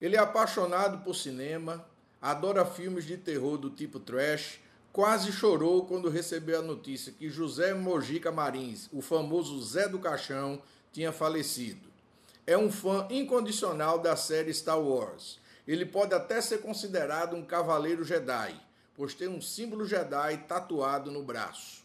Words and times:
Ele 0.00 0.16
é 0.16 0.20
apaixonado 0.20 1.04
por 1.04 1.14
cinema, 1.14 1.84
adora 2.22 2.64
filmes 2.64 3.04
de 3.04 3.18
terror 3.18 3.58
do 3.58 3.68
tipo 3.68 4.00
trash, 4.00 4.58
quase 4.90 5.30
chorou 5.30 5.84
quando 5.84 6.08
recebeu 6.08 6.60
a 6.60 6.62
notícia 6.62 7.12
que 7.12 7.28
José 7.28 7.74
Mojica 7.74 8.32
Marins, 8.32 8.88
o 8.90 9.02
famoso 9.02 9.60
Zé 9.62 9.86
do 9.86 9.98
Caixão, 9.98 10.62
tinha 10.92 11.12
falecido. 11.12 11.88
É 12.46 12.56
um 12.56 12.72
fã 12.72 13.06
incondicional 13.10 13.98
da 13.98 14.16
série 14.16 14.54
Star 14.54 14.80
Wars. 14.80 15.38
Ele 15.68 15.84
pode 15.84 16.14
até 16.14 16.40
ser 16.40 16.62
considerado 16.62 17.36
um 17.36 17.44
cavaleiro 17.44 18.02
Jedi, 18.02 18.58
pois 18.94 19.12
tem 19.12 19.28
um 19.28 19.38
símbolo 19.38 19.86
Jedi 19.86 20.38
tatuado 20.48 21.10
no 21.10 21.22
braço. 21.22 21.84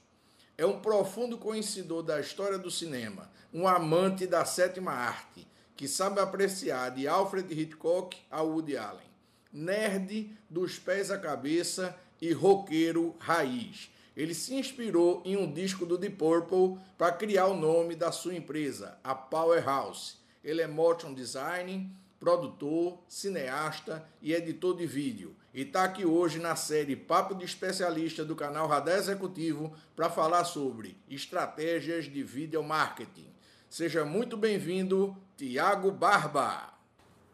É 0.58 0.66
um 0.66 0.80
profundo 0.80 1.38
conhecedor 1.38 2.02
da 2.02 2.18
história 2.18 2.58
do 2.58 2.72
cinema, 2.72 3.30
um 3.54 3.68
amante 3.68 4.26
da 4.26 4.46
sétima 4.46 4.94
arte 4.94 5.46
que 5.76 5.86
sabe 5.86 6.22
apreciar 6.22 6.92
de 6.92 7.10
Alfred 7.10 7.52
Hitchcock 7.54 8.18
a 8.32 8.42
Woody 8.42 8.78
Allen. 8.78 9.12
Nerd 9.52 10.32
dos 10.50 10.80
pés 10.80 11.12
à 11.12 11.18
cabeça 11.18 11.94
e 12.22 12.32
roqueiro 12.32 13.14
raiz. 13.20 13.92
Ele 14.16 14.34
se 14.34 14.54
inspirou 14.54 15.22
em 15.26 15.36
um 15.36 15.52
disco 15.52 15.86
do 15.86 15.98
Deep 15.98 16.16
Purple 16.16 16.80
para 16.98 17.12
criar 17.12 17.48
o 17.48 17.58
nome 17.58 17.96
da 17.96 18.14
sua 18.14 18.34
empresa, 18.34 18.98
a 19.04 19.14
Powerhouse. 19.14 20.16
Ele 20.42 20.62
é 20.62 20.68
motion 20.68 21.14
design, 21.14 21.92
produtor, 22.24 23.00
cineasta 23.06 24.08
e 24.22 24.32
editor 24.32 24.78
de 24.78 24.88
vídeo. 24.88 25.36
E 25.54 25.64
está 25.64 25.84
aqui 25.84 26.06
hoje 26.06 26.40
na 26.40 26.56
série 26.56 26.96
Papo 26.96 27.36
de 27.36 27.44
Especialista 27.44 28.24
do 28.24 28.34
canal 28.34 28.66
Radar 28.66 28.96
Executivo 28.96 29.74
para 29.94 30.10
falar 30.10 30.46
sobre 30.46 30.96
estratégias 31.10 32.06
de 32.06 32.24
video 32.24 32.64
marketing. 32.64 33.28
Seja 33.70 34.06
muito 34.06 34.38
bem-vindo, 34.38 35.14
Tiago 35.36 35.92
Barba. 35.92 36.70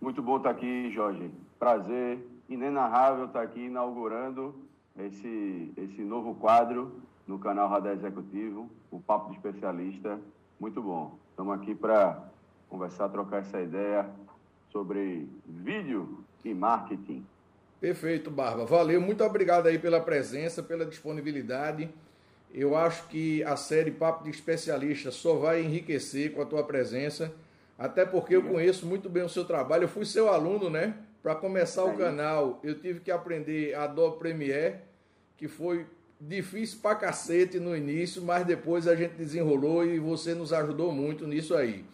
Muito 0.01 0.23
bom 0.23 0.37
estar 0.37 0.49
aqui, 0.49 0.89
Jorge. 0.89 1.29
Prazer 1.59 2.27
inenarrável 2.49 3.25
estar 3.25 3.43
aqui 3.43 3.65
inaugurando 3.65 4.55
esse, 4.97 5.71
esse 5.77 6.01
novo 6.01 6.33
quadro 6.33 6.99
no 7.27 7.37
canal 7.37 7.69
Radar 7.69 7.93
Executivo, 7.93 8.67
o 8.89 8.99
Papo 8.99 9.27
do 9.29 9.35
Especialista. 9.35 10.19
Muito 10.59 10.81
bom. 10.81 11.15
Estamos 11.29 11.53
aqui 11.61 11.75
para 11.75 12.27
conversar, 12.67 13.07
trocar 13.09 13.41
essa 13.41 13.61
ideia 13.61 14.09
sobre 14.71 15.27
vídeo 15.45 16.23
e 16.43 16.53
marketing. 16.53 17.25
Perfeito, 17.79 18.29
Barba. 18.29 18.65
Valeu, 18.65 18.99
muito 18.99 19.23
obrigado 19.23 19.67
aí 19.67 19.79
pela 19.79 20.01
presença, 20.01 20.61
pela 20.61 20.85
disponibilidade. 20.85 21.89
Eu 22.53 22.75
acho 22.75 23.07
que 23.07 23.43
a 23.43 23.55
série 23.55 23.91
Papo 23.91 24.23
de 24.23 24.31
Especialista 24.31 25.11
só 25.11 25.35
vai 25.35 25.61
enriquecer 25.61 26.33
com 26.33 26.41
a 26.41 26.45
tua 26.45 26.63
presença, 26.63 27.33
até 27.77 28.05
porque 28.05 28.35
eu 28.35 28.43
conheço 28.43 28.85
muito 28.85 29.07
bem 29.07 29.23
o 29.23 29.29
seu 29.29 29.45
trabalho. 29.45 29.83
Eu 29.83 29.87
fui 29.87 30.05
seu 30.05 30.29
aluno, 30.29 30.69
né? 30.69 30.95
Para 31.21 31.35
começar 31.35 31.83
o 31.83 31.95
canal, 31.97 32.59
eu 32.63 32.79
tive 32.79 33.01
que 33.01 33.11
aprender 33.11 33.75
Adobe 33.75 34.19
Premiere, 34.19 34.77
que 35.37 35.47
foi 35.47 35.85
difícil 36.19 36.79
pra 36.81 36.95
cacete 36.95 37.59
no 37.59 37.75
início, 37.75 38.21
mas 38.21 38.45
depois 38.45 38.87
a 38.87 38.95
gente 38.95 39.13
desenrolou 39.13 39.85
e 39.85 39.99
você 39.99 40.35
nos 40.35 40.51
ajudou 40.51 40.91
muito 40.91 41.25
nisso 41.25 41.55
aí. 41.55 41.85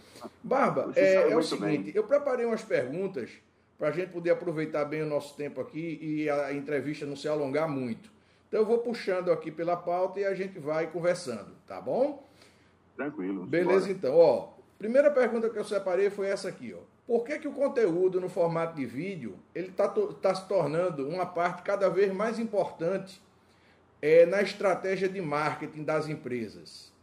Barba, 0.41 0.91
é, 0.95 1.31
é 1.31 1.37
o 1.37 1.43
seguinte, 1.43 1.83
bem. 1.83 1.93
eu 1.93 2.03
preparei 2.03 2.45
umas 2.45 2.63
perguntas 2.63 3.29
para 3.77 3.89
a 3.89 3.91
gente 3.91 4.09
poder 4.09 4.31
aproveitar 4.31 4.85
bem 4.85 5.03
o 5.03 5.05
nosso 5.05 5.35
tempo 5.35 5.61
aqui 5.61 5.99
e 6.01 6.29
a 6.29 6.53
entrevista 6.53 7.05
não 7.05 7.15
se 7.15 7.27
alongar 7.27 7.69
muito. 7.69 8.09
Então 8.47 8.61
eu 8.61 8.65
vou 8.65 8.79
puxando 8.79 9.31
aqui 9.31 9.51
pela 9.51 9.75
pauta 9.75 10.19
e 10.19 10.25
a 10.25 10.33
gente 10.33 10.57
vai 10.59 10.87
conversando, 10.87 11.51
tá 11.67 11.79
bom? 11.79 12.25
Tranquilo. 12.95 13.45
Beleza, 13.45 13.91
então. 13.91 14.15
Ó, 14.15 14.53
primeira 14.79 15.11
pergunta 15.11 15.50
que 15.50 15.59
eu 15.59 15.66
separei 15.66 16.09
foi 16.09 16.27
essa 16.27 16.47
aqui, 16.50 16.73
ó. 16.73 16.79
Por 17.05 17.23
que, 17.23 17.38
que 17.38 17.47
o 17.47 17.51
conteúdo 17.51 18.19
no 18.19 18.27
formato 18.27 18.75
de 18.75 18.85
vídeo 18.85 19.38
ele 19.53 19.67
está 19.67 19.88
tá 19.88 20.33
se 20.33 20.47
tornando 20.47 21.07
uma 21.07 21.25
parte 21.25 21.61
cada 21.61 21.88
vez 21.88 22.11
mais 22.11 22.39
importante 22.39 23.21
é, 24.05 24.23
na 24.23 24.39
estratégia 24.39 25.09
de 25.09 25.19
marketing 25.19 25.83
das 25.83 26.07
empresas? 26.07 26.93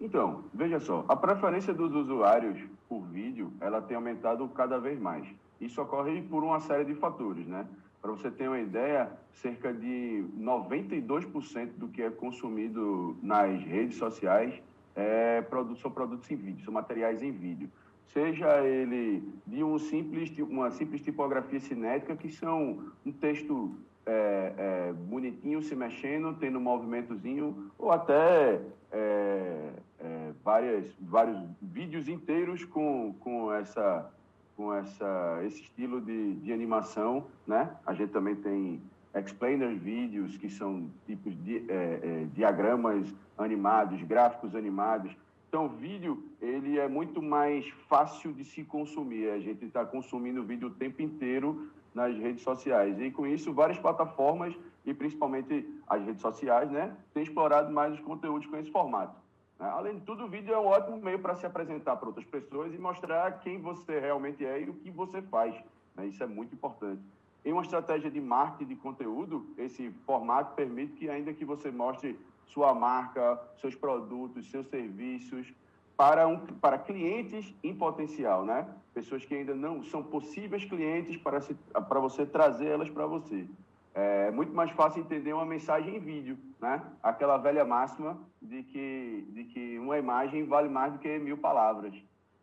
Então, 0.00 0.44
veja 0.54 0.78
só, 0.78 1.04
a 1.08 1.16
preferência 1.16 1.74
dos 1.74 1.92
usuários 1.92 2.56
por 2.88 3.00
vídeo 3.00 3.52
ela 3.60 3.82
tem 3.82 3.96
aumentado 3.96 4.48
cada 4.50 4.78
vez 4.78 4.96
mais. 4.96 5.26
Isso 5.60 5.82
ocorre 5.82 6.22
por 6.22 6.44
uma 6.44 6.60
série 6.60 6.84
de 6.84 6.94
fatores, 6.94 7.44
né? 7.48 7.66
Para 8.00 8.12
você 8.12 8.30
ter 8.30 8.46
uma 8.46 8.60
ideia, 8.60 9.10
cerca 9.32 9.72
de 9.74 10.24
92% 10.38 11.70
do 11.76 11.88
que 11.88 12.00
é 12.00 12.10
consumido 12.10 13.16
nas 13.20 13.60
redes 13.64 13.98
sociais 13.98 14.54
é 14.94 15.44
são 15.80 15.90
produtos 15.90 16.30
em 16.30 16.36
vídeo, 16.36 16.64
são 16.64 16.72
materiais 16.72 17.22
em 17.22 17.32
vídeo. 17.32 17.68
Seja 18.12 18.64
ele 18.64 19.28
de 19.44 19.64
um 19.64 19.76
simples, 19.80 20.30
uma 20.38 20.70
simples 20.70 21.00
tipografia 21.00 21.58
cinética, 21.58 22.14
que 22.14 22.30
são 22.30 22.84
um 23.04 23.10
texto 23.10 23.76
é, 24.08 24.52
é, 24.56 24.92
bonitinho 24.92 25.62
se 25.62 25.76
mexendo, 25.76 26.34
tendo 26.40 26.58
um 26.58 26.62
movimentozinho, 26.62 27.70
ou 27.78 27.92
até 27.92 28.60
é, 28.90 29.70
é 30.00 30.32
várias, 30.42 30.86
vários 31.00 31.38
vídeos 31.60 32.08
inteiros 32.08 32.64
com, 32.64 33.14
com 33.20 33.52
essa 33.52 34.10
com 34.56 34.74
essa, 34.74 35.40
esse 35.44 35.62
estilo 35.62 36.00
de, 36.00 36.34
de 36.34 36.52
animação, 36.52 37.24
né? 37.46 37.70
A 37.86 37.94
gente 37.94 38.10
também 38.10 38.34
tem 38.34 38.82
explainer 39.14 39.74
vídeos, 39.76 40.36
que 40.36 40.50
são 40.50 40.90
tipos 41.06 41.32
de 41.44 41.58
é, 41.58 42.00
é, 42.02 42.26
diagramas 42.34 43.14
animados, 43.36 44.02
gráficos 44.02 44.54
animados. 44.54 45.12
Então, 45.48 45.68
vídeo 45.68 46.24
ele 46.42 46.78
é 46.78 46.88
muito 46.88 47.22
mais 47.22 47.68
fácil 47.88 48.32
de 48.32 48.44
se 48.44 48.64
consumir. 48.64 49.30
A 49.30 49.38
gente 49.38 49.64
está 49.64 49.84
consumindo 49.84 50.42
vídeo 50.42 50.68
o 50.68 50.74
tempo 50.74 51.00
inteiro 51.02 51.70
nas 51.98 52.16
redes 52.16 52.42
sociais. 52.42 52.98
E 53.00 53.10
com 53.10 53.26
isso, 53.26 53.52
várias 53.52 53.78
plataformas, 53.78 54.54
e 54.86 54.94
principalmente 54.94 55.68
as 55.86 56.02
redes 56.02 56.22
sociais, 56.22 56.70
né, 56.70 56.96
têm 57.12 57.24
explorado 57.24 57.72
mais 57.72 57.92
os 57.92 58.00
conteúdos 58.00 58.46
com 58.46 58.56
esse 58.56 58.70
formato. 58.70 59.14
Né? 59.58 59.68
Além 59.68 59.96
de 59.96 60.02
tudo, 60.02 60.24
o 60.24 60.28
vídeo 60.28 60.54
é 60.54 60.58
um 60.58 60.66
ótimo 60.66 60.96
meio 60.96 61.18
para 61.18 61.34
se 61.34 61.44
apresentar 61.44 61.96
para 61.96 62.08
outras 62.08 62.24
pessoas 62.24 62.72
e 62.72 62.78
mostrar 62.78 63.40
quem 63.40 63.60
você 63.60 63.98
realmente 63.98 64.46
é 64.46 64.62
e 64.62 64.70
o 64.70 64.74
que 64.74 64.90
você 64.90 65.20
faz. 65.20 65.54
Né? 65.96 66.06
Isso 66.06 66.22
é 66.22 66.26
muito 66.26 66.54
importante. 66.54 67.02
Em 67.44 67.52
uma 67.52 67.62
estratégia 67.62 68.10
de 68.10 68.20
marketing 68.20 68.68
de 68.68 68.76
conteúdo, 68.76 69.46
esse 69.58 69.90
formato 70.06 70.54
permite 70.54 70.92
que, 70.94 71.10
ainda 71.10 71.32
que 71.32 71.44
você 71.44 71.70
mostre 71.70 72.18
sua 72.46 72.72
marca, 72.74 73.40
seus 73.60 73.74
produtos, 73.74 74.50
seus 74.50 74.66
serviços, 74.68 75.52
para, 75.98 76.28
um, 76.28 76.38
para 76.38 76.78
clientes 76.78 77.52
em 77.60 77.74
potencial, 77.74 78.44
né? 78.44 78.68
Pessoas 78.94 79.24
que 79.24 79.34
ainda 79.34 79.52
não 79.52 79.82
são 79.82 80.00
possíveis 80.00 80.64
clientes 80.64 81.16
para, 81.16 81.40
se, 81.40 81.54
para 81.54 81.98
você 81.98 82.24
trazer 82.24 82.68
elas 82.68 82.88
para 82.88 83.04
você. 83.04 83.44
É 83.92 84.30
muito 84.30 84.54
mais 84.54 84.70
fácil 84.70 85.02
entender 85.02 85.32
uma 85.32 85.44
mensagem 85.44 85.96
em 85.96 85.98
vídeo, 85.98 86.38
né? 86.60 86.80
Aquela 87.02 87.36
velha 87.36 87.64
máxima 87.64 88.16
de 88.40 88.62
que, 88.62 89.26
de 89.30 89.44
que 89.44 89.76
uma 89.80 89.98
imagem 89.98 90.46
vale 90.46 90.68
mais 90.68 90.92
do 90.92 91.00
que 91.00 91.18
mil 91.18 91.36
palavras, 91.36 91.92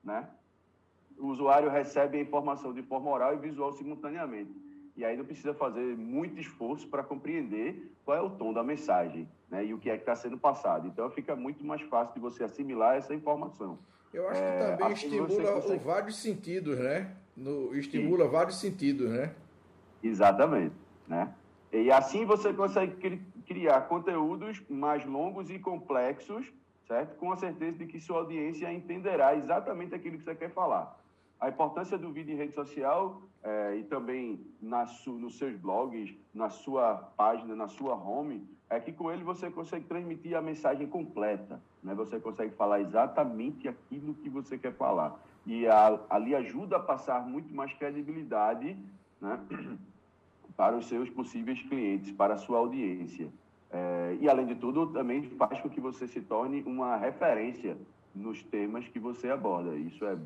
né? 0.04 0.28
O 1.18 1.28
usuário 1.28 1.70
recebe 1.70 2.18
a 2.18 2.22
informação 2.22 2.74
de 2.74 2.84
forma 2.84 3.10
oral 3.10 3.34
e 3.36 3.38
visual 3.38 3.72
simultaneamente. 3.72 4.65
E 4.96 5.04
aí 5.04 5.18
não 5.18 5.26
precisa 5.26 5.54
fazer 5.54 5.98
muito 5.98 6.40
esforço 6.40 6.88
para 6.88 7.04
compreender 7.04 7.92
qual 8.06 8.18
é 8.18 8.22
o 8.22 8.30
tom 8.30 8.54
da 8.54 8.64
mensagem 8.64 9.28
né? 9.50 9.66
e 9.66 9.74
o 9.74 9.78
que 9.78 9.90
é 9.90 9.96
que 9.96 10.04
está 10.04 10.16
sendo 10.16 10.38
passado. 10.38 10.88
Então 10.88 11.10
fica 11.10 11.36
muito 11.36 11.66
mais 11.66 11.82
fácil 11.82 12.14
de 12.14 12.20
você 12.20 12.44
assimilar 12.44 12.96
essa 12.96 13.14
informação. 13.14 13.78
Eu 14.14 14.30
acho 14.30 14.40
que 14.40 14.48
é, 14.48 14.76
também 14.76 14.94
estimula 14.94 15.54
consegue... 15.54 15.84
vários 15.84 16.22
sentidos, 16.22 16.80
né? 16.80 17.14
No, 17.36 17.76
estimula 17.76 18.26
Sim. 18.26 18.32
vários 18.32 18.60
sentidos, 18.62 19.10
né? 19.10 19.36
Exatamente, 20.02 20.76
né? 21.06 21.34
E 21.74 21.92
assim 21.92 22.26
você 22.26 22.54
consegue 22.54 23.22
criar 23.46 23.82
conteúdos 23.82 24.64
mais 24.70 25.06
longos 25.06 25.50
e 25.50 25.60
complexos, 25.60 26.46
certo? 26.88 27.18
Com 27.18 27.34
a 27.34 27.36
certeza 27.36 27.78
de 27.80 27.86
que 27.86 28.00
sua 28.00 28.20
audiência 28.20 28.72
entenderá 28.72 29.36
exatamente 29.36 29.94
aquilo 29.94 30.18
que 30.18 30.24
você 30.24 30.36
quer 30.36 30.52
falar. 30.52 30.98
A 31.40 31.50
importância 31.50 31.98
do 31.98 32.14
vídeo 32.14 32.34
em 32.34 32.38
rede 32.38 32.54
social 32.54 33.22
é, 33.46 33.78
e 33.78 33.84
também 33.84 34.40
na 34.60 34.88
su, 34.88 35.12
nos 35.12 35.38
seus 35.38 35.56
blogs, 35.56 36.12
na 36.34 36.50
sua 36.50 36.96
página, 37.16 37.56
na 37.56 37.68
sua 37.68 37.94
home, 37.94 38.44
é 38.68 38.80
que 38.80 38.92
com 38.92 39.12
ele 39.12 39.24
você 39.24 39.52
consegue 39.52 39.86
transmitir 39.86 40.36
a 40.36 40.42
mensagem 40.42 40.88
completa. 40.88 41.62
Né? 41.84 41.94
Você 41.94 42.20
consegue 42.20 42.56
falar 42.56 42.82
exatamente 42.82 43.68
aquilo 43.68 44.16
que 44.16 44.30
você 44.30 44.58
quer 44.58 44.74
falar. 44.74 45.20
E 45.46 45.68
a, 45.68 46.00
ali 46.10 46.34
ajuda 46.34 46.78
a 46.78 46.80
passar 46.80 47.26
muito 47.28 47.54
mais 47.54 47.72
credibilidade 47.74 48.76
né? 49.22 49.40
para 50.58 50.76
os 50.76 50.88
seus 50.88 51.08
possíveis 51.12 51.62
clientes, 51.62 52.12
para 52.14 52.34
a 52.34 52.38
sua 52.38 52.58
audiência. 52.58 53.30
É, 53.70 54.18
e, 54.22 54.28
além 54.28 54.48
de 54.48 54.56
tudo, 54.56 54.88
também 54.88 55.22
faz 55.38 55.62
com 55.62 55.70
que 55.70 55.80
você 55.80 56.08
se 56.08 56.22
torne 56.22 56.64
uma 56.66 56.96
referência 56.96 57.78
nos 58.16 58.42
temas 58.42 58.88
que 58.88 58.98
você 58.98 59.30
aborda. 59.30 59.76
Isso 59.76 60.04
é 60.04 60.18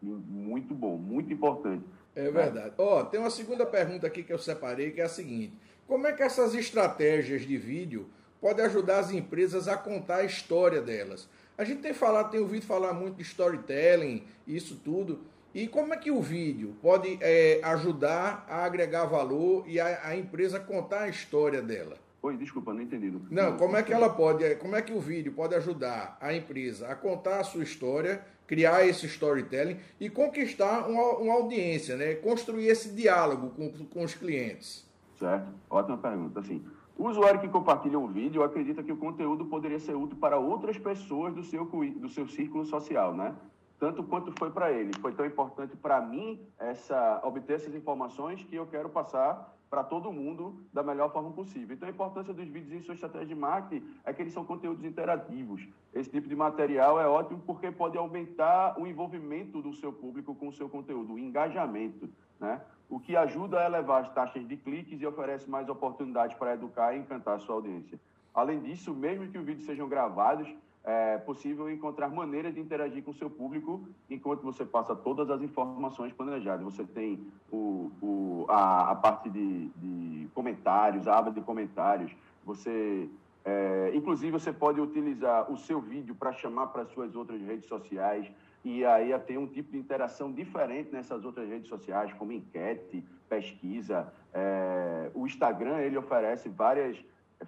muito 0.00 0.74
bom, 0.74 0.96
muito 0.96 1.30
importante. 1.30 1.84
É 2.16 2.30
verdade. 2.30 2.74
Ó, 2.78 3.00
oh, 3.00 3.04
tem 3.04 3.18
uma 3.18 3.30
segunda 3.30 3.66
pergunta 3.66 4.06
aqui 4.06 4.22
que 4.22 4.32
eu 4.32 4.38
separei, 4.38 4.92
que 4.92 5.00
é 5.00 5.04
a 5.04 5.08
seguinte: 5.08 5.58
como 5.86 6.06
é 6.06 6.12
que 6.12 6.22
essas 6.22 6.54
estratégias 6.54 7.42
de 7.42 7.56
vídeo 7.56 8.08
podem 8.40 8.64
ajudar 8.64 8.98
as 8.98 9.10
empresas 9.10 9.68
a 9.68 9.76
contar 9.76 10.16
a 10.16 10.24
história 10.24 10.80
delas? 10.80 11.28
A 11.56 11.64
gente 11.64 11.82
tem 11.82 11.94
falado, 11.94 12.30
tem 12.30 12.40
ouvido 12.40 12.66
falar 12.66 12.92
muito 12.92 13.16
de 13.16 13.22
storytelling, 13.22 14.24
isso 14.46 14.76
tudo. 14.84 15.20
E 15.54 15.68
como 15.68 15.94
é 15.94 15.96
que 15.96 16.10
o 16.10 16.20
vídeo 16.20 16.76
pode 16.82 17.16
é, 17.20 17.60
ajudar 17.62 18.44
a 18.48 18.64
agregar 18.64 19.04
valor 19.04 19.64
e 19.68 19.78
a, 19.78 20.08
a, 20.08 20.16
empresa 20.16 20.58
contar 20.58 21.02
a 21.02 21.08
história 21.08 21.62
dela? 21.62 21.96
Oi, 22.24 22.38
desculpa, 22.38 22.72
não 22.72 22.80
entendi. 22.80 23.12
Não, 23.30 23.58
como 23.58 23.76
é 23.76 23.82
que 23.82 23.92
ela 23.92 24.08
pode, 24.08 24.54
como 24.54 24.74
é 24.74 24.80
que 24.80 24.94
o 24.94 24.98
vídeo 24.98 25.30
pode 25.30 25.54
ajudar 25.56 26.16
a 26.18 26.32
empresa 26.32 26.88
a 26.88 26.96
contar 26.96 27.40
a 27.40 27.44
sua 27.44 27.62
história, 27.62 28.24
criar 28.46 28.86
esse 28.86 29.04
storytelling 29.04 29.76
e 30.00 30.08
conquistar 30.08 30.88
uma, 30.88 31.18
uma 31.18 31.34
audiência, 31.34 31.96
né? 31.96 32.14
Construir 32.14 32.68
esse 32.68 32.94
diálogo 32.94 33.50
com, 33.50 33.70
com 33.88 34.02
os 34.02 34.14
clientes. 34.14 34.90
Certo, 35.18 35.52
ótima 35.68 35.98
pergunta. 35.98 36.40
Assim, 36.40 36.64
o 36.96 37.10
usuário 37.10 37.40
que 37.40 37.48
compartilha 37.48 37.98
um 37.98 38.06
vídeo 38.06 38.42
acredita 38.42 38.82
que 38.82 38.90
o 38.90 38.96
conteúdo 38.96 39.44
poderia 39.44 39.78
ser 39.78 39.94
útil 39.94 40.16
para 40.16 40.38
outras 40.38 40.78
pessoas 40.78 41.34
do 41.34 41.42
seu, 41.42 41.66
do 41.66 42.08
seu 42.08 42.26
círculo 42.26 42.64
social, 42.64 43.14
né? 43.14 43.34
tanto 43.78 44.02
quanto 44.02 44.32
foi 44.38 44.50
para 44.50 44.72
ele. 44.72 44.92
Foi 44.98 45.12
tão 45.12 45.26
importante 45.26 45.76
para 45.76 46.00
mim 46.00 46.40
essa 46.58 47.20
obter 47.22 47.56
essas 47.56 47.74
informações 47.74 48.42
que 48.44 48.56
eu 48.56 48.66
quero 48.66 48.88
passar 48.88 49.54
para 49.74 49.82
todo 49.82 50.12
mundo 50.12 50.54
da 50.72 50.84
melhor 50.84 51.12
forma 51.12 51.32
possível. 51.32 51.74
Então, 51.74 51.88
a 51.88 51.90
importância 51.90 52.32
dos 52.32 52.46
vídeos 52.46 52.72
em 52.72 52.80
sua 52.80 52.94
estratégia 52.94 53.26
de 53.26 53.34
marketing 53.34 53.84
é 54.04 54.12
que 54.12 54.22
eles 54.22 54.32
são 54.32 54.44
conteúdos 54.44 54.84
interativos. 54.84 55.66
Esse 55.92 56.08
tipo 56.08 56.28
de 56.28 56.36
material 56.36 57.00
é 57.00 57.08
ótimo 57.08 57.42
porque 57.44 57.72
pode 57.72 57.98
aumentar 57.98 58.80
o 58.80 58.86
envolvimento 58.86 59.60
do 59.60 59.74
seu 59.74 59.92
público 59.92 60.32
com 60.32 60.46
o 60.46 60.52
seu 60.52 60.68
conteúdo, 60.68 61.14
o 61.14 61.18
engajamento, 61.18 62.08
né? 62.38 62.60
o 62.88 63.00
que 63.00 63.16
ajuda 63.16 63.58
a 63.58 63.66
elevar 63.66 64.02
as 64.02 64.14
taxas 64.14 64.46
de 64.46 64.56
cliques 64.56 65.00
e 65.00 65.06
oferece 65.06 65.50
mais 65.50 65.68
oportunidades 65.68 66.36
para 66.36 66.54
educar 66.54 66.94
e 66.94 67.00
encantar 67.00 67.34
a 67.34 67.38
sua 67.40 67.56
audiência. 67.56 67.98
Além 68.32 68.60
disso, 68.60 68.94
mesmo 68.94 69.26
que 69.26 69.38
os 69.38 69.44
vídeos 69.44 69.66
sejam 69.66 69.88
gravados, 69.88 70.48
é 70.84 71.16
possível 71.16 71.70
encontrar 71.70 72.10
maneiras 72.10 72.54
de 72.54 72.60
interagir 72.60 73.02
com 73.02 73.10
o 73.10 73.14
seu 73.14 73.30
público 73.30 73.88
enquanto 74.10 74.42
você 74.42 74.66
passa 74.66 74.94
todas 74.94 75.30
as 75.30 75.40
informações 75.40 76.12
planejadas. 76.12 76.62
Você 76.62 76.84
tem 76.84 77.26
o, 77.50 77.90
o, 78.02 78.46
a, 78.50 78.90
a 78.90 78.94
parte 78.94 79.30
de, 79.30 79.68
de 79.68 80.28
comentários, 80.34 81.08
a 81.08 81.16
aba 81.16 81.30
de 81.30 81.40
comentários. 81.40 82.14
Você, 82.44 83.08
é, 83.44 83.92
inclusive, 83.94 84.30
você 84.30 84.52
pode 84.52 84.78
utilizar 84.78 85.50
o 85.50 85.56
seu 85.56 85.80
vídeo 85.80 86.14
para 86.14 86.32
chamar 86.32 86.66
para 86.66 86.84
suas 86.84 87.16
outras 87.16 87.40
redes 87.40 87.66
sociais 87.66 88.30
e 88.62 88.84
aí 88.84 89.18
tem 89.20 89.38
um 89.38 89.46
tipo 89.46 89.72
de 89.72 89.78
interação 89.78 90.30
diferente 90.32 90.90
nessas 90.92 91.24
outras 91.24 91.48
redes 91.48 91.68
sociais, 91.68 92.12
como 92.14 92.32
enquete, 92.32 93.02
pesquisa. 93.28 94.12
É, 94.32 95.10
o 95.14 95.26
Instagram 95.26 95.78
ele 95.78 95.96
oferece 95.96 96.48
várias 96.48 97.02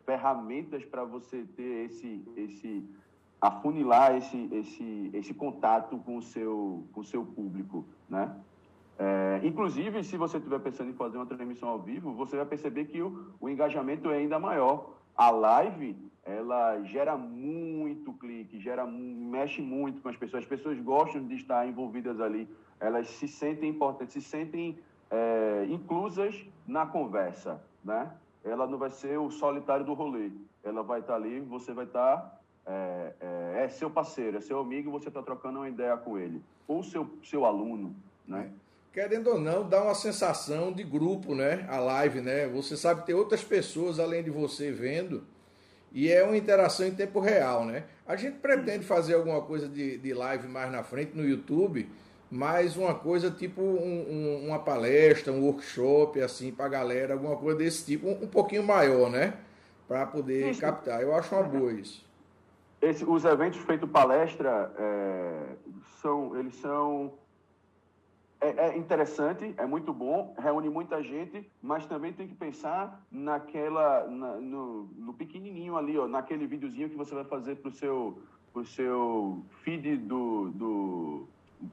ferramentas 0.05 0.85
para 0.85 1.05
você 1.05 1.45
ter 1.57 1.87
esse 1.87 2.23
esse 2.37 2.85
afunilar 3.41 4.17
esse, 4.17 4.49
esse, 4.53 5.11
esse 5.13 5.35
contato 5.35 5.99
com 5.99 6.17
o 6.17 6.23
seu, 6.23 6.85
com 6.93 7.01
o 7.01 7.05
seu 7.05 7.25
público, 7.25 7.85
né? 8.09 8.35
É, 8.99 9.41
inclusive, 9.45 10.03
se 10.03 10.17
você 10.17 10.39
estiver 10.39 10.59
pensando 10.61 10.91
em 10.91 10.95
fazer 10.95 11.19
uma 11.19 11.27
transmissão 11.27 11.69
ao 11.69 11.79
vivo, 11.79 12.13
você 12.13 12.37
vai 12.37 12.47
perceber 12.47 12.87
que 12.87 13.03
o, 13.03 13.31
o 13.41 13.49
engajamento 13.49 14.11
é 14.11 14.17
ainda 14.17 14.39
maior. 14.39 14.95
A 15.15 15.31
live, 15.31 15.97
ela 16.25 16.83
gera 16.83 17.17
muito 17.17 18.13
clique, 18.15 18.59
gera, 18.59 18.87
mexe 18.87 19.61
muito 19.61 20.01
com 20.01 20.09
as 20.09 20.17
pessoas. 20.17 20.45
As 20.45 20.49
pessoas 20.49 20.81
gostam 20.81 21.27
de 21.27 21.35
estar 21.35 21.69
envolvidas 21.69 22.21
ali. 22.21 22.49
Elas 22.81 23.09
se 23.09 23.29
sentem 23.29 23.69
importantes, 23.69 24.15
se 24.15 24.23
sentem 24.23 24.79
é, 25.11 25.67
inclusas 25.69 26.45
na 26.67 26.87
conversa, 26.87 27.63
né? 27.85 28.11
Ela 28.43 28.67
não 28.67 28.79
vai 28.79 28.91
ser 28.91 29.19
o 29.19 29.31
solitário 29.31 29.85
do 29.85 29.93
rolê. 29.93 30.31
Ela 30.65 30.83
vai 30.83 31.01
estar 31.01 31.17
ali, 31.17 31.41
você 31.41 31.73
vai 31.73 31.85
estar 31.85 32.41
é, 32.67 33.13
é, 33.21 33.65
é, 33.65 33.69
seu 33.69 33.89
parceiro, 33.89 34.39
é 34.39 34.41
seu 34.41 34.59
amigo, 34.59 34.91
você 34.91 35.09
está 35.09 35.23
trocando 35.23 35.61
uma 35.61 35.69
ideia 35.69 35.97
com 35.97 36.19
ele. 36.19 36.43
Ou 36.67 36.83
seu, 36.83 37.09
seu 37.23 37.45
aluno, 37.45 37.95
né? 38.27 38.51
Querendo 38.93 39.29
ou 39.29 39.39
não, 39.39 39.69
dá 39.69 39.85
uma 39.85 39.95
sensação 39.95 40.73
de 40.73 40.83
grupo, 40.83 41.35
né? 41.35 41.67
A 41.69 41.79
live, 41.79 42.21
né? 42.21 42.49
Você 42.49 42.77
sabe 42.77 43.01
que 43.01 43.07
tem 43.07 43.15
outras 43.15 43.45
pessoas 43.45 44.01
além 44.01 44.25
de 44.25 44.31
você 44.31 44.73
vendo 44.73 45.25
e 45.93 46.11
é 46.11 46.25
uma 46.25 46.37
interação 46.37 46.87
em 46.87 46.95
tempo 46.95 47.21
real, 47.21 47.65
né? 47.65 47.85
A 48.07 48.17
gente 48.17 48.39
pretende 48.39 48.85
fazer 48.85 49.15
alguma 49.15 49.41
coisa 49.43 49.69
de, 49.69 49.99
de 49.99 50.13
live 50.13 50.49
mais 50.49 50.73
na 50.73 50.83
frente 50.83 51.17
no 51.17 51.25
YouTube, 51.25 51.89
mas 52.31 52.77
uma 52.77 52.95
coisa 52.95 53.31
tipo 53.31 53.61
um, 53.61 54.07
um, 54.11 54.47
uma 54.47 54.59
palestra, 54.59 55.33
um 55.33 55.45
workshop, 55.45 56.21
assim, 56.21 56.51
para 56.51 56.69
galera, 56.69 57.15
alguma 57.15 57.37
coisa 57.37 57.59
desse 57.59 57.85
tipo, 57.85 58.09
um, 58.09 58.25
um 58.25 58.27
pouquinho 58.27 58.63
maior, 58.63 59.11
né? 59.11 59.35
Para 59.87 60.05
poder 60.07 60.51
Isso. 60.51 60.61
captar. 60.61 61.01
Eu 61.01 61.15
acho 61.15 61.35
uma 61.35 61.45
boa 61.45 61.73
isso. 61.73 62.06
Esse, 62.87 63.05
os 63.05 63.25
eventos 63.25 63.59
feitos 63.59 63.91
palestra 63.91 64.73
é, 64.79 65.57
são, 66.01 66.37
eles 66.39 66.55
são 66.55 67.15
é, 68.41 68.69
é, 68.69 68.79
interessante, 68.79 69.53
é 69.57 69.67
muito 69.67 69.93
bom, 69.93 70.37
reúne 70.39 70.71
muita 70.71 71.03
gente, 71.03 71.51
mas 71.61 71.85
também 71.85 72.13
tem 72.13 72.29
que 72.29 72.35
pensar 72.37 73.05
naquela, 73.11 74.07
na, 74.07 74.37
no, 74.37 74.85
no, 74.97 75.13
pequenininho 75.13 75.77
ali, 75.77 75.99
ó, 75.99 76.07
naquele 76.07 76.47
videozinho 76.47 76.89
que 76.89 76.97
você 76.97 77.13
vai 77.13 77.25
fazer 77.25 77.57
para 77.57 77.71
o 77.71 77.73
seu, 77.73 78.23
pro 78.53 78.65
seu 78.65 79.45
feed 79.65 79.97
do, 79.97 80.51
do 80.51 81.29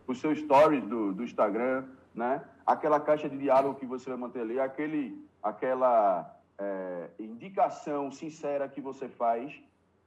pro 0.07 0.15
seu 0.15 0.35
stories 0.35 0.83
do, 0.85 1.13
do 1.13 1.23
Instagram, 1.23 1.85
né? 2.15 2.43
Aquela 2.65 2.99
caixa 2.99 3.29
de 3.29 3.37
diálogo 3.37 3.77
que 3.77 3.85
você 3.85 4.09
vai 4.09 4.17
manter 4.17 4.39
ali, 4.39 4.59
aquele, 4.59 5.23
aquela 5.43 6.35
é, 6.57 7.09
indicação 7.19 8.09
sincera 8.09 8.67
que 8.67 8.81
você 8.81 9.07
faz 9.07 9.61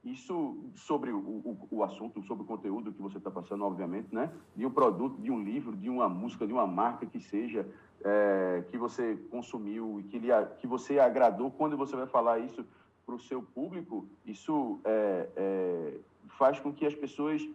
isso 0.04 0.56
sobre 0.74 1.10
o, 1.10 1.18
o, 1.18 1.68
o, 1.70 1.84
assunto, 1.84 2.22
sobre 2.22 2.44
o 2.44 2.46
conteúdo 2.46 2.92
que 2.92 3.02
você 3.02 3.18
está 3.18 3.30
passando, 3.30 3.64
obviamente, 3.64 4.14
né? 4.14 4.30
De 4.54 4.64
um 4.64 4.70
produto, 4.70 5.20
de 5.20 5.30
um 5.30 5.42
livro, 5.42 5.76
de 5.76 5.90
uma 5.90 6.08
música, 6.08 6.46
de 6.46 6.52
uma 6.52 6.66
marca 6.66 7.06
que 7.06 7.20
seja, 7.20 7.66
é, 8.04 8.64
que 8.70 8.78
você 8.78 9.16
consumiu 9.30 9.98
e 10.00 10.04
que, 10.04 10.18
lhe, 10.18 10.28
que 10.60 10.66
você 10.66 10.98
agradou. 10.98 11.50
Quando 11.50 11.76
você 11.76 11.96
vai 11.96 12.06
falar 12.06 12.38
isso 12.38 12.64
para 13.04 13.14
o 13.14 13.20
seu 13.20 13.42
público, 13.42 14.06
isso 14.24 14.80
é, 14.84 15.28
é, 15.36 15.94
faz 16.38 16.60
com 16.60 16.72
que 16.72 16.86
as 16.86 16.94
pessoas 16.94 17.46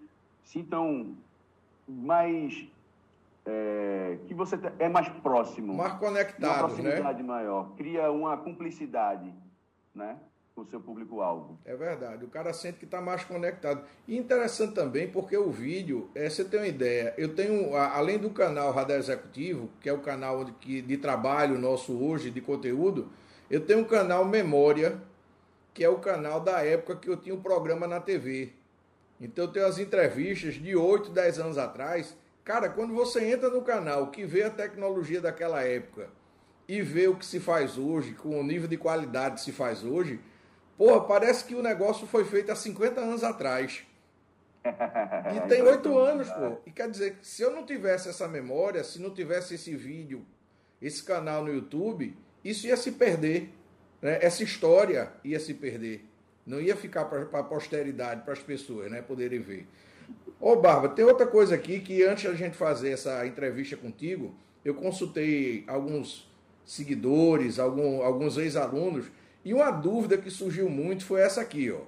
sintam 0.44 1.16
mais 1.88 2.68
é, 3.46 4.20
que 4.28 4.34
você 4.34 4.60
é 4.80 4.88
mais 4.88 5.10
próximo, 5.10 5.74
mais 5.74 5.94
conectado, 5.94 6.52
uma 6.52 6.60
proximidade 6.60 7.22
né? 7.22 7.28
maior, 7.28 7.76
cria 7.76 8.12
uma 8.12 8.38
cumplicidade, 8.38 9.34
né? 9.94 10.18
O 10.56 10.66
seu 10.66 10.82
público-alvo. 10.82 11.58
É 11.64 11.76
verdade, 11.76 12.26
o 12.26 12.28
cara 12.28 12.52
sente 12.54 12.80
que 12.80 12.86
está 12.86 13.00
mais 13.00 13.24
conectado. 13.24 13.84
E 14.08 14.18
interessante 14.18 14.74
também 14.74 15.08
porque 15.08 15.38
o 15.38 15.50
vídeo, 15.50 16.10
é, 16.14 16.30
você 16.30 16.44
tem 16.44 16.60
uma 16.60 16.68
ideia, 16.68 17.14
eu 17.18 17.34
tenho, 17.34 17.76
além 17.76 18.18
do 18.18 18.30
canal 18.30 18.72
Radar 18.72 18.98
Executivo, 18.98 19.70
que 19.80 19.88
é 19.88 19.94
o 19.94 20.00
canal 20.00 20.44
de, 20.44 20.52
que, 20.54 20.82
de 20.82 20.98
trabalho 20.98 21.58
nosso 21.58 21.98
hoje, 21.98 22.30
de 22.30 22.42
conteúdo, 22.42 23.10
eu 23.50 23.66
tenho 23.66 23.80
um 23.80 23.86
canal 23.86 24.26
Memória, 24.26 25.02
que 25.74 25.84
é 25.84 25.90
o 25.90 26.00
canal 26.00 26.42
da 26.42 26.64
época 26.66 26.98
que 26.98 27.10
eu 27.10 27.18
tinha 27.18 27.34
um 27.34 27.42
programa 27.42 27.88
na 27.88 28.00
TV. 28.00 28.52
Então 29.20 29.46
eu 29.46 29.52
tenho 29.52 29.68
as 29.68 29.78
entrevistas 29.78 30.56
de 30.56 30.76
8, 30.76 31.12
10 31.12 31.40
anos 31.40 31.58
atrás. 31.58 32.18
Cara, 32.44 32.70
quando 32.70 32.94
você 32.94 33.24
entra 33.24 33.50
no 33.50 33.62
canal, 33.62 34.08
que 34.08 34.26
vê 34.26 34.44
a 34.44 34.50
tecnologia 34.50 35.22
daquela 35.22 35.64
época 35.64 36.10
e 36.68 36.82
vê 36.82 37.08
o 37.08 37.16
que 37.16 37.26
se 37.26 37.40
faz 37.40 37.78
hoje, 37.78 38.14
com 38.14 38.40
o 38.40 38.44
nível 38.44 38.68
de 38.68 38.78
qualidade 38.78 39.36
que 39.36 39.42
se 39.42 39.52
faz 39.52 39.84
hoje, 39.84 40.20
Porra, 40.82 41.02
parece 41.02 41.46
que 41.46 41.54
o 41.54 41.62
negócio 41.62 42.08
foi 42.08 42.26
feito 42.26 42.52
há 42.52 42.56
50 42.56 43.00
anos 43.00 43.24
atrás. 43.24 43.84
E 44.66 45.40
tem 45.48 45.62
oito 45.62 45.96
anos, 45.96 46.28
pô. 46.28 46.58
E 46.66 46.72
quer 46.72 46.90
dizer, 46.90 47.20
se 47.22 47.44
eu 47.44 47.52
não 47.52 47.64
tivesse 47.64 48.10
essa 48.10 48.28
memória, 48.28 48.84
se 48.84 49.00
não 49.00 49.12
tivesse 49.12 49.54
esse 49.54 49.76
vídeo, 49.76 50.26
esse 50.82 51.04
canal 51.04 51.44
no 51.44 51.54
YouTube, 51.54 52.18
isso 52.44 52.66
ia 52.66 52.76
se 52.76 52.94
perder. 52.94 53.54
Né? 54.02 54.18
Essa 54.24 54.44
história 54.44 55.14
ia 55.24 55.40
se 55.40 55.54
perder. 55.54 56.04
Não 56.48 56.60
ia 56.60 56.76
ficar 56.76 57.06
para 57.06 57.22
a 57.32 57.44
posteridade, 57.44 58.24
para 58.24 58.34
as 58.34 58.40
pessoas 58.40 58.90
né, 58.90 59.04
poderem 59.04 59.40
ver. 59.40 59.68
Ô, 60.40 60.56
Barba, 60.56 60.90
tem 60.90 61.06
outra 61.06 61.28
coisa 61.28 61.54
aqui 61.54 61.80
que 61.80 62.02
antes 62.02 62.24
da 62.24 62.34
gente 62.34 62.58
fazer 62.58 62.90
essa 62.90 63.24
entrevista 63.28 63.78
contigo, 63.78 64.34
eu 64.66 64.74
consultei 64.74 65.64
alguns 65.68 66.28
seguidores, 66.66 67.60
algum, 67.60 68.02
alguns 68.02 68.36
ex-alunos 68.40 69.12
e 69.44 69.54
uma 69.54 69.72
dúvida 69.72 70.18
que 70.18 70.30
surgiu 70.30 70.70
muito 70.70 71.06
foi 71.06 71.22
essa 71.22 71.42
aqui, 71.42 71.72
ó. 71.72 71.80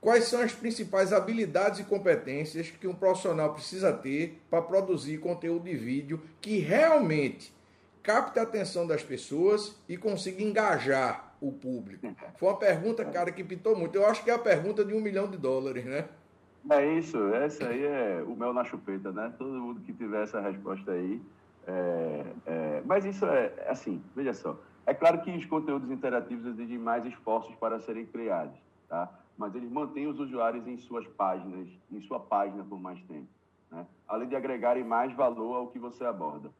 Quais 0.00 0.24
são 0.24 0.40
as 0.40 0.52
principais 0.52 1.12
habilidades 1.12 1.78
e 1.78 1.84
competências 1.84 2.70
que 2.70 2.88
um 2.88 2.94
profissional 2.94 3.54
precisa 3.54 3.92
ter 3.92 4.42
para 4.50 4.60
produzir 4.60 5.18
conteúdo 5.18 5.64
de 5.64 5.76
vídeo 5.76 6.20
que 6.40 6.58
realmente 6.58 7.54
capte 8.02 8.38
a 8.38 8.42
atenção 8.42 8.84
das 8.86 9.02
pessoas 9.02 9.76
e 9.88 9.96
consiga 9.96 10.42
engajar 10.42 11.36
o 11.40 11.52
público? 11.52 12.12
Foi 12.36 12.48
uma 12.48 12.58
pergunta, 12.58 13.04
cara, 13.04 13.30
que 13.30 13.44
pintou 13.44 13.76
muito. 13.76 13.96
Eu 13.96 14.06
acho 14.06 14.24
que 14.24 14.30
é 14.30 14.34
a 14.34 14.38
pergunta 14.38 14.84
de 14.84 14.92
um 14.92 15.00
milhão 15.00 15.28
de 15.30 15.36
dólares, 15.38 15.84
né? 15.84 16.08
É 16.70 16.98
isso, 16.98 17.34
essa 17.34 17.68
aí 17.68 17.84
é 17.84 18.24
o 18.26 18.36
mel 18.36 18.52
na 18.52 18.64
chupeta, 18.64 19.12
né? 19.12 19.32
Todo 19.38 19.50
mundo 19.52 19.80
que 19.80 19.92
tiver 19.92 20.22
essa 20.24 20.40
resposta 20.40 20.92
aí 20.92 21.20
É, 21.66 22.24
é, 22.46 22.82
mas 22.84 23.04
isso 23.04 23.24
é 23.26 23.52
assim, 23.68 24.02
veja 24.16 24.32
só. 24.34 24.58
É 24.84 24.92
claro 24.92 25.22
que 25.22 25.30
os 25.30 25.46
conteúdos 25.46 25.90
interativos 25.90 26.44
exigem 26.46 26.78
mais 26.78 27.04
esforços 27.06 27.54
para 27.54 27.78
serem 27.80 28.04
criados, 28.04 28.58
tá? 28.88 29.08
Mas 29.38 29.54
eles 29.54 29.70
mantêm 29.70 30.06
os 30.06 30.18
usuários 30.18 30.66
em 30.66 30.76
suas 30.76 31.06
páginas, 31.06 31.68
em 31.90 32.00
sua 32.00 32.18
página 32.18 32.64
por 32.64 32.80
mais 32.80 33.00
tempo, 33.02 33.28
né? 33.70 33.86
Além 34.08 34.28
de 34.28 34.36
agregarem 34.36 34.84
mais 34.84 35.12
valor 35.14 35.54
ao 35.54 35.66
que 35.68 35.78
você 35.78 36.04
aborda. 36.04 36.50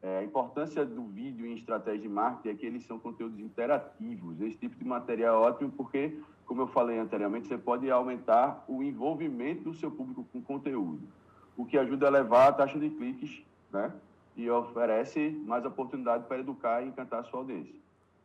É, 0.00 0.18
a 0.18 0.24
importância 0.24 0.84
do 0.84 1.04
vídeo 1.04 1.46
em 1.46 1.54
estratégia 1.54 2.00
de 2.00 2.08
marketing 2.08 2.48
é 2.48 2.54
que 2.58 2.66
eles 2.66 2.84
são 2.84 2.98
conteúdos 2.98 3.38
interativos. 3.38 4.40
Esse 4.40 4.56
tipo 4.56 4.76
de 4.76 4.84
material 4.84 5.44
é 5.44 5.46
ótimo 5.48 5.70
porque, 5.70 6.18
como 6.44 6.62
eu 6.62 6.66
falei 6.66 6.98
anteriormente, 6.98 7.46
você 7.46 7.56
pode 7.56 7.88
aumentar 7.88 8.64
o 8.66 8.82
envolvimento 8.82 9.62
do 9.62 9.74
seu 9.74 9.90
público 9.90 10.26
com 10.32 10.42
conteúdo, 10.42 11.02
o 11.56 11.64
que 11.64 11.78
ajuda 11.78 12.06
a 12.06 12.08
elevar 12.08 12.48
a 12.48 12.52
taxa 12.52 12.80
de 12.80 12.90
cliques, 12.90 13.44
né? 13.72 13.92
E 14.36 14.48
oferece 14.50 15.30
mais 15.46 15.64
oportunidade 15.64 16.24
para 16.26 16.38
educar 16.38 16.82
e 16.82 16.88
encantar 16.88 17.20
a 17.20 17.24
sua 17.24 17.40
audiência, 17.40 17.74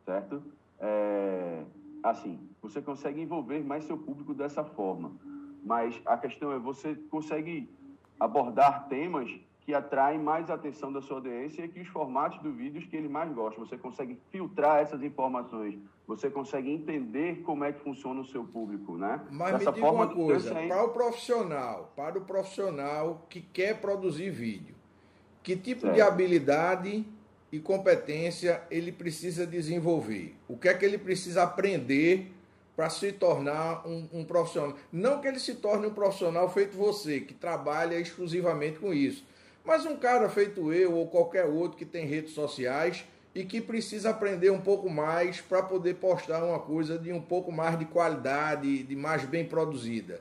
certo? 0.04 0.42
É, 0.80 1.62
assim, 2.02 2.38
você 2.62 2.80
consegue 2.80 3.20
envolver 3.20 3.62
mais 3.62 3.84
seu 3.84 3.96
público 3.96 4.32
dessa 4.32 4.64
forma, 4.64 5.12
mas 5.64 6.00
a 6.06 6.16
questão 6.16 6.52
é 6.52 6.58
você 6.58 6.94
consegue 7.10 7.68
abordar 8.18 8.88
temas 8.88 9.30
que 9.68 9.74
atraem 9.74 10.18
mais 10.18 10.48
atenção 10.48 10.90
da 10.90 11.02
sua 11.02 11.18
audiência 11.18 11.62
e 11.62 11.68
que 11.68 11.78
os 11.78 11.88
formatos 11.88 12.38
do 12.38 12.50
vídeos 12.50 12.86
que 12.86 12.96
ele 12.96 13.06
mais 13.06 13.30
gosta. 13.30 13.60
Você 13.60 13.76
consegue 13.76 14.18
filtrar 14.30 14.78
essas 14.78 15.02
informações, 15.02 15.78
você 16.06 16.30
consegue 16.30 16.70
entender 16.70 17.42
como 17.42 17.64
é 17.64 17.70
que 17.70 17.80
funciona 17.80 18.18
o 18.18 18.24
seu 18.24 18.42
público, 18.44 18.96
né? 18.96 19.20
Mas 19.30 19.58
Dessa 19.58 19.70
me 19.70 19.74
diga 19.74 19.86
forma, 19.86 20.06
uma 20.06 20.14
coisa, 20.14 20.54
para 20.54 20.84
o 20.84 20.88
profissional, 20.88 21.92
para 21.94 22.18
o 22.18 22.22
profissional 22.22 23.26
que 23.28 23.42
quer 23.42 23.78
produzir 23.78 24.30
vídeo, 24.30 24.74
que 25.42 25.56
tipo 25.56 25.90
de 25.92 26.00
habilidade 26.00 27.04
e 27.50 27.58
competência 27.58 28.62
ele 28.70 28.92
precisa 28.92 29.46
desenvolver? 29.46 30.34
O 30.48 30.56
que 30.56 30.68
é 30.68 30.74
que 30.74 30.84
ele 30.84 30.98
precisa 30.98 31.42
aprender 31.42 32.30
para 32.76 32.90
se 32.90 33.12
tornar 33.12 33.86
um, 33.86 34.08
um, 34.12 34.24
profissional? 34.24 34.76
Não 34.92 35.20
que 35.20 35.28
ele 35.28 35.38
se 35.38 35.54
torne 35.54 35.86
um 35.86 35.94
profissional 35.94 36.52
feito 36.52 36.76
você, 36.76 37.20
que 37.20 37.34
trabalha 37.34 37.98
exclusivamente 37.98 38.78
com 38.78 38.92
isso, 38.92 39.24
mas 39.64 39.84
um 39.84 39.96
cara 39.96 40.28
feito 40.28 40.72
eu 40.72 40.94
ou 40.94 41.08
qualquer 41.08 41.44
outro 41.44 41.76
que 41.76 41.84
tem 41.84 42.06
redes 42.06 42.32
sociais 42.32 43.04
e 43.34 43.44
que 43.44 43.60
precisa 43.60 44.10
aprender 44.10 44.50
um 44.50 44.60
pouco 44.60 44.88
mais 44.90 45.40
para 45.40 45.62
poder 45.62 45.94
postar 45.94 46.42
uma 46.42 46.58
coisa 46.58 46.98
de 46.98 47.12
um 47.12 47.20
pouco 47.20 47.52
mais 47.52 47.78
de 47.78 47.84
qualidade, 47.84 48.82
de 48.82 48.96
mais 48.96 49.24
bem 49.24 49.44
produzida. 49.44 50.20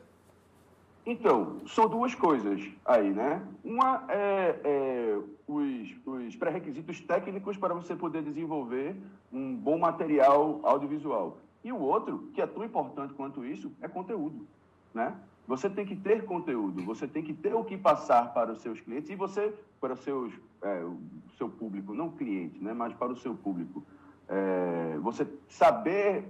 Então, 1.10 1.62
são 1.68 1.88
duas 1.88 2.14
coisas 2.14 2.62
aí, 2.84 3.14
né? 3.14 3.42
Uma 3.64 4.04
é, 4.10 4.60
é 4.62 5.20
os, 5.48 5.96
os 6.06 6.36
pré-requisitos 6.36 7.00
técnicos 7.00 7.56
para 7.56 7.74
você 7.74 7.96
poder 7.96 8.22
desenvolver 8.22 8.94
um 9.32 9.56
bom 9.56 9.80
material 9.80 10.60
audiovisual. 10.64 11.38
E 11.64 11.72
o 11.72 11.80
outro, 11.80 12.30
que 12.34 12.42
é 12.42 12.46
tão 12.46 12.62
importante 12.62 13.14
quanto 13.14 13.46
isso, 13.46 13.72
é 13.82 13.88
conteúdo, 13.88 14.46
né? 14.94 15.16
Você 15.48 15.70
tem 15.70 15.86
que 15.86 15.96
ter 15.96 16.26
conteúdo, 16.26 16.84
você 16.84 17.08
tem 17.08 17.24
que 17.24 17.34
ter 17.34 17.54
o 17.56 17.64
que 17.64 17.78
passar 17.78 18.34
para 18.34 18.52
os 18.52 18.60
seus 18.62 18.82
clientes 18.82 19.10
e 19.10 19.16
você, 19.16 19.54
para 19.80 19.96
seus, 19.96 20.34
é, 20.62 20.84
o 20.84 21.00
seu 21.38 21.48
público, 21.48 21.94
não 21.94 22.10
cliente, 22.10 22.62
né? 22.62 22.74
Mas 22.74 22.94
para 22.94 23.14
o 23.14 23.16
seu 23.16 23.34
público. 23.34 23.82
É, 24.28 24.98
você 25.02 25.26
saber 25.48 26.26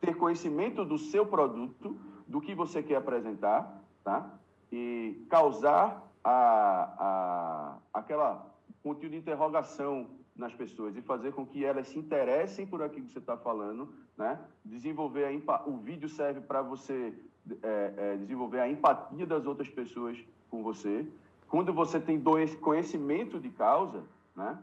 ter 0.00 0.16
conhecimento 0.16 0.82
do 0.82 0.96
seu 0.96 1.26
produto 1.26 1.94
do 2.26 2.40
que 2.40 2.54
você 2.54 2.82
quer 2.82 2.96
apresentar, 2.96 3.82
tá? 4.02 4.30
E 4.72 5.26
causar 5.30 6.02
a, 6.24 6.92
a, 6.98 7.78
aquela 7.94 8.46
conteúdo 8.82 9.12
de 9.12 9.18
interrogação 9.18 10.08
nas 10.34 10.52
pessoas 10.52 10.96
e 10.96 11.02
fazer 11.02 11.32
com 11.32 11.46
que 11.46 11.64
elas 11.64 11.88
se 11.88 11.98
interessem 11.98 12.66
por 12.66 12.82
aquilo 12.82 13.06
que 13.06 13.12
você 13.12 13.18
está 13.18 13.36
falando, 13.36 13.88
né? 14.16 14.38
Desenvolver 14.64 15.24
a 15.24 15.62
o 15.66 15.76
vídeo 15.78 16.08
serve 16.08 16.40
para 16.40 16.62
você 16.62 17.14
é, 17.62 17.94
é, 17.96 18.16
desenvolver 18.16 18.60
a 18.60 18.68
empatia 18.68 19.26
das 19.26 19.46
outras 19.46 19.68
pessoas 19.68 20.18
com 20.50 20.62
você. 20.62 21.06
Quando 21.48 21.72
você 21.72 22.00
tem 22.00 22.22
conhecimento 22.60 23.40
de 23.40 23.48
causa, 23.50 24.02
né? 24.34 24.58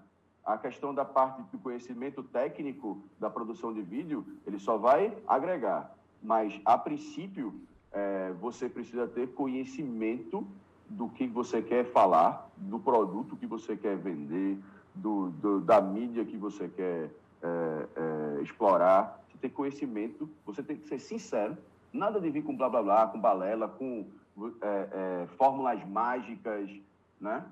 A 0.46 0.58
questão 0.58 0.94
da 0.94 1.06
parte 1.06 1.42
do 1.44 1.58
conhecimento 1.58 2.22
técnico 2.22 3.02
da 3.18 3.30
produção 3.30 3.74
de 3.74 3.82
vídeo, 3.82 4.26
ele 4.46 4.60
só 4.60 4.78
vai 4.78 5.18
agregar 5.26 5.96
mas 6.24 6.60
a 6.64 6.78
princípio 6.78 7.54
é, 7.92 8.32
você 8.40 8.70
precisa 8.70 9.08
ter 9.08 9.28
conhecimento 9.34 10.48
do 10.90 11.10
que 11.10 11.28
você 11.28 11.62
quer 11.62 11.86
falar, 11.86 12.50
do 12.58 12.80
produto 12.80 13.36
que 13.36 13.46
você 13.46 13.76
quer 13.76 13.98
vender, 13.98 14.58
do, 14.96 15.30
do 15.32 15.60
da 15.60 15.82
mídia 15.82 16.24
que 16.24 16.38
você 16.38 16.68
quer 16.70 17.10
é, 17.42 17.88
é, 17.96 18.42
explorar. 18.42 19.22
Você 19.30 19.38
tem 19.38 19.50
conhecimento, 19.50 20.30
você 20.46 20.64
tem 20.64 20.78
que 20.78 20.88
ser 20.88 21.00
sincero, 21.00 21.58
nada 21.92 22.20
de 22.20 22.30
vir 22.30 22.44
com 22.44 22.56
blá 22.56 22.70
blá 22.70 22.82
blá, 22.82 23.08
com 23.08 23.20
balela, 23.20 23.68
com 23.68 24.06
é, 24.62 25.24
é, 25.24 25.28
fórmulas 25.38 25.84
mágicas, 25.88 26.70
né? 27.20 27.46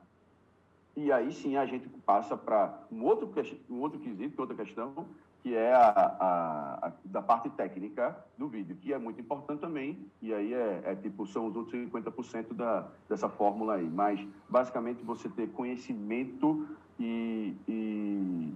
E 0.95 1.11
aí 1.11 1.31
sim 1.31 1.55
a 1.55 1.65
gente 1.65 1.87
passa 2.05 2.35
para 2.35 2.83
um 2.91 3.03
outro, 3.03 3.31
um 3.69 3.79
outro 3.79 3.99
quesito, 3.99 4.41
outra 4.41 4.55
questão, 4.55 5.05
que 5.41 5.55
é 5.55 5.73
a, 5.73 5.89
a, 5.89 6.87
a, 6.87 6.91
da 7.03 7.21
parte 7.21 7.49
técnica 7.49 8.15
do 8.37 8.47
vídeo, 8.47 8.75
que 8.79 8.93
é 8.93 8.97
muito 8.97 9.19
importante 9.19 9.59
também, 9.59 10.05
e 10.21 10.33
aí 10.33 10.53
é, 10.53 10.81
é 10.85 10.95
tipo, 10.95 11.25
são 11.25 11.47
os 11.47 11.55
outros 11.55 11.81
50% 11.81 12.53
da, 12.53 12.87
dessa 13.09 13.27
fórmula 13.27 13.75
aí. 13.75 13.89
Mas, 13.89 14.19
basicamente, 14.47 15.03
você 15.03 15.27
ter 15.29 15.49
conhecimento 15.49 16.67
e, 16.99 17.55
e 17.67 18.53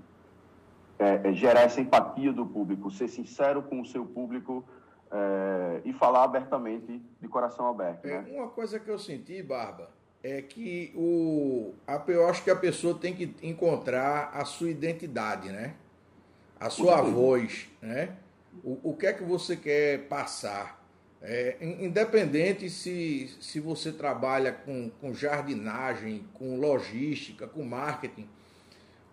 é, 0.99 1.29
é, 1.29 1.33
gerar 1.33 1.61
essa 1.61 1.81
empatia 1.81 2.31
do 2.31 2.45
público, 2.45 2.91
ser 2.91 3.07
sincero 3.07 3.63
com 3.63 3.81
o 3.81 3.85
seu 3.85 4.05
público 4.05 4.63
é, 5.11 5.81
e 5.85 5.91
falar 5.91 6.23
abertamente, 6.23 7.01
de 7.19 7.27
coração 7.27 7.67
aberto. 7.67 8.05
É, 8.05 8.21
né? 8.21 8.31
Uma 8.31 8.49
coisa 8.49 8.79
que 8.79 8.89
eu 8.89 8.99
senti, 8.99 9.41
Barba, 9.41 9.89
é 10.23 10.41
que 10.41 10.93
o, 10.95 11.73
eu 12.07 12.27
acho 12.27 12.43
que 12.43 12.51
a 12.51 12.55
pessoa 12.55 12.93
tem 12.93 13.15
que 13.15 13.35
encontrar 13.41 14.29
a 14.33 14.45
sua 14.45 14.69
identidade, 14.69 15.49
né? 15.49 15.75
A 16.59 16.69
sua 16.69 17.01
voz, 17.01 17.67
né? 17.81 18.09
O, 18.63 18.91
o 18.91 18.95
que 18.95 19.07
é 19.07 19.13
que 19.13 19.23
você 19.23 19.55
quer 19.55 20.07
passar? 20.07 20.83
É, 21.21 21.57
independente 21.59 22.69
se, 22.69 23.35
se 23.41 23.59
você 23.59 23.91
trabalha 23.91 24.51
com, 24.51 24.91
com 25.01 25.13
jardinagem, 25.13 26.23
com 26.33 26.59
logística, 26.59 27.47
com 27.47 27.63
marketing, 27.63 28.29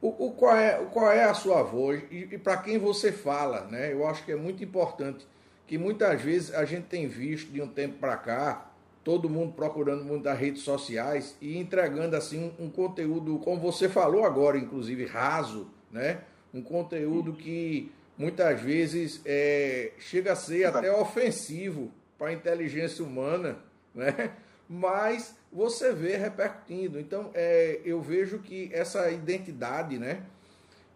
o, 0.01 0.27
o, 0.27 0.33
qual, 0.33 0.57
é, 0.57 0.85
qual 0.93 1.11
é 1.11 1.25
a 1.25 1.33
sua 1.33 1.63
voz 1.63 2.03
e, 2.11 2.29
e 2.33 2.39
para 2.39 2.57
quem 2.59 2.77
você 2.77 3.11
fala, 3.11 3.67
né? 3.67 3.93
Eu 3.93 4.07
acho 4.07 4.25
que 4.25 4.33
é 4.33 4.37
muito 4.37 4.63
importante 4.63 5.27
que 5.67 5.79
muitas 5.79 6.21
vezes 6.21 6.53
a 6.53 6.65
gente 6.65 6.85
tem 6.85 7.09
visto 7.09 7.51
de 7.51 7.63
um 7.63 7.69
tempo 7.69 7.99
para 7.99 8.17
cá 8.17 8.73
todo 9.05 9.29
mundo 9.29 9.53
procurando 9.53 10.05
muito 10.05 10.25
das 10.25 10.39
redes 10.39 10.63
sociais 10.63 11.37
e 11.41 11.57
entregando 11.59 12.15
assim 12.15 12.53
um, 12.59 12.67
um 12.67 12.71
conteúdo, 12.71 13.39
como 13.39 13.61
você 13.61 13.89
falou 13.89 14.25
agora, 14.25 14.59
inclusive 14.59 15.07
raso, 15.07 15.69
né? 15.91 16.21
Um 16.53 16.63
conteúdo 16.63 17.33
que 17.33 17.91
muitas 18.17 18.61
vezes 18.61 19.21
é, 19.25 19.93
chega 19.99 20.33
a 20.33 20.37
ser 20.37 20.65
até 20.65 20.93
ofensivo 20.93 21.91
para 22.19 22.29
a 22.29 22.33
inteligência 22.33 23.05
humana, 23.05 23.59
né? 23.95 24.33
mas 24.69 25.35
você 25.53 25.93
vê 25.93 26.17
repercutindo. 26.17 26.99
Então, 26.99 27.31
é, 27.35 27.81
eu 27.85 28.01
vejo 28.01 28.39
que 28.39 28.71
essa 28.73 29.11
identidade, 29.11 29.99
né? 29.99 30.23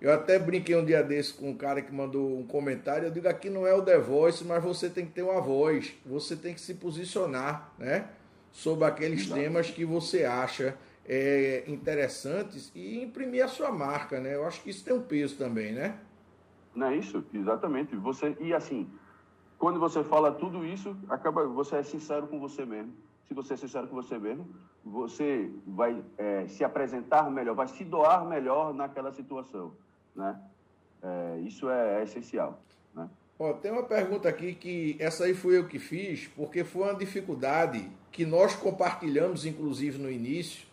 Eu 0.00 0.12
até 0.12 0.38
brinquei 0.38 0.76
um 0.76 0.84
dia 0.84 1.02
desse 1.02 1.32
com 1.32 1.50
um 1.50 1.56
cara 1.56 1.80
que 1.80 1.92
mandou 1.92 2.38
um 2.38 2.46
comentário. 2.46 3.06
Eu 3.06 3.10
digo 3.10 3.28
aqui 3.28 3.48
não 3.48 3.66
é 3.66 3.74
o 3.74 3.82
The 3.82 3.98
Voice, 3.98 4.44
mas 4.44 4.62
você 4.62 4.90
tem 4.90 5.06
que 5.06 5.12
ter 5.12 5.22
uma 5.22 5.40
voz, 5.40 5.94
você 6.04 6.36
tem 6.36 6.52
que 6.52 6.60
se 6.60 6.74
posicionar, 6.74 7.72
né? 7.78 8.06
Sobre 8.52 8.84
aqueles 8.84 9.26
temas 9.28 9.70
que 9.70 9.84
você 9.84 10.24
acha 10.24 10.76
é, 11.08 11.64
interessantes 11.68 12.70
e 12.74 13.02
imprimir 13.02 13.44
a 13.44 13.48
sua 13.48 13.70
marca, 13.70 14.20
né? 14.20 14.34
Eu 14.34 14.46
acho 14.46 14.62
que 14.62 14.70
isso 14.70 14.84
tem 14.84 14.94
um 14.94 15.02
peso 15.02 15.36
também, 15.36 15.72
né? 15.72 15.98
Não 16.74 16.88
é 16.88 16.96
isso? 16.96 17.24
Exatamente. 17.32 17.96
Você 17.96 18.36
e 18.40 18.52
assim, 18.52 18.90
quando 19.58 19.78
você 19.78 20.02
fala 20.02 20.32
tudo 20.32 20.64
isso, 20.64 20.96
acaba 21.08 21.46
você 21.46 21.76
é 21.76 21.82
sincero 21.82 22.26
com 22.26 22.38
você 22.38 22.64
mesmo. 22.64 22.92
Se 23.28 23.34
você 23.34 23.54
é 23.54 23.56
sincero 23.56 23.88
com 23.88 23.94
você 23.94 24.18
mesmo, 24.18 24.46
você 24.84 25.50
vai 25.66 26.02
é, 26.18 26.46
se 26.48 26.62
apresentar 26.62 27.30
melhor, 27.30 27.54
vai 27.54 27.68
se 27.68 27.84
doar 27.84 28.24
melhor 28.24 28.74
naquela 28.74 29.12
situação, 29.12 29.72
né? 30.14 30.38
É, 31.02 31.40
isso 31.40 31.68
é, 31.68 32.00
é 32.00 32.04
essencial, 32.04 32.60
né? 32.94 33.08
Ó, 33.38 33.52
tem 33.52 33.70
uma 33.70 33.82
pergunta 33.82 34.28
aqui 34.28 34.54
que 34.54 34.96
essa 34.98 35.24
aí 35.24 35.34
fui 35.34 35.58
eu 35.58 35.68
que 35.68 35.78
fiz, 35.78 36.26
porque 36.28 36.64
foi 36.64 36.82
uma 36.82 36.94
dificuldade 36.94 37.90
que 38.10 38.24
nós 38.24 38.54
compartilhamos, 38.54 39.44
inclusive 39.44 39.98
no 39.98 40.10
início, 40.10 40.66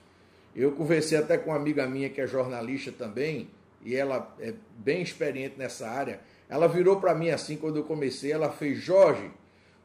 eu 0.56 0.72
conversei 0.72 1.18
até 1.18 1.38
com 1.38 1.50
uma 1.50 1.56
amiga 1.58 1.88
minha 1.88 2.10
que 2.10 2.22
é 2.22 2.28
jornalista 2.28 2.92
também, 2.92 3.50
e 3.82 3.96
ela 3.96 4.34
é 4.40 4.54
bem 4.78 5.02
experiente 5.02 5.58
nessa 5.58 5.88
área. 5.90 6.22
Ela 6.48 6.68
virou 6.68 7.00
para 7.00 7.16
mim 7.16 7.30
assim 7.30 7.58
quando 7.58 7.78
eu 7.78 7.84
comecei, 7.84 8.32
ela 8.32 8.50
fez: 8.50 8.78
Jorge, 8.80 9.32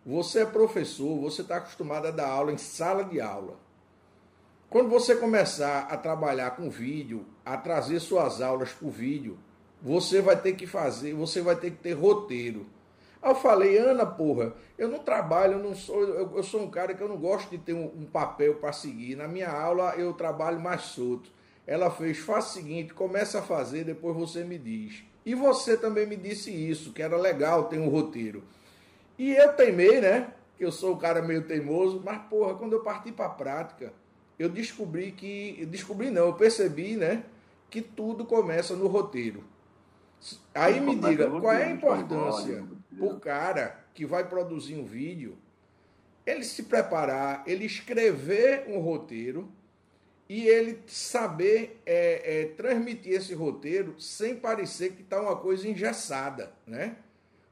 você 0.04 0.40
é 0.40 0.46
professor, 0.46 1.18
você 1.20 1.42
está 1.42 1.56
acostumado 1.56 2.06
a 2.06 2.10
dar 2.10 2.28
aula 2.28 2.52
em 2.52 2.58
sala 2.58 3.04
de 3.04 3.20
aula. 3.20 3.56
Quando 4.70 4.90
você 4.90 5.16
começar 5.16 5.86
a 5.90 5.96
trabalhar 5.96 6.50
com 6.50 6.68
vídeo, 6.68 7.24
a 7.44 7.56
trazer 7.56 8.00
suas 8.00 8.42
aulas 8.42 8.70
por 8.70 8.90
vídeo, 8.90 9.38
você 9.80 10.20
vai 10.20 10.36
ter 10.40 10.54
que 10.54 10.66
fazer, 10.66 11.14
você 11.14 11.40
vai 11.40 11.56
ter 11.56 11.70
que 11.70 11.78
ter 11.78 11.92
roteiro. 11.92 12.66
Aí 13.20 13.30
eu 13.30 13.34
falei, 13.34 13.76
Ana, 13.78 14.06
porra, 14.06 14.54
eu 14.76 14.88
não 14.88 15.00
trabalho, 15.00 15.54
eu 15.54 15.58
não 15.58 15.74
sou, 15.74 16.02
eu, 16.02 16.36
eu 16.36 16.42
sou 16.42 16.62
um 16.62 16.70
cara 16.70 16.94
que 16.94 17.02
eu 17.02 17.08
não 17.08 17.16
gosto 17.16 17.50
de 17.50 17.58
ter 17.58 17.72
um, 17.72 17.86
um 17.86 18.04
papel 18.04 18.54
para 18.54 18.72
seguir. 18.72 19.16
Na 19.16 19.26
minha 19.26 19.50
aula 19.50 19.94
eu 19.96 20.12
trabalho 20.12 20.60
mais 20.60 20.82
solto. 20.82 21.30
Ela 21.66 21.90
fez, 21.90 22.18
faça 22.18 22.50
o 22.50 22.62
seguinte, 22.62 22.94
começa 22.94 23.40
a 23.40 23.42
fazer, 23.42 23.84
depois 23.84 24.16
você 24.16 24.44
me 24.44 24.56
diz. 24.56 25.02
E 25.26 25.34
você 25.34 25.76
também 25.76 26.06
me 26.06 26.16
disse 26.16 26.50
isso, 26.50 26.92
que 26.92 27.02
era 27.02 27.16
legal 27.16 27.64
ter 27.64 27.78
um 27.78 27.88
roteiro. 27.88 28.42
E 29.18 29.32
eu 29.32 29.52
teimei, 29.52 30.00
né? 30.00 30.32
Que 30.56 30.64
eu 30.64 30.72
sou 30.72 30.94
um 30.94 30.98
cara 30.98 31.20
meio 31.20 31.42
teimoso, 31.42 32.00
mas 32.04 32.18
porra, 32.30 32.54
quando 32.54 32.72
eu 32.72 32.80
parti 32.80 33.12
para 33.12 33.26
a 33.26 33.30
prática, 33.30 33.92
eu 34.38 34.48
descobri 34.48 35.12
que, 35.12 35.66
descobri 35.66 36.10
não, 36.10 36.26
eu 36.26 36.32
percebi, 36.34 36.96
né, 36.96 37.24
que 37.68 37.82
tudo 37.82 38.24
começa 38.24 38.74
no 38.74 38.86
roteiro. 38.86 39.42
Aí 40.54 40.80
me 40.80 40.96
diga, 40.96 41.28
qual 41.28 41.52
é 41.52 41.64
a 41.64 41.70
importância 41.70 42.64
o 43.00 43.18
cara 43.18 43.78
que 43.94 44.04
vai 44.06 44.28
produzir 44.28 44.74
um 44.76 44.84
vídeo, 44.84 45.36
ele 46.26 46.44
se 46.44 46.64
preparar, 46.64 47.42
ele 47.46 47.64
escrever 47.64 48.64
um 48.68 48.78
roteiro 48.78 49.50
e 50.28 50.46
ele 50.46 50.78
saber 50.86 51.80
é, 51.86 52.42
é, 52.42 52.44
transmitir 52.48 53.14
esse 53.14 53.34
roteiro 53.34 53.98
sem 53.98 54.36
parecer 54.36 54.92
que 54.92 55.02
está 55.02 55.20
uma 55.20 55.36
coisa 55.36 55.66
engessada, 55.66 56.52
né? 56.66 56.96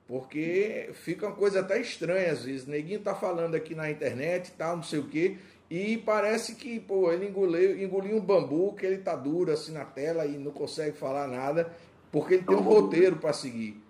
Porque 0.07 0.91
fica 0.93 1.27
uma 1.27 1.35
coisa 1.35 1.61
até 1.61 1.81
estranha 1.81 2.31
às 2.31 2.45
vezes. 2.45 2.67
Neguinho 2.67 3.01
tá 3.01 3.15
falando 3.15 3.55
aqui 3.55 3.75
na 3.75 3.91
internet, 3.91 4.53
tal, 4.57 4.77
não 4.77 4.83
sei 4.83 4.99
o 5.01 5.09
quê, 5.09 5.39
e 5.69 5.97
parece 5.99 6.55
que, 6.55 6.79
pô, 6.79 7.11
ele 7.11 7.27
engoliu, 7.27 7.83
engoliu 7.83 8.17
um 8.17 8.21
bambu, 8.21 8.75
que 8.75 8.87
ele 8.87 8.99
tá 8.99 9.17
duro 9.17 9.51
assim 9.51 9.73
na 9.73 9.85
tela 9.85 10.25
e 10.25 10.39
não 10.39 10.53
consegue 10.53 10.97
falar 10.97 11.27
nada, 11.27 11.73
porque 12.13 12.35
ele 12.35 12.45
tem 12.45 12.57
um 12.57 12.61
roteiro 12.61 13.17
para 13.17 13.33
seguir. 13.33 13.83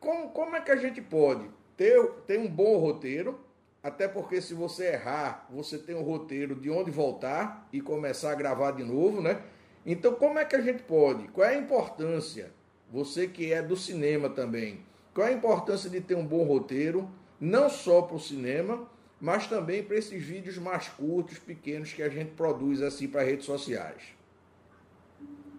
Como, 0.00 0.30
como 0.30 0.56
é 0.56 0.60
que 0.60 0.70
a 0.70 0.76
gente 0.76 1.00
pode 1.00 1.48
ter, 1.76 2.02
ter 2.26 2.38
um 2.38 2.48
bom 2.48 2.78
roteiro? 2.78 3.38
Até 3.82 4.08
porque 4.08 4.40
se 4.40 4.54
você 4.54 4.92
errar, 4.92 5.46
você 5.50 5.78
tem 5.78 5.94
um 5.94 6.02
roteiro 6.02 6.54
de 6.54 6.70
onde 6.70 6.90
voltar 6.90 7.68
e 7.72 7.80
começar 7.80 8.32
a 8.32 8.34
gravar 8.34 8.72
de 8.72 8.82
novo, 8.82 9.20
né? 9.20 9.42
Então, 9.86 10.14
como 10.14 10.38
é 10.38 10.44
que 10.44 10.56
a 10.56 10.60
gente 10.60 10.82
pode? 10.82 11.28
Qual 11.28 11.46
é 11.46 11.54
a 11.54 11.58
importância? 11.58 12.52
Você 12.90 13.28
que 13.28 13.52
é 13.52 13.62
do 13.62 13.76
cinema 13.76 14.28
também, 14.28 14.80
qual 15.14 15.26
é 15.26 15.30
a 15.30 15.34
importância 15.34 15.88
de 15.88 16.00
ter 16.00 16.14
um 16.14 16.26
bom 16.26 16.44
roteiro, 16.44 17.08
não 17.40 17.70
só 17.70 18.02
para 18.02 18.16
o 18.16 18.20
cinema, 18.20 18.88
mas 19.20 19.46
também 19.46 19.82
para 19.82 19.96
esses 19.96 20.22
vídeos 20.22 20.58
mais 20.58 20.88
curtos, 20.88 21.38
pequenos 21.38 21.92
que 21.92 22.02
a 22.02 22.08
gente 22.08 22.32
produz 22.32 22.82
assim 22.82 23.08
para 23.08 23.22
redes 23.22 23.46
sociais? 23.46 24.02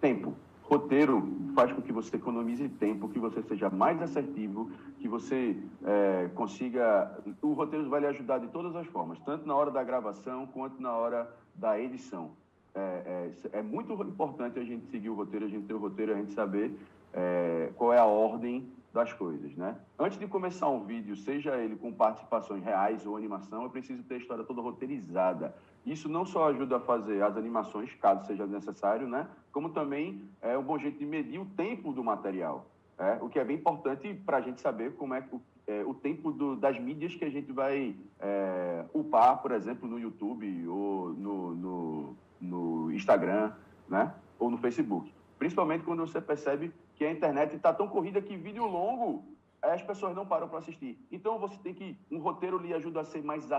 Tempo 0.01 0.35
roteiro 0.69 1.27
faz 1.55 1.73
com 1.73 1.81
que 1.81 1.91
você 1.91 2.15
economize 2.15 2.69
tempo, 2.69 3.09
que 3.09 3.19
você 3.19 3.41
seja 3.41 3.69
mais 3.69 3.99
assertivo, 4.01 4.69
que 4.99 5.07
você 5.07 5.57
é, 5.83 6.29
consiga. 6.35 7.19
O 7.41 7.53
roteiro 7.53 7.89
vai 7.89 8.01
lhe 8.01 8.07
ajudar 8.07 8.37
de 8.37 8.47
todas 8.47 8.75
as 8.75 8.85
formas, 8.87 9.19
tanto 9.21 9.47
na 9.47 9.55
hora 9.55 9.71
da 9.71 9.83
gravação 9.83 10.45
quanto 10.47 10.79
na 10.79 10.93
hora 10.93 11.27
da 11.55 11.79
edição. 11.79 12.31
É, 12.75 13.31
é, 13.51 13.59
é 13.59 13.61
muito 13.63 13.91
importante 13.93 14.59
a 14.59 14.63
gente 14.63 14.85
seguir 14.85 15.09
o 15.09 15.15
roteiro, 15.15 15.45
a 15.45 15.49
gente 15.49 15.65
ter 15.65 15.73
o 15.73 15.79
roteiro, 15.79 16.13
a 16.13 16.15
gente 16.15 16.33
saber 16.33 16.79
é, 17.13 17.71
qual 17.75 17.91
é 17.91 17.97
a 17.97 18.05
ordem 18.05 18.71
das 18.93 19.11
coisas, 19.11 19.55
né? 19.55 19.75
Antes 19.97 20.17
de 20.19 20.27
começar 20.27 20.69
um 20.69 20.83
vídeo, 20.83 21.15
seja 21.15 21.55
ele 21.57 21.75
com 21.75 21.91
participações 21.91 22.63
reais 22.63 23.05
ou 23.05 23.17
animação, 23.17 23.63
eu 23.63 23.69
preciso 23.69 24.03
ter 24.03 24.15
a 24.15 24.17
história 24.17 24.43
toda 24.43 24.61
roteirizada. 24.61 25.55
Isso 25.85 26.09
não 26.09 26.25
só 26.25 26.49
ajuda 26.49 26.77
a 26.77 26.79
fazer 26.79 27.23
as 27.23 27.35
animações, 27.37 27.93
caso 27.95 28.25
seja 28.25 28.45
necessário, 28.45 29.07
né? 29.07 29.27
Como 29.51 29.69
também 29.69 30.21
é 30.41 30.57
um 30.57 30.63
bom 30.63 30.77
jeito 30.77 30.99
de 30.99 31.05
medir 31.05 31.39
o 31.39 31.45
tempo 31.45 31.91
do 31.91 32.03
material, 32.03 32.65
é? 32.97 33.17
o 33.21 33.29
que 33.29 33.39
é 33.39 33.45
bem 33.45 33.57
importante 33.57 34.13
para 34.25 34.37
a 34.37 34.41
gente 34.41 34.61
saber 34.61 34.93
como 34.95 35.13
é 35.13 35.23
o, 35.31 35.41
é, 35.65 35.83
o 35.83 35.93
tempo 35.93 36.31
do, 36.31 36.55
das 36.55 36.79
mídias 36.79 37.15
que 37.15 37.25
a 37.25 37.29
gente 37.29 37.51
vai 37.51 37.95
é, 38.19 38.85
upar, 38.93 39.41
por 39.41 39.51
exemplo, 39.51 39.87
no 39.87 39.97
YouTube 39.97 40.67
ou 40.67 41.09
no, 41.09 41.55
no, 41.55 42.15
no 42.41 42.91
Instagram, 42.91 43.53
né? 43.87 44.13
Ou 44.37 44.49
no 44.49 44.57
Facebook. 44.57 45.11
Principalmente 45.37 45.83
quando 45.83 46.05
você 46.05 46.19
percebe 46.19 46.71
que 46.95 47.05
a 47.05 47.11
internet 47.11 47.55
está 47.55 47.73
tão 47.73 47.87
corrida 47.87 48.21
que 48.21 48.35
vídeo 48.35 48.65
longo 48.65 49.23
as 49.61 49.81
pessoas 49.81 50.15
não 50.15 50.25
param 50.25 50.47
para 50.47 50.59
assistir. 50.59 50.97
Então 51.11 51.37
você 51.37 51.57
tem 51.57 51.73
que 51.73 51.97
um 52.11 52.19
roteiro 52.19 52.57
lhe 52.57 52.73
ajuda 52.73 53.01
a 53.01 53.05
ser 53.05 53.23
mais 53.23 53.51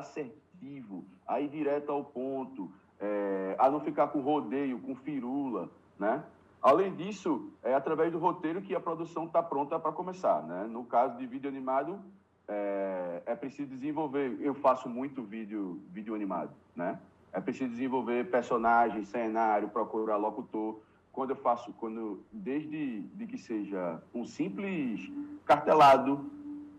assertivo, 0.61 1.05
a 1.27 1.41
ir 1.41 1.49
direto 1.49 1.91
ao 1.91 2.05
ponto, 2.05 2.71
é, 3.01 3.57
a 3.59 3.71
não 3.71 3.81
ficar 3.81 4.09
com 4.09 4.21
rodeio, 4.21 4.79
com 4.81 4.95
firula, 4.95 5.71
né? 5.99 6.23
Além 6.63 6.95
disso, 6.95 7.51
é 7.63 7.75
através 7.75 8.13
do 8.13 8.19
roteiro 8.19 8.61
que 8.61 8.75
a 8.75 8.81
produção 8.81 9.25
está 9.25 9.43
pronta 9.43 9.79
para 9.79 9.93
começar, 9.93 10.43
né? 10.43 10.67
No 10.71 10.85
caso 10.85 11.17
de 11.17 11.27
vídeo 11.27 11.49
animado, 11.49 11.99
é, 12.47 13.23
é, 13.25 13.35
preciso 13.35 13.71
desenvolver. 13.71 14.37
Eu 14.41 14.55
faço 14.55 14.89
muito 14.89 15.23
vídeo, 15.23 15.81
vídeo 15.91 16.15
animado, 16.15 16.51
né? 16.77 17.01
É 17.33 17.41
preciso 17.41 17.71
desenvolver 17.71 18.31
personagem, 18.31 19.05
cenário, 19.05 19.69
procurar 19.69 20.17
locutor 20.17 20.81
quando 21.13 21.31
eu 21.31 21.37
faço, 21.37 21.73
quando 21.75 22.23
desde 22.31 23.01
de 23.01 23.27
que 23.27 23.39
seja 23.39 24.01
um 24.15 24.27
simples 24.27 25.11
cartelado, 25.45 26.31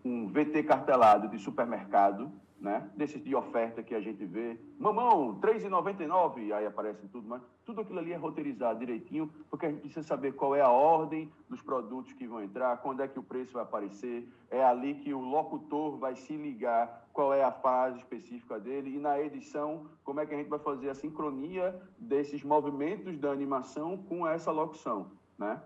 um 0.05 0.27
VT 0.27 0.63
cartelado 0.63 1.27
de 1.27 1.39
supermercado, 1.39 2.31
né? 2.61 2.87
Desses 2.95 3.21
de 3.23 3.35
oferta 3.35 3.81
que 3.81 3.95
a 3.95 3.99
gente 3.99 4.23
vê, 4.23 4.55
mamão, 4.77 5.39
R$ 5.41 5.53
3,99, 5.53 6.53
aí 6.53 6.65
aparece 6.67 7.07
tudo, 7.07 7.27
mas 7.27 7.41
tudo 7.65 7.81
aquilo 7.81 7.97
ali 7.97 8.13
é 8.13 8.15
roteirizado 8.15 8.79
direitinho, 8.79 9.31
porque 9.49 9.65
a 9.65 9.69
gente 9.69 9.81
precisa 9.81 10.03
saber 10.03 10.33
qual 10.33 10.55
é 10.55 10.61
a 10.61 10.69
ordem 10.69 11.31
dos 11.49 11.59
produtos 11.59 12.13
que 12.13 12.27
vão 12.27 12.43
entrar, 12.43 12.77
quando 12.77 13.01
é 13.01 13.07
que 13.07 13.17
o 13.17 13.23
preço 13.23 13.53
vai 13.53 13.63
aparecer, 13.63 14.31
é 14.51 14.63
ali 14.63 14.93
que 14.93 15.11
o 15.11 15.19
locutor 15.19 15.97
vai 15.97 16.15
se 16.15 16.37
ligar, 16.37 17.09
qual 17.11 17.33
é 17.33 17.43
a 17.43 17.51
fase 17.51 17.97
específica 17.97 18.59
dele, 18.59 18.95
e 18.95 18.99
na 18.99 19.19
edição, 19.19 19.87
como 20.03 20.19
é 20.19 20.25
que 20.27 20.35
a 20.35 20.37
gente 20.37 20.49
vai 20.49 20.59
fazer 20.59 20.91
a 20.91 20.95
sincronia 20.95 21.81
desses 21.97 22.43
movimentos 22.43 23.17
da 23.17 23.31
animação 23.31 23.97
com 23.97 24.27
essa 24.27 24.51
locução, 24.51 25.07
né? 25.37 25.59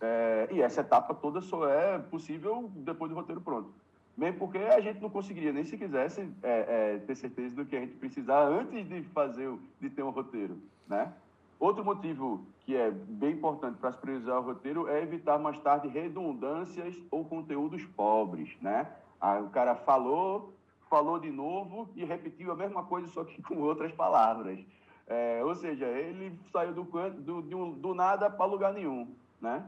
É, 0.00 0.48
e 0.52 0.60
essa 0.60 0.82
etapa 0.82 1.14
toda 1.14 1.40
só 1.40 1.66
é 1.66 1.98
possível 1.98 2.70
depois 2.74 3.10
do 3.10 3.14
roteiro 3.14 3.40
pronto. 3.40 3.72
Mesmo 4.16 4.38
porque 4.38 4.58
a 4.58 4.80
gente 4.80 5.00
não 5.00 5.10
conseguiria 5.10 5.52
nem 5.52 5.64
se 5.64 5.76
quisesse 5.76 6.20
é, 6.42 6.94
é, 6.94 6.98
ter 6.98 7.16
certeza 7.16 7.54
do 7.56 7.66
que 7.66 7.76
a 7.76 7.80
gente 7.80 7.94
precisar 7.96 8.42
antes 8.44 8.88
de 8.88 9.02
fazer, 9.04 9.52
de 9.80 9.90
ter 9.90 10.02
um 10.04 10.10
roteiro, 10.10 10.58
né? 10.86 11.12
Outro 11.58 11.84
motivo 11.84 12.46
que 12.60 12.76
é 12.76 12.90
bem 12.90 13.32
importante 13.32 13.78
para 13.78 13.92
se 13.92 13.98
priorizar 13.98 14.38
o 14.38 14.42
roteiro 14.42 14.88
é 14.88 15.02
evitar 15.02 15.38
mais 15.38 15.58
tarde 15.58 15.88
redundâncias 15.88 16.94
ou 17.10 17.24
conteúdos 17.24 17.84
pobres, 17.96 18.56
né? 18.60 18.86
Aí 19.20 19.42
o 19.42 19.48
cara 19.50 19.74
falou, 19.74 20.52
falou 20.88 21.18
de 21.18 21.30
novo 21.30 21.88
e 21.96 22.04
repetiu 22.04 22.52
a 22.52 22.56
mesma 22.56 22.84
coisa, 22.84 23.08
só 23.08 23.24
que 23.24 23.40
com 23.42 23.58
outras 23.58 23.92
palavras. 23.92 24.60
É, 25.06 25.42
ou 25.44 25.54
seja, 25.54 25.86
ele 25.86 26.38
saiu 26.50 26.72
do, 26.72 26.84
do, 26.84 27.42
do, 27.42 27.72
do 27.72 27.94
nada 27.94 28.30
para 28.30 28.46
lugar 28.46 28.72
nenhum, 28.72 29.12
né? 29.40 29.64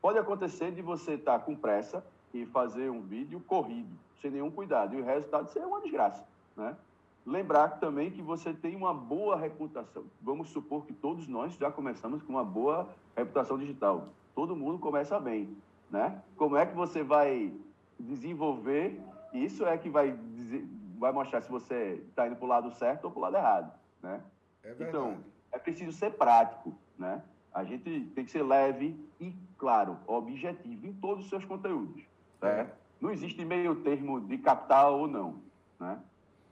Pode 0.00 0.18
acontecer 0.18 0.70
de 0.72 0.82
você 0.82 1.14
estar 1.14 1.38
tá 1.38 1.44
com 1.44 1.56
pressa, 1.56 2.04
e 2.32 2.46
fazer 2.46 2.90
um 2.90 3.00
vídeo 3.00 3.40
corrido, 3.40 3.88
sem 4.20 4.30
nenhum 4.30 4.50
cuidado, 4.50 4.94
e 4.94 5.00
o 5.00 5.04
resultado 5.04 5.50
ser 5.50 5.60
uma 5.60 5.80
desgraça, 5.80 6.24
né? 6.56 6.76
Lembrar 7.24 7.78
também 7.78 8.10
que 8.10 8.22
você 8.22 8.54
tem 8.54 8.74
uma 8.74 8.94
boa 8.94 9.36
reputação. 9.36 10.04
Vamos 10.22 10.48
supor 10.48 10.86
que 10.86 10.94
todos 10.94 11.28
nós 11.28 11.52
já 11.54 11.70
começamos 11.70 12.22
com 12.22 12.32
uma 12.32 12.44
boa 12.44 12.88
reputação 13.14 13.58
digital. 13.58 14.08
Todo 14.34 14.56
mundo 14.56 14.78
começa 14.78 15.20
bem, 15.20 15.54
né? 15.90 16.22
Como 16.36 16.56
é 16.56 16.64
que 16.64 16.74
você 16.74 17.02
vai 17.02 17.52
desenvolver? 17.98 18.98
Isso 19.32 19.66
é 19.66 19.76
que 19.76 19.90
vai 19.90 20.12
dizer, 20.12 20.66
vai 20.98 21.12
mostrar 21.12 21.42
se 21.42 21.50
você 21.50 22.02
está 22.08 22.26
indo 22.26 22.36
para 22.36 22.44
o 22.44 22.48
lado 22.48 22.70
certo 22.72 23.04
ou 23.04 23.10
para 23.10 23.18
o 23.18 23.22
lado 23.22 23.36
errado, 23.36 23.72
né? 24.02 24.22
É 24.64 24.74
então, 24.80 25.18
é 25.52 25.58
preciso 25.58 25.92
ser 25.92 26.12
prático, 26.12 26.74
né? 26.98 27.22
A 27.52 27.64
gente 27.64 28.04
tem 28.14 28.24
que 28.24 28.30
ser 28.30 28.42
leve 28.42 28.98
e, 29.20 29.34
claro, 29.56 29.98
objetivo 30.06 30.86
em 30.86 30.92
todos 30.92 31.24
os 31.24 31.30
seus 31.30 31.44
conteúdos. 31.44 32.02
Né? 32.40 32.70
Não 33.00 33.10
existe 33.10 33.44
meio 33.44 33.76
termo 33.76 34.20
de 34.20 34.38
captar 34.38 34.90
ou 34.90 35.06
não. 35.06 35.40
Né? 35.78 35.98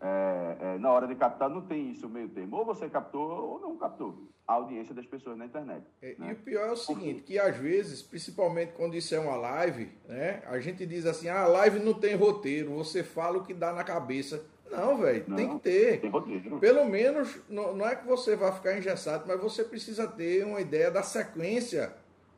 É, 0.00 0.56
é, 0.60 0.78
na 0.78 0.90
hora 0.90 1.06
de 1.06 1.14
captar 1.14 1.48
não 1.48 1.62
tem 1.62 1.90
isso 1.90 2.08
meio 2.08 2.28
termo. 2.28 2.56
Ou 2.56 2.64
você 2.64 2.88
captou 2.88 3.28
ou 3.28 3.60
não 3.60 3.76
captou 3.76 4.28
a 4.46 4.54
audiência 4.54 4.94
das 4.94 5.06
pessoas 5.06 5.36
na 5.36 5.46
internet. 5.46 5.84
É, 6.00 6.14
né? 6.18 6.28
E 6.28 6.32
o 6.32 6.36
pior 6.36 6.68
é 6.68 6.72
o 6.72 6.76
seguinte, 6.76 7.22
que 7.22 7.38
às 7.38 7.56
vezes, 7.56 8.02
principalmente 8.02 8.72
quando 8.74 8.94
isso 8.94 9.14
é 9.14 9.18
uma 9.18 9.36
live, 9.36 9.90
né, 10.06 10.42
a 10.46 10.60
gente 10.60 10.86
diz 10.86 11.04
assim, 11.04 11.28
ah, 11.28 11.42
a 11.42 11.48
live 11.48 11.80
não 11.80 11.94
tem 11.94 12.14
roteiro, 12.14 12.74
você 12.74 13.02
fala 13.02 13.38
o 13.38 13.44
que 13.44 13.52
dá 13.52 13.72
na 13.72 13.82
cabeça. 13.82 14.44
Não, 14.70 14.98
velho, 14.98 15.24
tem 15.34 15.48
que 15.48 15.60
ter. 15.60 16.00
Tem 16.00 16.10
roteiro. 16.10 16.58
Pelo 16.58 16.84
menos, 16.84 17.38
não, 17.48 17.74
não, 17.74 17.88
é 17.88 17.96
que 17.96 18.06
você 18.06 18.36
vai 18.36 18.52
ficar 18.52 18.76
engessado, 18.76 19.24
mas 19.26 19.40
você 19.40 19.64
precisa 19.64 20.06
ter 20.06 20.44
uma 20.44 20.60
ideia 20.60 20.90
da 20.90 21.02
sequência 21.02 21.92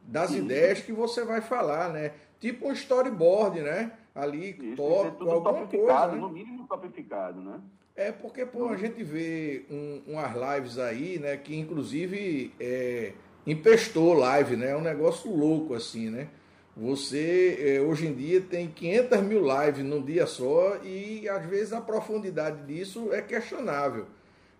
das 0.08 0.30
Sim. 0.30 0.38
ideias 0.38 0.80
que 0.80 0.90
você 0.90 1.24
vai 1.24 1.40
falar, 1.40 1.92
né? 1.92 2.12
tipo 2.40 2.68
um 2.68 2.72
storyboard, 2.72 3.60
né? 3.60 3.92
Ali, 4.14 4.56
Isso, 4.60 4.76
top, 4.76 5.24
é 5.24 5.30
alguma 5.30 5.66
coisa. 5.66 6.06
Né? 6.08 6.16
No 6.16 6.28
mínimo 6.28 6.66
topificado, 6.66 7.40
né? 7.40 7.60
É 7.94 8.12
porque, 8.12 8.46
pô, 8.46 8.68
a 8.68 8.76
gente 8.76 9.02
vê 9.02 9.64
um, 9.70 10.02
umas 10.06 10.32
lives 10.32 10.78
aí, 10.78 11.18
né, 11.18 11.36
que 11.36 11.56
inclusive 11.56 12.54
é, 12.60 13.12
empestou 13.44 14.14
live, 14.14 14.56
né? 14.56 14.70
É 14.70 14.76
um 14.76 14.80
negócio 14.80 15.34
louco 15.34 15.74
assim, 15.74 16.08
né? 16.08 16.28
Você 16.76 17.58
é, 17.60 17.80
hoje 17.80 18.06
em 18.06 18.14
dia 18.14 18.40
tem 18.40 18.68
500 18.68 19.20
mil 19.22 19.42
lives 19.42 19.84
num 19.84 20.00
dia 20.00 20.26
só 20.26 20.76
e 20.84 21.28
às 21.28 21.44
vezes 21.44 21.72
a 21.72 21.80
profundidade 21.80 22.64
disso 22.72 23.12
é 23.12 23.20
questionável. 23.20 24.06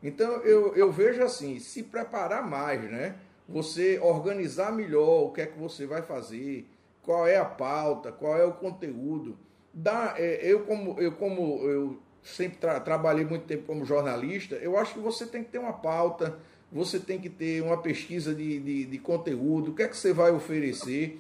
Então 0.03 0.39
eu, 0.43 0.75
eu 0.75 0.91
vejo 0.91 1.23
assim, 1.23 1.61
se 1.61 1.85
preparar 1.85 2.45
mais, 2.45 2.83
né? 2.91 3.15
Você 3.49 3.99
organizar 3.99 4.73
melhor 4.73 5.25
o 5.25 5.33
que 5.33 5.41
é 5.41 5.47
que 5.47 5.59
você 5.59 5.87
vai 5.87 6.03
fazer, 6.03 6.67
qual 7.03 7.27
é 7.27 7.37
a 7.37 7.45
pauta, 7.45 8.13
qual 8.13 8.37
é 8.37 8.45
o 8.45 8.53
conteúdo. 8.53 9.39
Dá, 9.73 10.15
é, 10.19 10.41
eu 10.43 10.61
como 10.61 11.01
eu 11.01 11.13
como 11.13 11.63
eu 11.63 11.99
sempre 12.23 12.59
tra 12.59 12.79
trabalhei 12.81 13.25
muito 13.25 13.47
tempo 13.47 13.65
como 13.65 13.85
jornalista, 13.85 14.57
eu 14.57 14.77
acho 14.77 14.95
que 14.95 15.01
você 15.01 15.27
tem 15.27 15.43
que 15.43 15.51
ter 15.51 15.59
uma 15.59 15.73
pauta, 15.73 16.39
você 16.71 16.99
tem 16.99 17.19
que 17.19 17.31
ter 17.31 17.63
uma 17.63 17.79
pesquisa 17.79 18.35
de, 18.35 18.59
de, 18.61 18.85
de 18.85 18.99
conteúdo, 18.99 19.71
o 19.71 19.75
que 19.75 19.83
é 19.83 19.89
que 19.89 19.97
você 19.97 20.13
vai 20.13 20.31
oferecer 20.31 21.19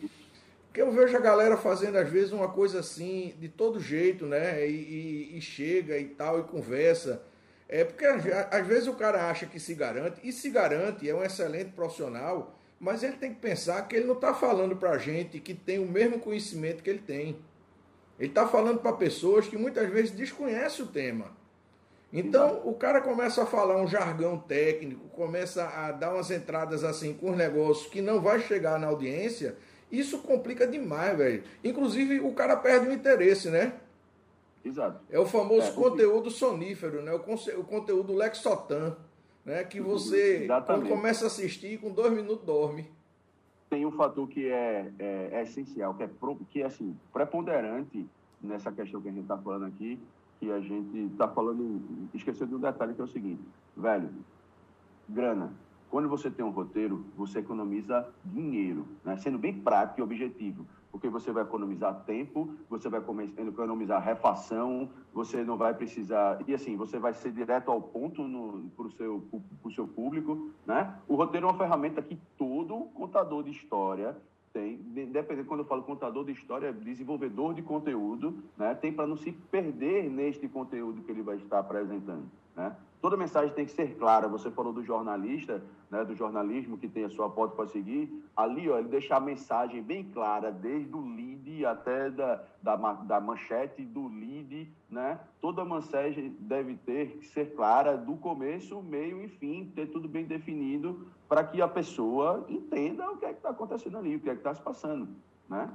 porque 0.78 0.88
eu 0.88 0.92
vejo 0.92 1.16
a 1.16 1.20
galera 1.20 1.56
fazendo, 1.56 1.96
às 1.96 2.08
vezes, 2.08 2.30
uma 2.30 2.46
coisa 2.46 2.78
assim, 2.78 3.34
de 3.40 3.48
todo 3.48 3.80
jeito, 3.80 4.26
né? 4.26 4.64
E, 4.64 5.32
e, 5.32 5.36
e 5.36 5.40
chega 5.40 5.98
e 5.98 6.04
tal, 6.04 6.38
e 6.38 6.44
conversa. 6.44 7.20
É 7.68 7.84
porque 7.84 8.04
às 8.04 8.66
vezes 8.66 8.88
o 8.88 8.94
cara 8.94 9.28
acha 9.28 9.46
que 9.46 9.60
se 9.60 9.74
garante, 9.74 10.20
e 10.24 10.32
se 10.32 10.48
garante, 10.48 11.08
é 11.08 11.14
um 11.14 11.22
excelente 11.22 11.72
profissional, 11.72 12.58
mas 12.80 13.02
ele 13.02 13.16
tem 13.16 13.34
que 13.34 13.40
pensar 13.40 13.86
que 13.86 13.94
ele 13.94 14.06
não 14.06 14.14
está 14.14 14.32
falando 14.32 14.76
para 14.76 14.96
gente 14.96 15.38
que 15.38 15.52
tem 15.52 15.78
o 15.78 15.86
mesmo 15.86 16.18
conhecimento 16.18 16.82
que 16.82 16.88
ele 16.88 17.00
tem. 17.00 17.38
Ele 18.18 18.30
está 18.30 18.48
falando 18.48 18.80
para 18.80 18.92
pessoas 18.94 19.46
que 19.46 19.56
muitas 19.56 19.88
vezes 19.90 20.10
desconhecem 20.10 20.84
o 20.84 20.88
tema. 20.88 21.36
Então 22.10 22.62
o 22.64 22.72
cara 22.72 23.02
começa 23.02 23.42
a 23.42 23.46
falar 23.46 23.76
um 23.76 23.86
jargão 23.86 24.38
técnico, 24.38 25.08
começa 25.10 25.68
a 25.68 25.92
dar 25.92 26.14
umas 26.14 26.30
entradas 26.30 26.82
assim 26.82 27.12
com 27.12 27.32
os 27.32 27.36
negócios 27.36 27.86
que 27.86 28.00
não 28.00 28.20
vai 28.20 28.40
chegar 28.40 28.78
na 28.78 28.86
audiência 28.86 29.56
isso 29.90 30.18
complica 30.18 30.66
demais, 30.66 31.16
velho. 31.16 31.42
Inclusive, 31.64 32.20
o 32.20 32.32
cara 32.32 32.56
perde 32.56 32.88
o 32.88 32.92
interesse, 32.92 33.48
né? 33.48 33.72
Exato. 34.68 35.00
É 35.10 35.18
o 35.18 35.26
famoso 35.26 35.68
é, 35.68 35.72
conteúdo 35.72 36.30
sonífero, 36.30 37.02
né? 37.02 37.12
O, 37.12 37.60
o 37.60 37.64
conteúdo 37.64 38.14
Lexotan, 38.14 38.96
né? 39.44 39.64
Que 39.64 39.80
você, 39.80 40.46
quando 40.66 40.88
começa 40.88 41.24
a 41.24 41.28
assistir, 41.28 41.80
com 41.80 41.90
dois 41.90 42.12
minutos 42.12 42.44
dorme. 42.44 42.90
Tem 43.70 43.84
um 43.84 43.92
fator 43.92 44.28
que 44.28 44.48
é, 44.48 44.90
é, 44.98 45.28
é 45.32 45.42
essencial, 45.42 45.94
que 45.94 46.02
é, 46.02 46.10
que 46.50 46.62
é 46.62 46.66
assim, 46.66 46.96
preponderante 47.12 48.06
nessa 48.40 48.70
questão 48.70 49.00
que 49.00 49.08
a 49.08 49.12
gente 49.12 49.22
está 49.22 49.36
falando 49.36 49.66
aqui, 49.66 49.98
que 50.38 50.50
a 50.50 50.60
gente 50.60 51.12
está 51.12 51.28
falando, 51.28 51.82
esqueceu 52.14 52.46
de 52.46 52.54
um 52.54 52.60
detalhe 52.60 52.94
que 52.94 53.00
é 53.00 53.04
o 53.04 53.08
seguinte, 53.08 53.42
velho, 53.76 54.08
grana, 55.08 55.52
quando 55.90 56.08
você 56.08 56.30
tem 56.30 56.44
um 56.44 56.50
roteiro, 56.50 57.04
você 57.16 57.38
economiza 57.38 58.08
dinheiro, 58.24 58.86
né? 59.04 59.16
sendo 59.16 59.38
bem 59.38 59.54
prático 59.54 60.00
e 60.00 60.02
objetivo, 60.02 60.66
porque 60.90 61.08
você 61.08 61.32
vai 61.32 61.42
economizar 61.42 62.04
tempo, 62.04 62.50
você 62.68 62.88
vai 62.88 63.00
economizar 63.00 64.02
refação, 64.02 64.88
você 65.12 65.44
não 65.44 65.56
vai 65.56 65.74
precisar. 65.74 66.40
E 66.46 66.54
assim, 66.54 66.76
você 66.76 66.98
vai 66.98 67.14
ser 67.14 67.30
direto 67.32 67.70
ao 67.70 67.80
ponto 67.80 68.22
para 68.76 68.86
o 68.86 68.90
seu, 68.90 69.22
seu 69.74 69.86
público. 69.86 70.50
Né? 70.66 70.94
O 71.06 71.14
roteiro 71.14 71.46
é 71.46 71.50
uma 71.50 71.58
ferramenta 71.58 72.02
que 72.02 72.18
todo 72.36 72.88
contador 72.94 73.42
de 73.42 73.50
história 73.50 74.16
tem, 74.52 74.76
dependendo 75.12 75.46
quando 75.46 75.60
eu 75.60 75.66
falo 75.66 75.82
contador 75.82 76.24
de 76.24 76.32
história, 76.32 76.72
desenvolvedor 76.72 77.54
de 77.54 77.62
conteúdo, 77.62 78.42
né, 78.56 78.74
tem 78.74 78.92
para 78.92 79.06
não 79.06 79.16
se 79.16 79.30
perder 79.30 80.10
neste 80.10 80.48
conteúdo 80.48 81.02
que 81.02 81.10
ele 81.10 81.22
vai 81.22 81.36
estar 81.36 81.58
apresentando. 81.58 82.24
Né? 82.56 82.74
Toda 83.00 83.16
mensagem 83.16 83.54
tem 83.54 83.64
que 83.64 83.70
ser 83.72 83.96
clara. 83.96 84.26
Você 84.28 84.50
falou 84.50 84.72
do 84.72 84.82
jornalista, 84.82 85.62
né, 85.90 86.04
do 86.04 86.14
jornalismo 86.14 86.76
que 86.76 86.88
tem 86.88 87.04
a 87.04 87.08
sua 87.08 87.30
porta 87.30 87.54
para 87.54 87.66
seguir. 87.66 88.24
Ali, 88.36 88.68
ó, 88.68 88.78
ele 88.78 88.88
deixa 88.88 89.16
a 89.16 89.20
mensagem 89.20 89.82
bem 89.82 90.04
clara, 90.04 90.50
desde 90.50 90.94
o 90.94 91.00
lead 91.00 91.64
até 91.64 92.10
da, 92.10 92.42
da, 92.62 92.76
da 92.76 93.20
manchete 93.20 93.82
do 93.82 94.08
lead, 94.08 94.68
né? 94.90 95.20
Toda 95.40 95.64
mensagem 95.64 96.36
deve 96.40 96.74
ter 96.74 97.18
que 97.18 97.26
ser 97.26 97.54
clara 97.54 97.96
do 97.96 98.16
começo, 98.16 98.82
meio 98.82 99.22
e 99.22 99.28
fim, 99.28 99.72
ter 99.74 99.86
tudo 99.86 100.08
bem 100.08 100.24
definido 100.24 101.06
para 101.28 101.44
que 101.44 101.62
a 101.62 101.68
pessoa 101.68 102.44
entenda 102.48 103.08
o 103.10 103.16
que 103.16 103.26
é 103.26 103.30
que 103.30 103.36
está 103.38 103.50
acontecendo 103.50 103.98
ali, 103.98 104.16
o 104.16 104.20
que 104.20 104.30
é 104.30 104.32
que 104.32 104.40
está 104.40 104.54
se 104.54 104.62
passando, 104.62 105.08
né? 105.48 105.70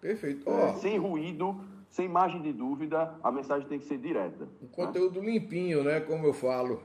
Perfeito. 0.00 0.48
É, 0.50 0.74
sem 0.74 0.98
ruído, 0.98 1.60
sem 1.92 2.08
margem 2.08 2.40
de 2.40 2.52
dúvida, 2.52 3.14
a 3.22 3.30
mensagem 3.30 3.68
tem 3.68 3.78
que 3.78 3.84
ser 3.84 3.98
direta. 3.98 4.48
Um 4.62 4.66
conteúdo 4.66 5.20
né? 5.20 5.26
limpinho, 5.26 5.84
né? 5.84 6.00
Como 6.00 6.26
eu 6.26 6.32
falo. 6.32 6.82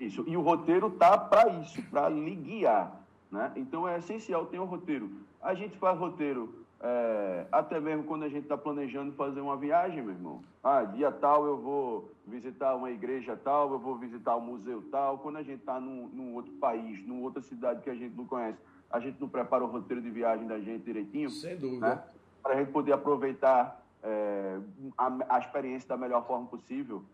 Isso. 0.00 0.24
E 0.26 0.36
o 0.36 0.40
roteiro 0.40 0.90
tá 0.90 1.18
para 1.18 1.50
isso, 1.60 1.82
para 1.90 2.08
lhe 2.08 2.34
guiar. 2.34 2.98
Né? 3.30 3.52
Então 3.56 3.86
é 3.86 3.98
essencial 3.98 4.46
ter 4.46 4.58
um 4.58 4.64
roteiro. 4.64 5.10
A 5.42 5.52
gente 5.52 5.76
faz 5.76 5.98
roteiro 5.98 6.64
é, 6.80 7.46
até 7.52 7.78
mesmo 7.78 8.04
quando 8.04 8.22
a 8.22 8.28
gente 8.28 8.44
está 8.44 8.56
planejando 8.56 9.12
fazer 9.12 9.40
uma 9.40 9.54
viagem, 9.54 10.02
meu 10.02 10.14
irmão. 10.14 10.42
Ah, 10.64 10.82
dia 10.82 11.12
tal 11.12 11.44
eu 11.44 11.58
vou 11.58 12.10
visitar 12.26 12.74
uma 12.74 12.90
igreja 12.90 13.36
tal, 13.36 13.70
eu 13.72 13.78
vou 13.78 13.96
visitar 13.96 14.34
um 14.34 14.40
museu 14.40 14.82
tal. 14.90 15.18
Quando 15.18 15.36
a 15.36 15.42
gente 15.42 15.60
está 15.60 15.78
num, 15.78 16.08
num, 16.08 16.34
outro 16.34 16.52
país, 16.52 17.06
numa 17.06 17.20
outra 17.20 17.42
cidade 17.42 17.82
que 17.82 17.90
a 17.90 17.94
gente 17.94 18.16
não 18.16 18.24
conhece, 18.24 18.58
a 18.90 18.98
gente 18.98 19.20
não 19.20 19.28
prepara 19.28 19.62
o 19.62 19.66
roteiro 19.66 20.00
de 20.00 20.08
viagem 20.08 20.46
da 20.46 20.58
gente 20.58 20.84
direitinho. 20.84 21.28
Sem 21.28 21.54
dúvida. 21.54 21.86
Né? 21.86 22.02
Para 22.42 22.54
a 22.54 22.56
gente 22.56 22.72
poder 22.72 22.92
aproveitar 22.92 23.84
é, 24.08 24.58
a, 24.96 25.36
a, 25.36 25.38
experiência 25.38 25.88
da 25.88 25.96
melhor 25.96 26.26
forma 26.26 26.46
possível. 26.46 27.04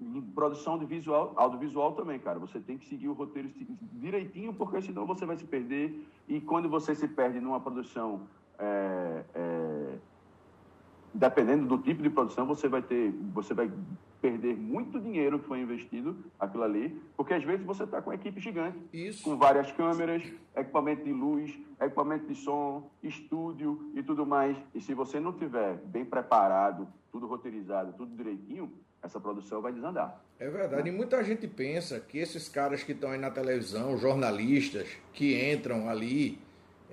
Em 0.00 0.20
produção 0.20 0.76
de 0.76 0.84
visual, 0.84 1.32
audiovisual 1.36 1.92
também, 1.92 2.18
cara. 2.18 2.38
Você 2.40 2.58
tem 2.58 2.76
que 2.76 2.86
seguir 2.86 3.08
o 3.08 3.12
roteiro 3.12 3.48
direitinho, 3.92 4.52
porque 4.52 4.82
senão 4.82 5.06
você 5.06 5.24
vai 5.24 5.36
se 5.36 5.44
perder. 5.44 6.04
E 6.28 6.40
quando 6.40 6.68
você 6.68 6.94
se 6.94 7.06
perde 7.06 7.40
numa 7.40 7.60
produção, 7.60 8.22
é, 8.58 9.24
é, 9.34 9.63
dependendo 11.14 11.66
do 11.66 11.78
tipo 11.78 12.02
de 12.02 12.10
produção, 12.10 12.44
você 12.44 12.68
vai 12.68 12.82
ter, 12.82 13.12
você 13.32 13.54
vai 13.54 13.70
perder 14.20 14.56
muito 14.56 14.98
dinheiro 14.98 15.38
que 15.38 15.46
foi 15.46 15.60
investido 15.60 16.16
aquilo 16.40 16.64
ali, 16.64 17.00
porque 17.16 17.34
às 17.34 17.44
vezes 17.44 17.64
você 17.64 17.84
está 17.84 18.02
com 18.02 18.10
uma 18.10 18.16
equipe 18.16 18.40
gigante, 18.40 18.78
Isso. 18.92 19.22
com 19.22 19.36
várias 19.36 19.70
câmeras, 19.72 20.22
equipamento 20.56 21.04
de 21.04 21.12
luz, 21.12 21.56
equipamento 21.80 22.26
de 22.26 22.34
som, 22.34 22.90
estúdio 23.02 23.92
e 23.94 24.02
tudo 24.02 24.26
mais. 24.26 24.56
E 24.74 24.80
se 24.80 24.94
você 24.94 25.20
não 25.20 25.32
tiver 25.32 25.76
bem 25.84 26.04
preparado, 26.04 26.88
tudo 27.12 27.26
roteirizado, 27.26 27.92
tudo 27.92 28.16
direitinho, 28.16 28.72
essa 29.02 29.20
produção 29.20 29.60
vai 29.60 29.72
desandar. 29.72 30.20
É 30.38 30.48
verdade. 30.48 30.88
E 30.88 30.92
muita 30.92 31.22
gente 31.22 31.46
pensa 31.46 32.00
que 32.00 32.18
esses 32.18 32.48
caras 32.48 32.82
que 32.82 32.92
estão 32.92 33.10
aí 33.10 33.18
na 33.18 33.30
televisão, 33.30 33.96
jornalistas, 33.96 34.88
que 35.12 35.52
entram 35.52 35.88
ali, 35.88 36.38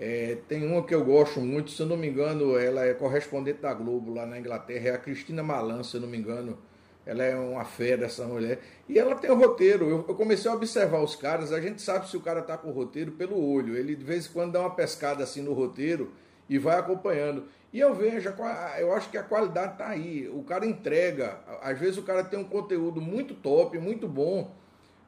é, 0.01 0.37
tem 0.49 0.65
uma 0.65 0.83
que 0.83 0.93
eu 0.93 1.05
gosto 1.05 1.39
muito, 1.39 1.71
se 1.71 1.81
eu 1.81 1.85
não 1.85 1.95
me 1.95 2.09
engano, 2.09 2.57
ela 2.57 2.83
é 2.83 2.93
correspondente 2.93 3.61
da 3.61 3.73
Globo 3.73 4.13
lá 4.13 4.25
na 4.25 4.37
Inglaterra, 4.37 4.89
é 4.89 4.91
a 4.95 4.97
Cristina 4.97 5.41
Malan, 5.41 5.83
se 5.83 5.95
eu 5.95 6.01
não 6.01 6.09
me 6.09 6.17
engano 6.17 6.57
ela 7.05 7.23
é 7.23 7.35
uma 7.35 7.65
fera, 7.65 8.05
essa 8.05 8.25
mulher. 8.25 8.59
E 8.87 8.99
ela 8.99 9.15
tem 9.15 9.31
o 9.31 9.35
roteiro. 9.35 9.89
Eu, 9.89 10.05
eu, 10.07 10.15
comecei 10.15 10.49
a 10.49 10.53
observar 10.53 11.01
os 11.01 11.15
caras. 11.15 11.51
A 11.51 11.59
gente 11.59 11.81
sabe 11.81 12.09
se 12.09 12.15
o 12.15 12.21
cara 12.21 12.41
tá 12.41 12.57
com 12.57 12.69
o 12.69 12.73
roteiro 12.73 13.11
pelo 13.13 13.43
olho. 13.43 13.75
Ele 13.75 13.95
de 13.95 14.03
vez 14.03 14.27
em 14.27 14.29
quando 14.29 14.53
dá 14.53 14.59
uma 14.61 14.75
pescada 14.75 15.23
assim 15.23 15.41
no 15.41 15.53
roteiro 15.53 16.11
e 16.47 16.57
vai 16.57 16.77
acompanhando. 16.77 17.45
E 17.73 17.79
eu 17.79 17.93
vejo, 17.95 18.33
eu 18.79 18.93
acho 18.93 19.09
que 19.09 19.17
a 19.17 19.23
qualidade 19.23 19.77
tá 19.77 19.87
aí. 19.87 20.29
O 20.29 20.43
cara 20.43 20.65
entrega. 20.65 21.39
Às 21.61 21.79
vezes 21.79 21.97
o 21.97 22.03
cara 22.03 22.23
tem 22.23 22.37
um 22.39 22.43
conteúdo 22.43 23.01
muito 23.01 23.33
top, 23.33 23.77
muito 23.79 24.07
bom, 24.07 24.53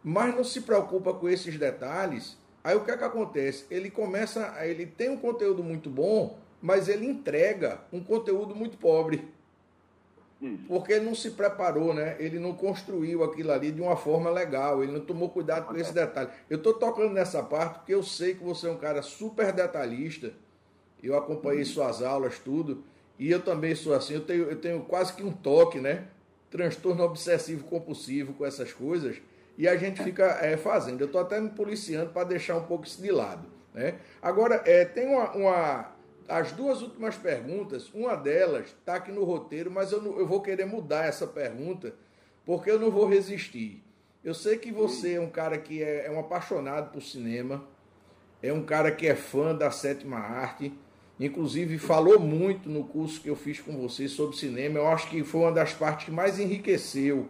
mas 0.03 0.33
não 0.33 0.43
se 0.43 0.61
preocupa 0.61 1.13
com 1.13 1.29
esses 1.29 1.57
detalhes. 1.57 2.37
Aí 2.63 2.75
o 2.75 2.85
que 2.85 2.91
é 2.91 2.97
que 2.97 3.03
acontece? 3.03 3.65
Ele 3.69 3.91
começa, 3.91 4.55
ele 4.65 4.85
tem 4.85 5.09
um 5.09 5.17
conteúdo 5.17 5.63
muito 5.63 5.89
bom, 5.89 6.37
mas 6.61 6.87
ele 6.87 7.05
entrega 7.05 7.81
um 7.91 8.01
conteúdo 8.01 8.55
muito 8.55 8.77
pobre. 8.77 9.27
Porque 10.67 10.93
ele 10.93 11.05
não 11.05 11.15
se 11.15 11.31
preparou, 11.31 11.93
né? 11.93 12.17
Ele 12.19 12.37
não 12.37 12.53
construiu 12.53 13.23
aquilo 13.23 13.51
ali 13.51 13.71
de 13.71 13.81
uma 13.81 13.95
forma 13.95 14.29
legal, 14.29 14.83
ele 14.83 14.91
não 14.91 14.99
tomou 14.99 15.29
cuidado 15.29 15.67
com 15.67 15.75
esse 15.75 15.93
detalhe. 15.93 16.29
Eu 16.49 16.57
estou 16.57 16.73
tocando 16.73 17.13
nessa 17.13 17.41
parte 17.41 17.79
porque 17.79 17.93
eu 17.93 18.03
sei 18.03 18.35
que 18.35 18.43
você 18.43 18.67
é 18.67 18.71
um 18.71 18.77
cara 18.77 19.01
super 19.01 19.53
detalhista. 19.53 20.33
Eu 21.01 21.17
acompanhei 21.17 21.59
uhum. 21.59 21.65
suas 21.65 22.01
aulas, 22.01 22.39
tudo. 22.39 22.83
E 23.17 23.31
eu 23.31 23.41
também 23.41 23.75
sou 23.75 23.93
assim, 23.93 24.15
eu 24.15 24.21
tenho, 24.21 24.43
eu 24.43 24.57
tenho 24.57 24.81
quase 24.81 25.13
que 25.13 25.23
um 25.23 25.31
toque, 25.31 25.79
né? 25.79 26.05
Transtorno 26.49 27.03
obsessivo 27.03 27.63
compulsivo 27.65 28.33
com 28.33 28.45
essas 28.45 28.73
coisas. 28.73 29.21
E 29.57 29.67
a 29.67 29.75
gente 29.77 30.01
fica 30.03 30.25
é, 30.41 30.57
fazendo. 30.57 31.01
Eu 31.01 31.07
estou 31.07 31.21
até 31.21 31.39
me 31.39 31.49
policiando 31.49 32.11
para 32.11 32.23
deixar 32.23 32.57
um 32.57 32.63
pouco 32.63 32.85
isso 32.85 33.01
de 33.01 33.11
lado. 33.11 33.47
Né? 33.73 33.95
Agora, 34.21 34.61
é, 34.65 34.85
tem 34.85 35.07
uma, 35.07 35.31
uma 35.31 35.93
as 36.27 36.51
duas 36.51 36.81
últimas 36.81 37.15
perguntas, 37.15 37.91
uma 37.93 38.15
delas 38.15 38.67
está 38.67 38.95
aqui 38.95 39.11
no 39.11 39.23
roteiro, 39.23 39.69
mas 39.69 39.91
eu, 39.91 40.01
não, 40.01 40.17
eu 40.17 40.25
vou 40.25 40.41
querer 40.41 40.65
mudar 40.65 41.05
essa 41.05 41.27
pergunta, 41.27 41.93
porque 42.45 42.71
eu 42.71 42.79
não 42.79 42.89
vou 42.89 43.07
resistir. 43.07 43.83
Eu 44.23 44.33
sei 44.33 44.57
que 44.57 44.71
você 44.71 45.15
é 45.15 45.19
um 45.19 45.29
cara 45.29 45.57
que 45.57 45.83
é, 45.83 46.05
é 46.05 46.11
um 46.11 46.19
apaixonado 46.19 46.91
por 46.91 47.01
cinema, 47.01 47.63
é 48.41 48.53
um 48.53 48.63
cara 48.63 48.91
que 48.91 49.05
é 49.05 49.15
fã 49.15 49.53
da 49.53 49.69
sétima 49.69 50.17
arte, 50.17 50.73
inclusive 51.19 51.77
falou 51.77 52.19
muito 52.19 52.69
no 52.69 52.85
curso 52.85 53.21
que 53.21 53.29
eu 53.29 53.35
fiz 53.35 53.59
com 53.59 53.77
você 53.77 54.07
sobre 54.07 54.37
cinema. 54.37 54.79
Eu 54.79 54.87
acho 54.87 55.09
que 55.09 55.23
foi 55.23 55.41
uma 55.41 55.51
das 55.51 55.73
partes 55.73 56.05
que 56.05 56.11
mais 56.11 56.39
enriqueceu 56.39 57.27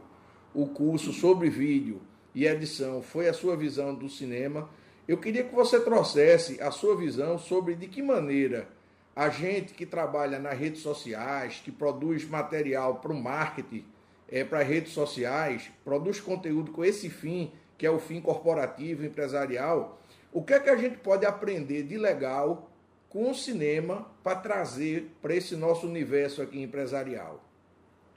o 0.53 0.67
curso 0.67 1.11
sobre 1.11 1.49
vídeo 1.49 1.99
e 2.33 2.45
edição, 2.45 3.01
foi 3.01 3.27
a 3.27 3.33
sua 3.33 3.55
visão 3.55 3.93
do 3.93 4.09
cinema. 4.09 4.69
Eu 5.07 5.17
queria 5.17 5.43
que 5.43 5.53
você 5.53 5.79
trouxesse 5.79 6.61
a 6.61 6.71
sua 6.71 6.95
visão 6.95 7.37
sobre 7.37 7.75
de 7.75 7.87
que 7.87 8.01
maneira 8.01 8.67
a 9.15 9.29
gente 9.29 9.73
que 9.73 9.85
trabalha 9.85 10.39
nas 10.39 10.57
redes 10.57 10.81
sociais, 10.81 11.61
que 11.63 11.71
produz 11.71 12.27
material 12.27 12.95
para 12.95 13.11
o 13.11 13.21
marketing, 13.21 13.85
é, 14.27 14.43
para 14.43 14.63
redes 14.63 14.93
sociais, 14.93 15.71
produz 15.83 16.19
conteúdo 16.19 16.71
com 16.71 16.83
esse 16.83 17.09
fim, 17.09 17.51
que 17.77 17.85
é 17.85 17.91
o 17.91 17.99
fim 17.99 18.19
corporativo, 18.19 19.05
empresarial, 19.05 19.99
o 20.31 20.41
que 20.41 20.53
é 20.53 20.59
que 20.59 20.69
a 20.69 20.75
gente 20.75 20.97
pode 20.97 21.25
aprender 21.25 21.83
de 21.83 21.97
legal 21.97 22.71
com 23.07 23.29
o 23.29 23.35
cinema 23.35 24.07
para 24.23 24.35
trazer 24.35 25.15
para 25.21 25.35
esse 25.35 25.55
nosso 25.55 25.85
universo 25.85 26.41
aqui 26.41 26.59
empresarial? 26.59 27.39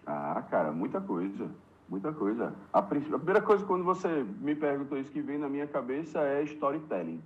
Ah, 0.07 0.43
cara, 0.51 0.73
muita 0.73 0.99
coisa. 0.99 1.51
Muita 1.89 2.13
coisa. 2.13 2.53
A, 2.73 2.83
primeira 2.83 3.41
coisa, 3.41 3.65
quando 3.65 3.85
você 3.85 4.25
me 4.41 4.55
perguntou 4.55 4.99
isso, 4.99 5.11
que 5.11 5.21
vem 5.21 5.39
na 5.39 5.49
minha 5.49 5.67
cabeça 5.67 6.21
é 6.21 6.43
storytelling. 6.43 7.23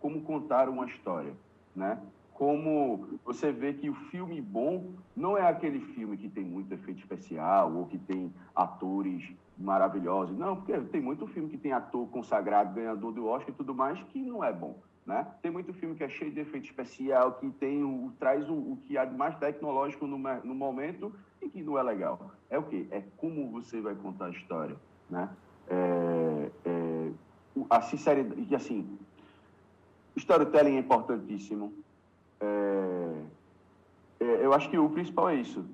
Como 0.00 0.22
contar 0.22 0.68
uma 0.68 0.86
história, 0.86 1.34
né? 1.76 1.98
Como 2.32 3.06
você 3.24 3.52
vê 3.52 3.74
que 3.74 3.90
o 3.90 3.94
filme 3.94 4.40
bom 4.40 4.92
não 5.14 5.36
é 5.36 5.46
aquele 5.46 5.80
filme 5.80 6.16
que 6.16 6.28
tem 6.28 6.44
muito 6.44 6.72
efeito 6.72 7.00
especial 7.00 7.74
ou 7.74 7.86
que 7.86 7.98
tem 7.98 8.32
atores 8.54 9.28
maravilhosos. 9.58 10.38
Não, 10.38 10.56
porque 10.56 10.78
tem 10.82 11.00
muito 11.00 11.26
filme 11.26 11.50
que 11.50 11.58
tem 11.58 11.72
ator 11.72 12.08
consagrado, 12.08 12.74
ganhador 12.74 13.12
do 13.12 13.26
Oscar 13.26 13.50
e 13.50 13.56
tudo 13.56 13.74
mais, 13.74 14.00
que 14.04 14.22
não 14.22 14.42
é 14.42 14.52
bom. 14.52 14.78
Né? 15.04 15.26
Tem 15.42 15.50
muito 15.50 15.72
filme 15.72 15.96
que 15.96 16.04
é 16.04 16.08
cheio 16.08 16.30
de 16.30 16.40
efeito 16.40 16.66
especial, 16.66 17.32
que 17.32 17.50
tem 17.50 17.82
o, 17.82 18.12
traz 18.18 18.48
o, 18.48 18.54
o 18.54 18.78
que 18.84 18.96
há 18.96 19.04
de 19.04 19.16
mais 19.16 19.34
tecnológico 19.36 20.06
no, 20.06 20.16
no 20.16 20.54
momento 20.54 21.12
que 21.48 21.62
não 21.62 21.78
é 21.78 21.82
legal. 21.82 22.32
É 22.50 22.58
o 22.58 22.62
quê? 22.62 22.86
É 22.90 23.02
como 23.16 23.50
você 23.50 23.80
vai 23.80 23.94
contar 23.94 24.26
a 24.26 24.30
história, 24.30 24.76
né? 25.08 25.28
É, 25.68 26.50
é, 26.64 27.10
a 27.68 27.80
sinceridade, 27.82 28.54
assim, 28.54 28.98
storytelling 30.16 30.76
é 30.76 30.78
importantíssimo. 30.78 31.72
É, 32.40 33.22
é, 34.20 34.44
eu 34.44 34.52
acho 34.52 34.68
que 34.70 34.78
o 34.78 34.88
principal 34.90 35.30
é 35.30 35.36
isso. 35.36 35.64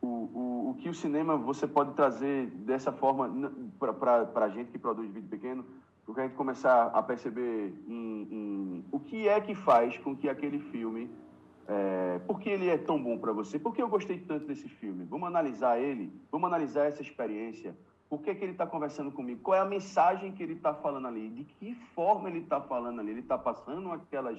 O, 0.00 0.06
o, 0.06 0.70
o 0.70 0.76
que 0.80 0.88
o 0.88 0.94
cinema 0.94 1.36
você 1.36 1.66
pode 1.66 1.94
trazer 1.94 2.46
dessa 2.46 2.92
forma 2.92 3.52
para 3.78 4.44
a 4.44 4.48
gente 4.48 4.70
que 4.70 4.78
produz 4.78 5.10
vídeo 5.10 5.28
pequeno, 5.28 5.64
porque 6.06 6.20
a 6.20 6.24
gente 6.24 6.36
começar 6.36 6.86
a 6.86 7.02
perceber 7.02 7.74
em, 7.86 8.28
em, 8.30 8.84
o 8.90 9.00
que 9.00 9.28
é 9.28 9.40
que 9.40 9.54
faz 9.54 9.98
com 9.98 10.16
que 10.16 10.28
aquele 10.28 10.58
filme 10.58 11.10
é, 11.68 12.18
por 12.20 12.40
que 12.40 12.48
ele 12.48 12.68
é 12.70 12.78
tão 12.78 13.00
bom 13.00 13.18
para 13.18 13.30
você? 13.30 13.58
Por 13.58 13.74
que 13.74 13.82
eu 13.82 13.88
gostei 13.88 14.18
tanto 14.18 14.46
desse 14.46 14.66
filme? 14.66 15.04
Vamos 15.04 15.28
analisar 15.28 15.78
ele, 15.78 16.10
vamos 16.32 16.46
analisar 16.46 16.86
essa 16.86 17.02
experiência. 17.02 17.76
Por 18.08 18.22
que, 18.22 18.34
que 18.34 18.42
ele 18.42 18.52
está 18.52 18.66
conversando 18.66 19.12
comigo? 19.12 19.42
Qual 19.42 19.54
é 19.54 19.60
a 19.60 19.66
mensagem 19.66 20.32
que 20.32 20.42
ele 20.42 20.54
está 20.54 20.72
falando 20.72 21.06
ali? 21.08 21.28
De 21.28 21.44
que 21.44 21.74
forma 21.94 22.30
ele 22.30 22.38
está 22.38 22.58
falando 22.58 23.00
ali? 23.00 23.10
Ele 23.10 23.20
está 23.20 23.36
passando 23.36 23.92
aquelas, 23.92 24.38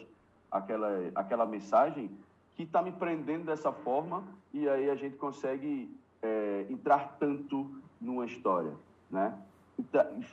aquela, 0.49 1.11
aquela 1.13 1.45
mensagem 1.45 2.09
que 2.55 2.63
está 2.63 2.81
me 2.81 2.91
prendendo 2.91 3.45
dessa 3.45 3.71
forma 3.71 4.23
e 4.51 4.67
aí 4.67 4.89
a 4.89 4.95
gente 4.95 5.15
consegue 5.15 5.95
é, 6.23 6.65
entrar 6.67 7.15
tanto 7.19 7.69
numa 8.01 8.25
história, 8.25 8.73
né? 9.09 9.37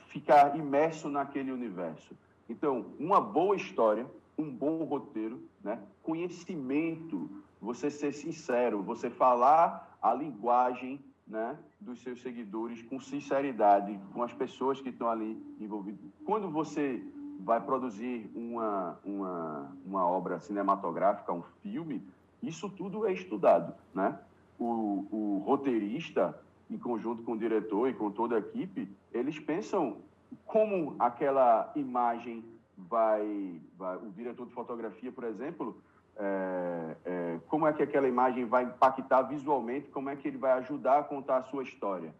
Ficar 0.09 0.57
imerso 0.57 1.09
naquele 1.09 1.51
universo. 1.51 2.15
Então, 2.49 2.87
uma 2.99 3.21
boa 3.21 3.55
história 3.55 4.05
um 4.37 4.49
bom 4.49 4.83
roteiro, 4.83 5.41
né? 5.63 5.79
conhecimento, 6.03 7.29
você 7.59 7.89
ser 7.89 8.13
sincero, 8.13 8.83
você 8.83 9.09
falar 9.09 9.97
a 10.01 10.13
linguagem 10.13 11.03
né, 11.27 11.57
dos 11.79 12.01
seus 12.01 12.21
seguidores 12.21 12.81
com 12.83 12.99
sinceridade, 12.99 13.99
com 14.13 14.23
as 14.23 14.33
pessoas 14.33 14.79
que 14.79 14.89
estão 14.89 15.09
ali 15.09 15.41
envolvidas. 15.59 15.99
Quando 16.23 16.49
você 16.49 17.03
vai 17.39 17.59
produzir 17.59 18.31
uma, 18.33 18.99
uma, 19.03 19.71
uma 19.85 20.07
obra 20.07 20.39
cinematográfica, 20.39 21.33
um 21.33 21.43
filme, 21.61 22.07
isso 22.41 22.69
tudo 22.69 23.05
é 23.05 23.13
estudado. 23.13 23.73
Né? 23.93 24.17
O, 24.57 25.05
o 25.11 25.43
roteirista, 25.45 26.39
em 26.69 26.77
conjunto 26.77 27.23
com 27.23 27.33
o 27.33 27.37
diretor 27.37 27.89
e 27.89 27.93
com 27.93 28.11
toda 28.11 28.35
a 28.35 28.39
equipe, 28.39 28.89
eles 29.11 29.39
pensam 29.39 29.97
como 30.45 30.95
aquela 30.99 31.71
imagem 31.75 32.43
vai, 32.77 33.59
vai, 33.77 33.97
o 33.97 34.11
diretor 34.11 34.45
de 34.45 34.53
fotografia, 34.53 35.11
por 35.11 35.23
exemplo, 35.23 35.77
é, 36.15 36.95
é, 37.05 37.39
como 37.47 37.67
é 37.67 37.73
que 37.73 37.81
aquela 37.81 38.07
imagem 38.07 38.45
vai 38.45 38.63
impactar 38.63 39.23
visualmente, 39.23 39.89
como 39.89 40.09
é 40.09 40.15
que 40.15 40.27
ele 40.27 40.37
vai 40.37 40.51
ajudar 40.53 40.99
a 40.99 41.03
contar 41.03 41.37
a 41.37 41.43
sua 41.43 41.63
história, 41.63 42.13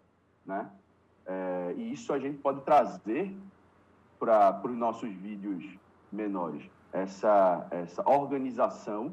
né? 0.46 0.70
É, 1.26 1.74
e 1.78 1.92
isso 1.92 2.14
a 2.14 2.20
gente 2.20 2.38
pode 2.38 2.62
trazer 2.62 3.36
para 4.20 4.62
os 4.64 4.76
nossos 4.76 5.10
vídeos 5.10 5.64
menores, 6.12 6.64
essa, 6.92 7.68
essa 7.70 8.08
organização, 8.10 9.12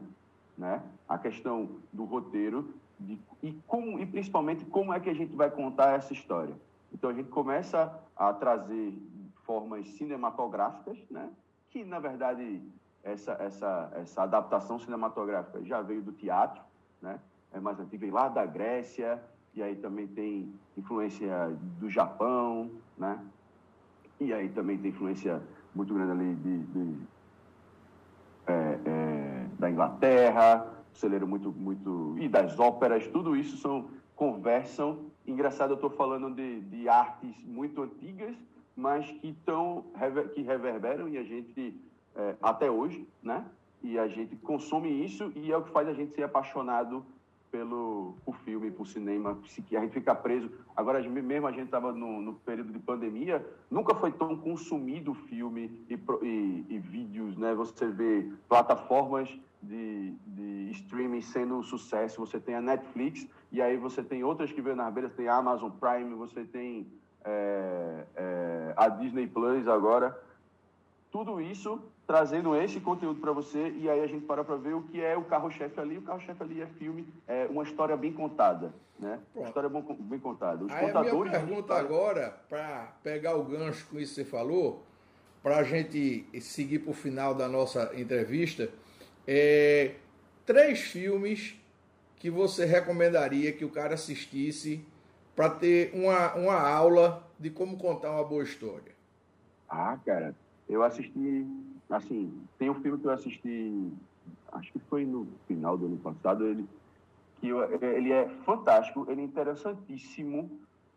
né? 0.56 0.82
A 1.08 1.18
questão 1.18 1.68
do 1.92 2.04
roteiro 2.04 2.74
de, 2.98 3.18
e, 3.42 3.52
como, 3.66 3.98
e 3.98 4.06
principalmente 4.06 4.64
como 4.64 4.92
é 4.92 5.00
que 5.00 5.10
a 5.10 5.14
gente 5.14 5.34
vai 5.34 5.50
contar 5.50 5.94
essa 5.96 6.12
história. 6.12 6.54
Então 6.92 7.10
a 7.10 7.12
gente 7.12 7.28
começa 7.28 7.92
a 8.16 8.32
trazer 8.32 8.96
formas 9.44 9.86
cinematográficas, 9.96 10.98
né? 11.10 11.30
que, 11.70 11.84
na 11.84 11.98
verdade, 11.98 12.62
essa, 13.02 13.32
essa, 13.32 13.90
essa 13.94 14.22
adaptação 14.22 14.78
cinematográfica 14.78 15.62
já 15.64 15.80
veio 15.82 16.02
do 16.02 16.12
teatro, 16.12 16.62
né? 17.00 17.20
é 17.52 17.60
mais 17.60 17.78
antiga, 17.78 18.10
lá 18.12 18.28
da 18.28 18.44
Grécia, 18.44 19.22
e 19.54 19.62
aí 19.62 19.76
também 19.76 20.06
tem 20.06 20.52
influência 20.76 21.56
do 21.78 21.88
Japão, 21.88 22.70
né? 22.98 23.18
e 24.18 24.32
aí 24.32 24.48
também 24.48 24.78
tem 24.78 24.90
influência 24.90 25.42
muito 25.74 25.92
grande 25.94 26.12
ali 26.12 26.34
de, 26.36 26.58
de 26.64 26.98
é, 28.46 28.78
é, 28.84 29.46
da 29.58 29.70
Inglaterra, 29.70 30.72
celeiro 30.92 31.26
muito, 31.26 31.52
muito. 31.52 32.16
e 32.18 32.28
das 32.28 32.58
óperas, 32.58 33.06
tudo 33.08 33.36
isso 33.36 33.56
são 33.56 33.88
conversam. 34.14 35.06
Engraçado, 35.26 35.70
eu 35.70 35.74
estou 35.74 35.90
falando 35.90 36.30
de, 36.34 36.60
de 36.60 36.88
artes 36.88 37.34
muito 37.44 37.82
antigas 37.82 38.36
mas 38.76 39.10
que 39.10 39.28
estão 39.28 39.84
que 40.34 40.42
reverberam 40.42 41.08
e 41.08 41.18
a 41.18 41.22
gente 41.22 41.80
é, 42.16 42.34
até 42.42 42.70
hoje, 42.70 43.06
né? 43.22 43.44
E 43.82 43.98
a 43.98 44.08
gente 44.08 44.34
consome 44.36 45.04
isso 45.04 45.30
e 45.36 45.52
é 45.52 45.56
o 45.56 45.62
que 45.62 45.70
faz 45.70 45.88
a 45.88 45.92
gente 45.92 46.14
ser 46.14 46.22
apaixonado 46.22 47.04
pelo 47.50 48.16
por 48.24 48.36
filme, 48.38 48.68
por 48.68 48.84
cinema, 48.84 49.38
que 49.68 49.76
a 49.76 49.80
gente 49.80 49.92
fica 49.92 50.12
preso. 50.12 50.50
Agora 50.74 51.00
mesmo 51.08 51.46
a 51.46 51.52
gente 51.52 51.66
estava 51.66 51.92
no, 51.92 52.20
no, 52.20 52.34
período 52.34 52.72
de 52.72 52.80
pandemia, 52.80 53.46
nunca 53.70 53.94
foi 53.94 54.10
tão 54.10 54.36
consumido 54.36 55.14
filme 55.14 55.70
e, 55.88 55.94
e, 55.94 56.66
e 56.68 56.78
vídeos, 56.78 57.36
né? 57.36 57.54
Você 57.54 57.86
vê 57.86 58.28
plataformas 58.48 59.28
de, 59.62 60.12
de 60.26 60.70
streaming 60.72 61.20
sendo 61.20 61.56
um 61.56 61.62
sucesso. 61.62 62.20
Você 62.20 62.40
tem 62.40 62.56
a 62.56 62.60
Netflix 62.60 63.28
e 63.52 63.62
aí 63.62 63.76
você 63.76 64.02
tem 64.02 64.24
outras 64.24 64.50
que 64.50 64.60
vêm 64.60 64.74
nas 64.74 64.92
beiras, 64.92 65.12
tem 65.14 65.28
a 65.28 65.36
Amazon 65.36 65.70
Prime, 65.70 66.14
você 66.14 66.44
tem 66.44 66.86
é, 67.24 68.04
é, 68.16 68.74
a 68.76 68.88
Disney 68.88 69.26
Plus 69.26 69.66
agora. 69.66 70.18
Tudo 71.10 71.40
isso 71.40 71.80
trazendo 72.06 72.54
esse 72.54 72.80
conteúdo 72.80 73.20
para 73.20 73.32
você 73.32 73.70
e 73.70 73.88
aí 73.88 74.02
a 74.02 74.06
gente 74.06 74.26
para 74.26 74.44
para 74.44 74.56
ver 74.56 74.74
o 74.74 74.82
que 74.82 75.00
é 75.00 75.16
o 75.16 75.24
carro-chefe 75.24 75.80
ali. 75.80 75.98
O 75.98 76.02
carro-chefe 76.02 76.42
ali 76.42 76.60
é 76.60 76.66
filme, 76.66 77.06
é 77.26 77.46
uma 77.46 77.62
história 77.62 77.96
bem 77.96 78.12
contada, 78.12 78.74
né? 78.98 79.18
Uma 79.34 79.46
história 79.46 79.68
bem, 79.68 79.82
bem 79.82 80.18
contada. 80.18 80.64
Os 80.64 80.72
aí 80.72 80.86
contadores 80.86 81.32
a 81.32 81.38
minha 81.38 81.46
pergunta 81.46 81.74
agora, 81.74 82.38
para 82.48 82.92
pegar 83.02 83.36
o 83.36 83.44
gancho 83.44 83.86
com 83.88 83.98
isso 83.98 84.14
que 84.14 84.22
você 84.22 84.24
falou, 84.24 84.84
para 85.42 85.58
a 85.58 85.62
gente 85.62 86.26
seguir 86.40 86.80
para 86.80 86.90
o 86.90 86.94
final 86.94 87.34
da 87.34 87.48
nossa 87.48 87.92
entrevista, 87.98 88.68
é 89.26 89.94
três 90.44 90.80
filmes 90.80 91.58
que 92.16 92.30
você 92.30 92.64
recomendaria 92.64 93.52
que 93.52 93.64
o 93.64 93.70
cara 93.70 93.94
assistisse 93.94 94.84
para 95.34 95.50
ter 95.50 95.92
uma, 95.94 96.34
uma 96.34 96.60
aula 96.60 97.22
de 97.38 97.50
como 97.50 97.76
contar 97.76 98.10
uma 98.10 98.24
boa 98.24 98.42
história? 98.42 98.94
Ah, 99.68 99.98
cara, 100.04 100.34
eu 100.68 100.82
assisti, 100.82 101.46
assim, 101.90 102.32
tem 102.58 102.70
um 102.70 102.80
filme 102.80 102.98
que 102.98 103.06
eu 103.06 103.10
assisti, 103.10 103.92
acho 104.52 104.72
que 104.72 104.78
foi 104.78 105.04
no 105.04 105.26
final 105.48 105.76
do 105.76 105.86
ano 105.86 105.96
passado, 105.98 106.46
ele, 106.46 106.68
que 107.40 107.48
eu, 107.48 107.62
ele 107.82 108.12
é 108.12 108.28
fantástico, 108.44 109.06
ele 109.08 109.22
é 109.22 109.24
interessantíssimo, 109.24 110.50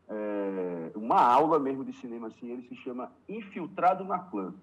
é, 0.10 0.92
uma 0.96 1.20
aula 1.20 1.60
mesmo 1.60 1.84
de 1.84 1.94
cinema, 1.94 2.28
assim, 2.28 2.52
ele 2.52 2.68
se 2.68 2.76
chama 2.76 3.12
Infiltrado 3.28 4.04
na 4.04 4.20
Clã. 4.20 4.54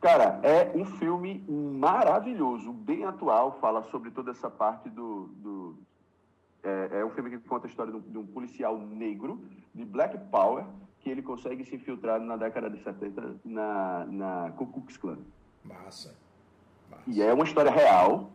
Cara, 0.00 0.40
é 0.42 0.70
um 0.76 0.84
filme 0.84 1.44
maravilhoso, 1.48 2.72
bem 2.72 3.04
atual, 3.04 3.58
fala 3.60 3.82
sobre 3.90 4.10
toda 4.10 4.30
essa 4.30 4.48
parte 4.48 4.88
do, 4.88 5.28
do 5.36 5.76
é, 6.66 7.00
é 7.00 7.04
um 7.04 7.10
filme 7.10 7.30
que 7.30 7.38
conta 7.38 7.66
a 7.66 7.70
história 7.70 7.92
de 7.92 7.98
um, 7.98 8.00
de 8.00 8.18
um, 8.18 8.26
policial 8.26 8.76
negro, 8.76 9.40
de 9.72 9.84
Black 9.84 10.18
Power, 10.30 10.64
que 11.00 11.08
ele 11.08 11.22
consegue 11.22 11.64
se 11.64 11.76
infiltrar 11.76 12.20
na 12.20 12.36
década 12.36 12.68
de 12.68 12.82
70 12.82 13.36
na, 13.44 14.04
na 14.06 14.52
Ku 14.56 14.66
Klux 14.66 14.96
Klan. 14.96 15.18
Massa. 15.62 16.16
Massa. 16.90 17.04
E 17.06 17.22
é 17.22 17.32
uma 17.32 17.44
história 17.44 17.70
real. 17.70 18.32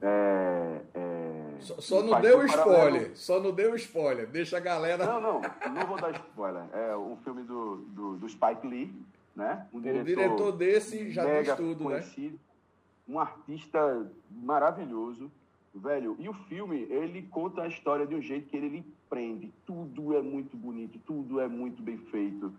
É, 0.00 0.80
é, 0.94 1.56
só, 1.60 1.80
só 1.80 2.02
não 2.02 2.20
deu 2.20 2.44
spoiler. 2.46 2.76
Paralelo. 2.76 3.16
Só 3.16 3.40
não 3.40 3.52
deu 3.52 3.74
spoiler. 3.74 4.28
Deixa 4.28 4.56
a 4.58 4.60
galera. 4.60 5.04
Não, 5.04 5.20
não. 5.20 5.40
Não 5.72 5.86
vou 5.86 6.00
dar 6.00 6.12
spoiler. 6.12 6.64
É 6.72 6.96
um 6.96 7.16
filme 7.16 7.42
do, 7.42 7.76
do, 7.88 8.16
do 8.16 8.28
Spike 8.28 8.66
Lee. 8.66 8.94
né? 9.34 9.66
Um 9.72 9.80
diretor, 9.80 10.02
o 10.02 10.04
diretor 10.04 10.52
desse 10.52 11.10
já 11.10 11.24
mega 11.24 11.42
diz 11.42 11.56
tudo, 11.56 11.84
né? 11.84 11.90
conhecido, 11.90 12.34
né? 12.34 12.38
Um 13.06 13.18
artista 13.18 14.10
maravilhoso, 14.30 15.30
velho. 15.78 16.16
E 16.18 16.28
o 16.28 16.34
filme, 16.34 16.86
ele 16.90 17.22
conta 17.22 17.62
a 17.62 17.68
história 17.68 18.06
de 18.06 18.14
um 18.14 18.20
jeito 18.20 18.48
que 18.48 18.56
ele 18.56 18.68
lhe 18.68 18.84
prende. 19.08 19.52
Tudo 19.66 20.16
é 20.16 20.22
muito 20.22 20.56
bonito, 20.56 20.98
tudo 21.06 21.40
é 21.40 21.48
muito 21.48 21.82
bem 21.82 21.98
feito. 21.98 22.52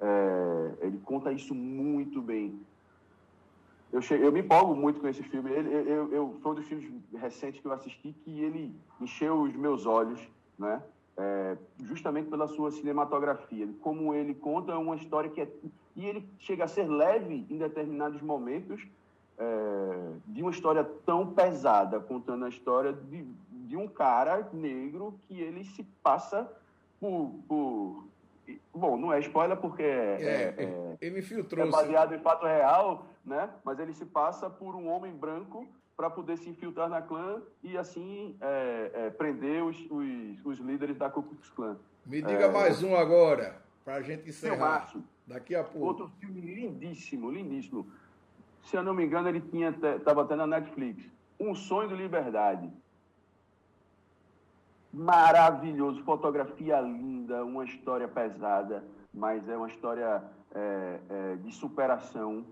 É, 0.00 0.86
ele 0.86 0.98
conta 1.04 1.32
isso 1.32 1.54
muito 1.54 2.20
bem. 2.20 2.58
Eu, 3.92 4.00
cheguei, 4.00 4.26
eu 4.26 4.32
me 4.32 4.40
empolgo 4.40 4.74
muito 4.74 5.00
com 5.00 5.08
esse 5.08 5.22
filme. 5.22 5.50
Ele, 5.50 5.68
eu, 5.68 6.12
eu, 6.12 6.36
foi 6.40 6.52
um 6.52 6.54
dos 6.54 6.66
filmes 6.66 6.90
recentes 7.14 7.60
que 7.60 7.66
eu 7.66 7.72
assisti 7.72 8.14
que 8.24 8.40
ele 8.40 8.74
encheu 9.00 9.42
os 9.42 9.54
meus 9.54 9.86
olhos, 9.86 10.20
né? 10.58 10.82
É, 11.14 11.58
justamente 11.82 12.30
pela 12.30 12.48
sua 12.48 12.70
cinematografia, 12.70 13.68
como 13.82 14.14
ele 14.14 14.32
conta 14.32 14.78
uma 14.78 14.96
história 14.96 15.30
que 15.30 15.42
é 15.42 15.48
e 15.94 16.06
ele 16.06 16.26
chega 16.38 16.64
a 16.64 16.68
ser 16.68 16.88
leve 16.88 17.46
em 17.50 17.58
determinados 17.58 18.22
momentos 18.22 18.82
é, 19.38 20.12
de 20.26 20.42
uma 20.42 20.50
história 20.50 20.84
tão 21.04 21.32
pesada, 21.32 22.00
contando 22.00 22.44
a 22.44 22.48
história 22.48 22.92
de, 22.92 23.26
de 23.50 23.76
um 23.76 23.88
cara 23.88 24.48
negro 24.52 25.18
que 25.26 25.40
ele 25.40 25.64
se 25.64 25.82
passa 26.02 26.50
por, 27.00 27.34
por 27.48 28.04
bom, 28.74 28.96
não 28.96 29.12
é 29.12 29.20
spoiler 29.20 29.56
porque 29.56 29.82
é, 29.82 30.54
é, 30.56 30.64
é 30.64 30.96
ele 31.00 31.22
filtrou 31.22 31.66
é 31.66 31.70
baseado 31.70 32.14
em 32.14 32.18
fato 32.18 32.46
real, 32.46 33.06
né? 33.24 33.50
Mas 33.64 33.78
ele 33.78 33.92
se 33.92 34.04
passa 34.04 34.48
por 34.48 34.74
um 34.74 34.88
homem 34.88 35.12
branco 35.12 35.66
para 35.96 36.10
poder 36.10 36.38
se 36.38 36.48
infiltrar 36.48 36.88
na 36.88 37.02
clã 37.02 37.42
e 37.62 37.76
assim 37.76 38.36
é, 38.40 38.90
é, 38.94 39.10
prender 39.10 39.62
os, 39.62 39.76
os, 39.90 40.44
os, 40.44 40.58
líderes 40.58 40.96
da 40.96 41.10
Ku 41.10 41.22
Klux 41.22 41.50
Klan. 41.50 41.76
Me 42.04 42.20
diga 42.20 42.50
mais 42.50 42.82
um 42.82 42.96
agora, 42.96 43.62
para 43.84 43.96
a 43.96 44.02
gente 44.02 44.28
encerrar. 44.28 44.92
Daqui 45.26 45.54
a 45.54 45.62
pouco. 45.62 45.86
Outro 45.86 46.10
filme 46.18 46.40
lindíssimo, 46.40 47.30
lindíssimo. 47.30 47.86
Se 48.62 48.76
eu 48.76 48.82
não 48.82 48.94
me 48.94 49.04
engano, 49.04 49.28
ele 49.28 49.40
tinha 49.40 49.70
estava 49.70 50.22
até 50.22 50.36
na 50.36 50.46
Netflix. 50.46 51.04
Um 51.38 51.54
Sonho 51.54 51.88
de 51.88 51.96
Liberdade. 51.96 52.70
Maravilhoso, 54.92 56.02
fotografia 56.04 56.80
linda, 56.80 57.44
uma 57.44 57.64
história 57.64 58.06
pesada, 58.06 58.84
mas 59.12 59.48
é 59.48 59.56
uma 59.56 59.68
história 59.68 60.22
é, 60.54 61.00
é, 61.08 61.36
de 61.36 61.52
superação. 61.52 62.44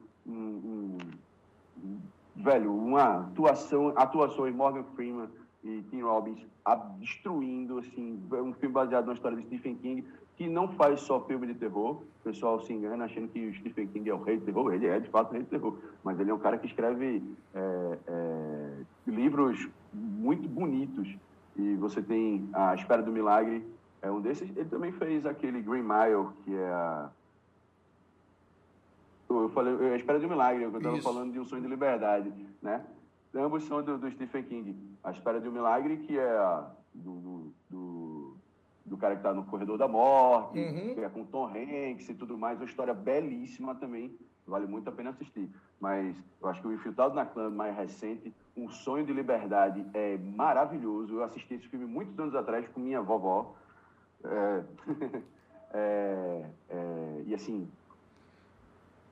Velho, 2.34 2.74
uma 2.74 3.26
atuação, 3.26 3.92
atuações 3.96 4.54
Morgan 4.54 4.84
Freeman 4.94 5.28
e 5.62 5.82
Tim 5.90 6.00
Robbins 6.00 6.40
destruindo, 6.98 7.78
assim, 7.78 8.22
um 8.32 8.52
filme 8.54 8.74
baseado 8.74 9.06
na 9.06 9.14
história 9.14 9.36
de 9.36 9.44
Stephen 9.44 9.76
King, 9.76 10.04
que 10.36 10.48
não 10.48 10.68
faz 10.68 11.00
só 11.00 11.20
filme 11.24 11.46
de 11.46 11.54
terror. 11.54 12.02
O 12.20 12.22
pessoal 12.22 12.60
se 12.60 12.72
engana 12.72 13.06
achando 13.06 13.28
que 13.28 13.48
o 13.48 13.54
Stephen 13.54 13.86
King 13.88 14.10
é 14.10 14.14
o 14.14 14.22
rei 14.22 14.38
do 14.38 14.44
terror. 14.44 14.74
Ele 14.74 14.86
é, 14.86 15.00
de 15.00 15.08
fato, 15.08 15.30
o 15.30 15.32
rei 15.32 15.42
do 15.42 15.48
terror. 15.48 15.74
Mas 16.04 16.20
ele 16.20 16.30
é 16.30 16.34
um 16.34 16.38
cara 16.38 16.58
que 16.58 16.66
escreve 16.66 17.22
é, 17.54 17.98
é, 18.06 18.72
livros 19.06 19.68
muito 19.92 20.46
bonitos. 20.46 21.16
E 21.56 21.74
você 21.76 22.02
tem 22.02 22.48
A 22.52 22.74
Espera 22.74 23.02
do 23.02 23.10
Milagre, 23.10 23.66
é 24.02 24.10
um 24.10 24.20
desses. 24.20 24.50
Ele 24.54 24.68
também 24.68 24.92
fez 24.92 25.24
aquele 25.24 25.62
Green 25.62 25.82
Mile, 25.82 26.28
que 26.44 26.54
é 26.54 26.68
a... 26.68 27.10
Eu 29.28 29.48
falei, 29.50 29.92
A 29.92 29.96
Espera 29.96 30.18
do 30.18 30.28
Milagre, 30.28 30.64
eu 30.64 30.76
estava 30.76 31.00
falando 31.00 31.32
de 31.32 31.40
Um 31.40 31.44
Sonho 31.44 31.62
de 31.62 31.68
Liberdade, 31.68 32.32
né? 32.60 32.84
Ambos 33.34 33.64
são 33.64 33.82
do, 33.82 33.96
do 33.96 34.10
Stephen 34.10 34.42
King. 34.42 34.76
A 35.02 35.10
Espera 35.10 35.40
de 35.40 35.48
um 35.48 35.52
Milagre, 35.52 35.96
que 35.98 36.18
é 36.18 36.30
a, 36.30 36.70
do, 36.92 37.12
do, 37.12 37.52
do 37.70 38.09
do 38.90 38.96
cara 38.96 39.14
que 39.14 39.20
está 39.20 39.32
no 39.32 39.44
Corredor 39.44 39.78
da 39.78 39.86
Morte, 39.86 40.58
uhum. 40.58 40.94
que 40.94 41.00
é 41.00 41.08
com 41.08 41.24
Tom 41.24 41.46
Hanks 41.46 42.08
e 42.08 42.14
tudo 42.14 42.36
mais, 42.36 42.58
uma 42.58 42.66
história 42.66 42.92
belíssima 42.92 43.72
também, 43.76 44.18
vale 44.44 44.66
muito 44.66 44.88
a 44.88 44.92
pena 44.92 45.10
assistir. 45.10 45.48
Mas 45.78 46.16
eu 46.42 46.48
acho 46.48 46.60
que 46.60 46.66
o 46.66 46.72
Infiltrado 46.72 47.14
na 47.14 47.24
Clã, 47.24 47.48
mais 47.48 47.74
recente, 47.76 48.34
Um 48.56 48.68
Sonho 48.68 49.06
de 49.06 49.12
Liberdade, 49.12 49.86
é 49.94 50.18
maravilhoso. 50.18 51.14
Eu 51.14 51.22
assisti 51.22 51.54
esse 51.54 51.68
filme 51.68 51.86
muitos 51.86 52.18
anos 52.18 52.34
atrás 52.34 52.66
com 52.68 52.80
minha 52.80 53.00
vovó. 53.00 53.54
É... 54.24 54.64
é... 55.72 56.44
É... 56.68 57.22
E 57.26 57.34
assim, 57.34 57.68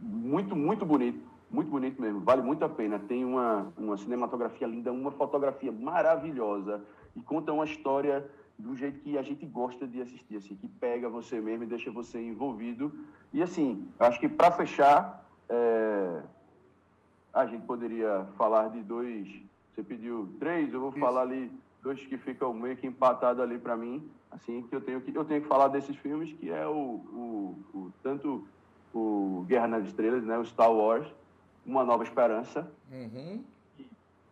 muito, 0.01 0.57
muito 0.57 0.85
bonito. 0.85 1.29
Muito 1.51 1.71
bonito 1.71 2.03
mesmo, 2.03 2.21
vale 2.21 2.43
muito 2.43 2.63
a 2.63 2.69
pena. 2.69 2.99
Tem 2.99 3.25
uma, 3.25 3.73
uma 3.79 3.97
cinematografia 3.97 4.67
linda, 4.67 4.93
uma 4.93 5.11
fotografia 5.13 5.73
maravilhosa 5.73 6.83
e 7.17 7.23
conta 7.23 7.55
uma 7.55 7.65
história 7.65 8.29
do 8.59 8.75
jeito 8.75 8.99
que 9.01 9.17
a 9.17 9.23
gente 9.23 9.47
gosta 9.47 9.87
de 9.87 10.03
assistir, 10.03 10.37
assim, 10.37 10.57
que 10.57 10.67
pega 10.67 11.09
você 11.09 11.41
mesmo 11.41 11.65
e 11.65 11.67
deixa 11.67 11.91
você 11.91 12.21
envolvido. 12.21 12.93
E 13.33 13.43
assim, 13.43 13.89
acho 14.01 14.19
que 14.19 14.29
para 14.29 14.51
fechar, 14.51 15.25
é... 15.49 16.23
a 17.33 17.47
gente 17.47 17.65
poderia 17.65 18.27
falar 18.37 18.69
de 18.69 18.83
dois. 18.83 19.29
Você 19.73 19.83
pediu 19.83 20.29
três, 20.41 20.75
eu 20.75 20.81
vou 20.81 20.91
Isso. 20.91 20.99
falar 20.99 21.23
ali 21.23 21.53
dois 21.81 22.05
que 22.05 22.19
ficam 22.19 22.53
meio 22.53 22.77
que 22.77 22.87
empatados 22.87 23.41
ali 23.41 23.59
para 23.59 23.77
mim, 23.77 24.11
assim 24.31 24.63
que 24.63 24.75
eu 24.75 24.81
tenho 24.81 25.01
que 25.01 25.17
eu 25.17 25.25
tenho 25.25 25.41
que 25.41 25.47
falar 25.47 25.69
desses 25.69 25.95
filmes 25.97 26.33
que 26.33 26.51
é 26.51 26.67
o, 26.67 26.73
o, 26.73 27.65
o 27.73 27.93
tanto 28.03 28.45
o 28.93 29.45
Guerra 29.47 29.69
nas 29.69 29.87
Estrelas, 29.87 30.25
né, 30.25 30.37
o 30.37 30.45
Star 30.45 30.73
Wars, 30.73 31.07
Uma 31.65 31.85
Nova 31.85 32.03
Esperança, 32.03 32.69
uhum. 32.91 33.45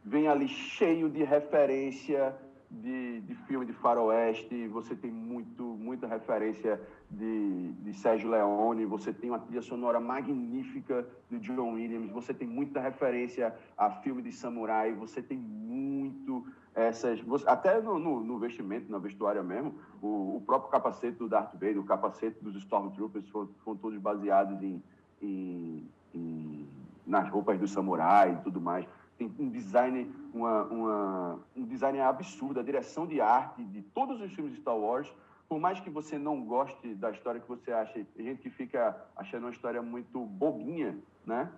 vem 0.04 0.26
ali 0.26 0.48
cheio 0.48 1.08
de 1.08 1.22
referência 1.22 2.34
de, 2.70 3.20
de 3.20 3.34
filme 3.46 3.64
de 3.64 3.72
faroeste, 3.72 4.66
você 4.68 4.94
tem 4.94 5.10
muito, 5.10 5.62
muita 5.62 6.06
referência 6.06 6.80
de, 7.10 7.72
de 7.72 7.94
Sérgio 7.94 8.30
Leone, 8.30 8.84
você 8.84 9.12
tem 9.12 9.30
uma 9.30 9.38
trilha 9.38 9.62
sonora 9.62 10.00
magnífica 10.00 11.06
de 11.30 11.38
John 11.38 11.74
Williams, 11.74 12.10
você 12.10 12.34
tem 12.34 12.46
muita 12.46 12.80
referência 12.80 13.54
a 13.76 13.90
filme 13.90 14.22
de 14.22 14.32
samurai, 14.32 14.92
você 14.92 15.22
tem 15.22 15.38
muito 15.38 16.46
essas... 16.74 17.20
Você, 17.20 17.48
até 17.48 17.80
no, 17.80 17.98
no, 17.98 18.20
no, 18.20 18.38
vestimento, 18.38 18.90
na 18.90 18.98
vestuária 18.98 19.42
mesmo, 19.42 19.74
o, 20.02 20.36
o, 20.36 20.42
próprio 20.44 20.70
capacete 20.70 21.16
do 21.16 21.28
Darth 21.28 21.52
Vader, 21.54 21.78
o 21.78 21.84
capacete 21.84 22.42
dos 22.42 22.56
Stormtroopers 22.56 23.28
foram, 23.28 23.48
foram 23.64 23.78
todos 23.78 23.98
baseados 23.98 24.62
em, 24.62 24.82
em, 25.22 25.88
em 26.14 26.68
nas 27.06 27.28
roupas 27.30 27.58
do 27.58 27.68
samurai 27.68 28.32
e 28.32 28.42
tudo 28.42 28.60
mais 28.60 28.84
tem 29.16 29.32
um 29.38 29.48
design, 29.48 30.12
uma, 30.32 30.64
uma, 30.64 31.40
um 31.56 31.64
design 31.64 32.00
absurdo, 32.00 32.60
a 32.60 32.62
direção 32.62 33.06
de 33.06 33.20
arte 33.20 33.64
de 33.64 33.82
todos 33.82 34.20
os 34.20 34.32
filmes 34.32 34.54
de 34.54 34.60
Star 34.60 34.76
Wars, 34.76 35.12
por 35.48 35.58
mais 35.58 35.80
que 35.80 35.88
você 35.88 36.18
não 36.18 36.42
goste 36.44 36.94
da 36.94 37.10
história 37.10 37.40
que 37.40 37.48
você 37.48 37.72
acha, 37.72 37.92
tem 37.92 38.26
gente 38.26 38.42
que 38.42 38.50
fica 38.50 38.96
achando 39.16 39.44
uma 39.44 39.52
história 39.52 39.80
muito 39.80 40.20
bobinha, 40.20 40.98
né? 41.24 41.50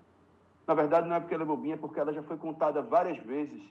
Na 0.66 0.74
verdade, 0.74 1.08
não 1.08 1.16
é 1.16 1.20
porque 1.20 1.34
ela 1.34 1.44
é 1.44 1.46
bobinha, 1.46 1.74
é 1.74 1.78
porque 1.78 1.98
ela 1.98 2.12
já 2.12 2.22
foi 2.22 2.36
contada 2.36 2.82
várias 2.82 3.16
vezes, 3.18 3.62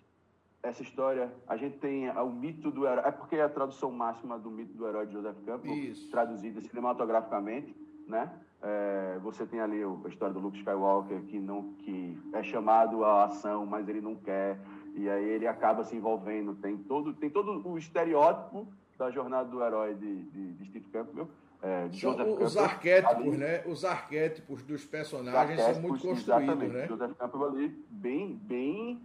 essa 0.63 0.82
história. 0.82 1.32
A 1.47 1.56
gente 1.56 1.78
tem 1.78 2.10
o 2.10 2.30
mito 2.32 2.71
do 2.71 2.88
herói, 2.88 3.04
é 3.06 3.12
porque 3.12 3.36
é 3.36 3.43
a 3.43 3.50
tradução 3.50 3.91
máxima 3.91 4.39
do 4.39 4.50
mito 4.50 4.73
do 4.73 4.88
herói 4.88 5.06
de 5.06 5.13
Joseph 5.13 5.38
Campbell, 5.45 5.73
Isso. 5.73 6.10
traduzida 6.10 6.60
cinematograficamente, 6.62 7.76
né? 8.08 8.32
É, 8.62 9.20
você 9.22 9.46
tem 9.46 9.60
ali 9.60 9.82
a 9.84 10.08
história 10.10 10.34
do 10.34 10.39
Luke 10.39 10.58
Skywalker 10.58 11.22
que 11.28 11.39
não 11.39 11.74
que 11.80 12.17
é 12.34 12.41
chamado 12.41 13.06
à 13.06 13.26
ação, 13.26 13.65
mas 13.65 13.88
ele 13.88 14.02
não 14.02 14.15
quer 14.15 14.58
e 14.96 15.08
aí 15.08 15.30
ele 15.30 15.48
acaba 15.48 15.84
se 15.84 15.96
envolvendo. 15.96 16.56
Tem 16.56 16.76
todo 16.76 17.13
tem 17.13 17.30
todo 17.30 17.62
o 17.67 17.78
estereótipo 17.78 18.67
da 18.98 19.12
jornada 19.12 19.48
do 19.48 19.63
herói 19.63 19.93
de, 19.93 20.24
de, 20.24 20.54
de 20.54 20.65
Steve 20.65 20.86
Campbell. 20.91 21.30
É, 21.62 21.88
de 21.88 22.00
Joseph 22.00 22.28
os 22.28 22.56
Campbell, 22.56 22.63
arquétipos, 22.63 23.28
ali, 23.28 23.38
né? 23.38 23.63
Os 23.65 23.86
arquétipos 23.86 24.63
dos 24.63 24.86
personagens 24.86 25.62
são 25.62 25.82
muito 25.82 26.08
construídos, 26.08 26.74
né? 26.74 26.88
Joseph 26.88 27.15
Campbell 27.17 27.46
ali 27.46 27.86
bem 27.89 28.39
bem 28.43 29.00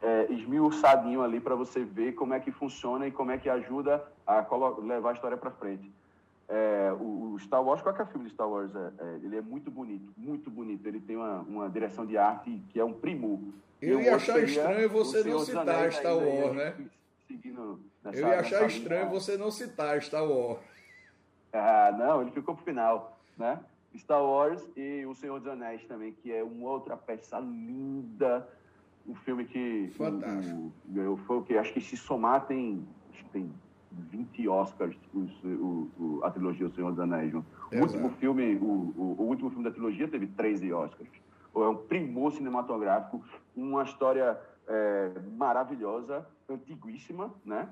é, 0.00 0.32
esmiuçadinho 0.32 1.22
ali 1.22 1.40
para 1.40 1.54
você 1.54 1.84
ver 1.84 2.12
como 2.12 2.34
é 2.34 2.40
que 2.40 2.50
funciona 2.50 3.06
e 3.06 3.10
como 3.10 3.30
é 3.30 3.38
que 3.38 3.48
ajuda 3.48 4.02
a 4.26 4.46
levar 4.82 5.10
a 5.10 5.12
história 5.12 5.36
para 5.36 5.50
frente. 5.50 5.90
É, 6.48 6.92
o, 6.92 7.36
Star 7.40 7.62
Wars, 7.62 7.82
qualquer 7.82 8.06
filme 8.06 8.26
de 8.26 8.32
Star 8.32 8.48
Wars, 8.48 8.74
é, 8.74 8.92
é, 8.98 9.14
ele 9.22 9.36
é 9.36 9.42
muito 9.42 9.70
bonito, 9.70 10.12
muito 10.16 10.50
bonito. 10.50 10.86
Ele 10.86 11.00
tem 11.00 11.16
uma, 11.16 11.40
uma 11.40 11.68
direção 11.68 12.06
de 12.06 12.16
arte 12.16 12.62
que 12.70 12.78
é 12.78 12.84
um 12.84 12.92
primor. 12.92 13.40
Eu 13.80 14.00
ia 14.00 14.16
achar 14.16 14.38
estranho 14.42 14.88
você 14.88 15.24
não 15.24 15.40
citar 15.40 15.92
Star 15.92 16.16
Wars, 16.16 16.54
né? 16.54 16.74
Eu 18.12 18.28
ia 18.28 18.40
achar 18.40 18.66
estranho 18.66 19.10
você 19.10 19.36
não 19.36 19.50
citar 19.50 20.00
Star 20.02 20.24
Wars. 20.24 20.60
Ah, 21.52 21.94
não, 21.96 22.22
ele 22.22 22.30
ficou 22.30 22.54
pro 22.54 22.64
final, 22.64 23.18
né? 23.36 23.58
Star 23.96 24.22
Wars 24.22 24.66
e 24.76 25.04
O 25.06 25.14
Senhor 25.14 25.38
dos 25.38 25.48
Anéis 25.48 25.84
também, 25.86 26.12
que 26.12 26.32
é 26.32 26.42
uma 26.44 26.70
outra 26.70 26.96
peça 26.96 27.38
linda. 27.38 28.46
Um 29.06 29.14
filme 29.14 29.44
que. 29.44 29.90
Fantástico. 29.96 30.72
O, 30.94 31.16
foi 31.18 31.36
o 31.38 31.42
que? 31.42 31.56
Acho 31.56 31.72
que 31.72 31.80
se 31.80 31.96
somar 31.96 32.46
tem, 32.46 32.86
tem 33.32 33.50
20 34.10 34.48
Oscars 34.48 34.96
os, 35.12 35.44
o, 35.44 35.90
o, 35.98 36.20
a 36.22 36.30
trilogia 36.30 36.66
O 36.66 36.70
Senhor 36.70 36.90
dos 36.90 37.00
Anéis. 37.00 37.32
O 37.34 37.44
último 37.72 38.10
filme, 38.10 38.56
o, 38.56 38.94
o, 38.96 39.22
último 39.22 39.50
filme 39.50 39.64
da 39.64 39.70
trilogia 39.70 40.08
teve 40.08 40.26
13 40.26 40.72
Oscars. 40.72 41.10
É 41.54 41.58
um 41.58 41.76
primor 41.76 42.32
cinematográfico, 42.32 43.22
uma 43.56 43.82
história 43.82 44.38
é, 44.68 45.12
maravilhosa, 45.36 46.26
antiguíssima, 46.48 47.32
né? 47.44 47.68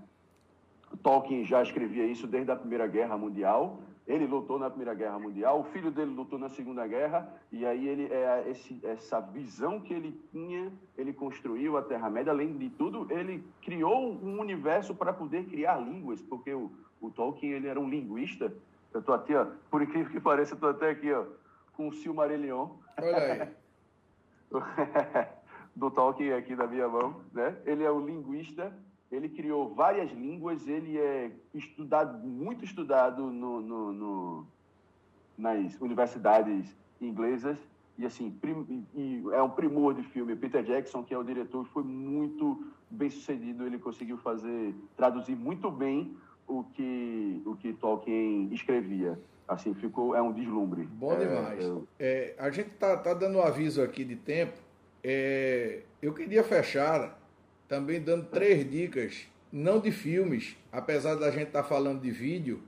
Tolkien 1.03 1.45
já 1.45 1.62
escrevia 1.62 2.07
isso 2.07 2.27
desde 2.27 2.51
a 2.51 2.57
Primeira 2.57 2.87
Guerra 2.87 3.18
Mundial. 3.18 3.81
Ele 4.07 4.27
lutou 4.27 4.59
na 4.59 4.69
Primeira 4.69 4.95
Guerra 4.95 5.19
Mundial, 5.19 5.61
o 5.61 5.65
filho 5.65 5.91
dele 5.91 6.11
lutou 6.11 6.39
na 6.39 6.51
Segunda 6.51 6.87
Guerra, 6.87 7.27
e 7.51 7.65
aí 7.65 7.89
ele 7.89 8.13
é 8.13 8.51
esse, 8.51 8.79
essa 8.85 9.19
visão 9.19 9.81
que 9.81 9.95
ele 9.95 10.13
tinha, 10.31 10.71
ele 10.97 11.13
construiu 11.13 11.79
a 11.79 11.83
Terra-média. 11.83 12.31
Além 12.31 12.57
de 12.59 12.69
tudo, 12.71 13.07
ele 13.11 13.43
criou 13.63 14.13
um 14.13 14.39
universo 14.41 14.95
para 14.95 15.13
poder 15.13 15.47
criar 15.47 15.79
línguas, 15.79 16.21
porque 16.21 16.53
o, 16.53 16.71
o 17.01 17.11
Tolkien 17.11 17.53
ele 17.53 17.67
era 17.67 17.81
um 17.81 17.89
linguista. 17.89 18.53
Eu 18.93 19.01
estou 19.01 19.15
aqui, 19.15 19.35
ó, 19.35 19.47
por 19.71 19.81
incrível 19.81 20.13
que 20.13 20.21
pareça, 20.21 20.55
estou 20.55 20.69
até 20.69 20.91
aqui 20.91 21.11
ó, 21.11 21.25
com 21.75 21.89
o 21.89 21.93
Silmarillion. 21.93 22.69
Olha 22.99 23.17
aí. 23.17 23.49
do 25.75 25.91
Tolkien 25.91 26.33
aqui 26.33 26.55
na 26.55 26.67
minha 26.67 26.89
mão, 26.89 27.21
né? 27.33 27.57
Ele 27.65 27.83
é 27.83 27.91
um 27.91 28.05
linguista 28.05 28.73
ele 29.15 29.29
criou 29.29 29.73
várias 29.75 30.11
línguas, 30.12 30.67
ele 30.67 30.99
é 30.99 31.31
estudado, 31.55 32.27
muito 32.27 32.65
estudado 32.65 33.31
no, 33.31 33.61
no, 33.61 33.93
no, 33.93 34.47
nas 35.39 35.81
universidades 35.81 36.77
inglesas, 37.01 37.57
e 37.97 38.05
assim, 38.05 38.31
prim, 38.31 38.85
e 38.95 39.23
é 39.33 39.41
um 39.41 39.51
primor 39.51 39.95
de 39.95 40.03
filme. 40.03 40.35
Peter 40.35 40.65
Jackson, 40.65 41.05
que 41.05 41.15
é 41.15 41.19
o 41.19 41.23
diretor, 41.23 41.65
foi 41.67 41.85
muito 41.85 42.67
bem 42.91 43.09
sucedido, 43.09 43.65
ele 43.65 43.79
conseguiu 43.79 44.19
fazer, 44.19 44.75
traduzir 44.97 45.37
muito 45.37 45.71
bem 45.71 46.17
o 46.47 46.65
que, 46.65 47.41
o 47.47 47.55
que 47.55 47.73
Tolkien 47.73 48.53
escrevia. 48.53 49.19
Assim, 49.47 49.75
ficou, 49.75 50.17
é 50.17 50.23
um 50.23 50.33
deslumbre. 50.33 50.85
Bom 50.85 51.12
é, 51.12 51.19
demais. 51.19 51.87
É, 51.99 52.35
a 52.39 52.51
gente 52.51 52.71
tá, 52.71 52.97
tá 52.97 53.15
dando 53.15 53.39
um 53.39 53.43
aviso 53.43 53.81
aqui 53.81 54.05
de 54.05 54.17
tempo. 54.17 54.59
É, 55.03 55.83
eu 56.03 56.12
queria 56.15 56.43
fechar 56.43 57.17
também 57.69 58.01
dando 58.01 58.27
três 58.27 58.69
dicas, 58.69 59.27
não 59.53 59.81
de 59.81 59.91
filmes, 59.91 60.57
apesar 60.71 61.15
da 61.15 61.31
gente 61.31 61.49
estar 61.49 61.62
tá 61.62 61.69
falando 61.69 62.01
de 62.01 62.11
vídeo, 62.11 62.62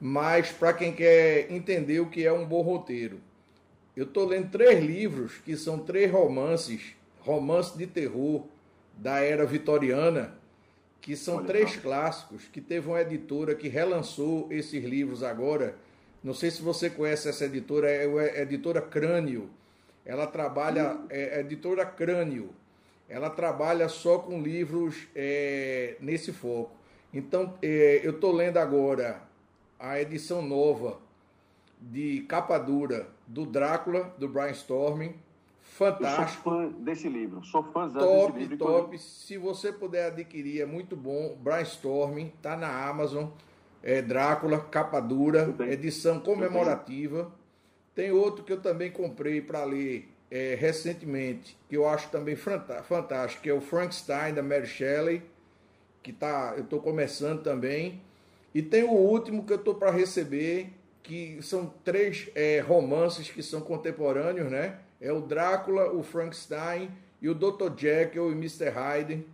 mas 0.00 0.50
para 0.50 0.72
quem 0.72 0.92
quer 0.92 1.50
entender 1.50 2.00
o 2.00 2.08
que 2.08 2.24
é 2.24 2.32
um 2.32 2.46
bom 2.46 2.62
roteiro. 2.62 3.20
Eu 3.96 4.04
estou 4.04 4.26
lendo 4.26 4.50
três 4.50 4.82
livros 4.82 5.38
que 5.38 5.56
são 5.56 5.78
três 5.78 6.10
romances, 6.10 6.94
romances 7.20 7.76
de 7.76 7.86
terror 7.86 8.46
da 8.96 9.20
era 9.20 9.44
vitoriana, 9.44 10.34
que 11.00 11.16
são 11.16 11.36
Olha 11.36 11.46
três 11.46 11.76
clássicos, 11.76 12.44
que 12.48 12.60
teve 12.60 12.88
uma 12.88 13.00
editora 13.00 13.54
que 13.54 13.68
relançou 13.68 14.46
esses 14.50 14.84
livros 14.84 15.22
agora. 15.22 15.74
Não 16.22 16.34
sei 16.34 16.50
se 16.50 16.62
você 16.62 16.88
conhece 16.88 17.28
essa 17.28 17.46
editora, 17.46 17.90
é 17.90 18.38
a 18.38 18.42
editora 18.42 18.82
Crânio. 18.82 19.50
Ela 20.04 20.26
trabalha, 20.26 20.98
é 21.08 21.36
a 21.36 21.40
editora 21.40 21.84
Crânio 21.84 22.50
ela 23.10 23.28
trabalha 23.28 23.88
só 23.88 24.18
com 24.20 24.40
livros 24.40 25.08
é, 25.16 25.96
nesse 26.00 26.32
foco. 26.32 26.70
Então, 27.12 27.54
é, 27.60 28.00
eu 28.04 28.12
estou 28.12 28.30
lendo 28.30 28.58
agora 28.58 29.20
a 29.78 30.00
edição 30.00 30.40
nova 30.40 31.00
de 31.80 32.20
capa 32.28 32.56
dura 32.56 33.08
do 33.26 33.44
Drácula, 33.44 34.14
do 34.16 34.28
Brian 34.28 34.52
Storming. 34.52 35.14
Fantástico. 35.60 36.50
Eu 36.50 36.54
sou 36.54 36.70
fã 36.70 36.82
desse 36.84 37.08
livro, 37.08 37.44
sou 37.44 37.64
fãzão 37.64 38.00
top, 38.00 38.32
desse 38.32 38.48
livro. 38.50 38.58
Top, 38.58 38.98
Se 38.98 39.36
você 39.36 39.72
puder 39.72 40.06
adquirir, 40.06 40.60
é 40.60 40.66
muito 40.66 40.94
bom. 40.94 41.36
Brian 41.42 41.62
Storming, 41.62 42.32
tá 42.40 42.56
na 42.56 42.88
Amazon. 42.88 43.26
É 43.82 44.00
Drácula, 44.00 44.60
capa 44.60 45.00
dura, 45.00 45.52
edição 45.68 46.20
comemorativa. 46.20 47.32
Tem 47.92 48.12
outro 48.12 48.44
que 48.44 48.52
eu 48.52 48.60
também 48.60 48.90
comprei 48.92 49.40
para 49.40 49.64
ler 49.64 50.09
é, 50.30 50.54
recentemente, 50.54 51.58
que 51.68 51.76
eu 51.76 51.88
acho 51.88 52.08
também 52.10 52.36
fantástico, 52.36 53.42
que 53.42 53.50
é 53.50 53.54
o 53.54 53.60
Frankenstein 53.60 54.32
da 54.32 54.42
Mary 54.42 54.66
Shelley, 54.66 55.22
que 56.02 56.12
tá, 56.12 56.54
eu 56.56 56.62
estou 56.62 56.80
começando 56.80 57.42
também. 57.42 58.00
E 58.54 58.62
tem 58.62 58.84
o 58.84 58.92
último 58.92 59.44
que 59.44 59.52
eu 59.52 59.56
estou 59.56 59.74
para 59.74 59.90
receber, 59.90 60.72
que 61.02 61.38
são 61.42 61.72
três 61.84 62.28
é, 62.34 62.60
romances 62.60 63.28
que 63.28 63.42
são 63.42 63.60
contemporâneos, 63.60 64.50
né? 64.50 64.78
É 65.00 65.12
o 65.12 65.20
Drácula, 65.20 65.92
o 65.92 66.02
Frankenstein 66.02 66.90
e 67.20 67.28
o 67.28 67.34
Dr. 67.34 67.76
Jekyll 67.76 68.30
e 68.30 68.34
Mr. 68.34 68.68
Hyde. 68.70 69.26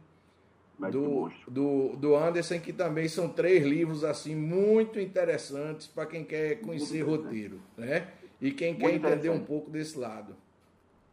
Do, 0.78 1.30
do, 1.48 1.96
do 1.96 2.14
Anderson, 2.14 2.60
que 2.60 2.70
também 2.70 3.08
são 3.08 3.30
três 3.30 3.64
livros 3.64 4.04
assim 4.04 4.34
muito 4.34 5.00
interessantes 5.00 5.86
para 5.86 6.04
quem 6.04 6.22
quer 6.22 6.60
conhecer 6.60 7.00
roteiro, 7.00 7.62
né? 7.78 8.08
E 8.38 8.50
quem 8.50 8.74
quer 8.74 8.92
entender 8.92 9.30
um 9.30 9.40
pouco 9.40 9.70
desse 9.70 9.98
lado. 9.98 10.36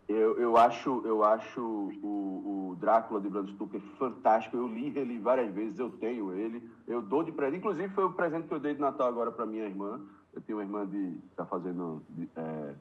Eu, 0.08 0.38
eu 0.38 0.58
acho, 0.58 1.02
eu 1.06 1.24
acho 1.24 1.62
o, 1.62 2.72
o 2.72 2.76
Drácula 2.80 3.22
de 3.22 3.30
Bram 3.30 3.48
Stoker 3.48 3.82
fantástico. 3.98 4.58
Eu 4.58 4.68
li 4.68 4.92
ele 4.98 5.18
várias 5.20 5.54
vezes, 5.54 5.80
eu 5.80 5.90
tenho 5.90 6.34
ele. 6.34 6.70
Eu 6.88 7.02
dou 7.02 7.24
de 7.24 7.32
presente. 7.32 7.60
Inclusive, 7.60 7.94
foi 7.94 8.04
o 8.06 8.14
presente 8.14 8.48
que 8.48 8.54
eu 8.54 8.60
dei 8.60 8.74
de 8.74 8.82
Natal 8.82 9.08
agora 9.08 9.32
para 9.32 9.46
minha 9.46 9.64
irmã. 9.64 10.02
Eu 10.34 10.42
tenho 10.42 10.58
uma 10.58 10.66
irmã 10.66 10.86
de 10.86 11.18
está 11.32 11.46
fazendo 11.46 12.02
de, 12.10 12.30
é, 12.36 12.74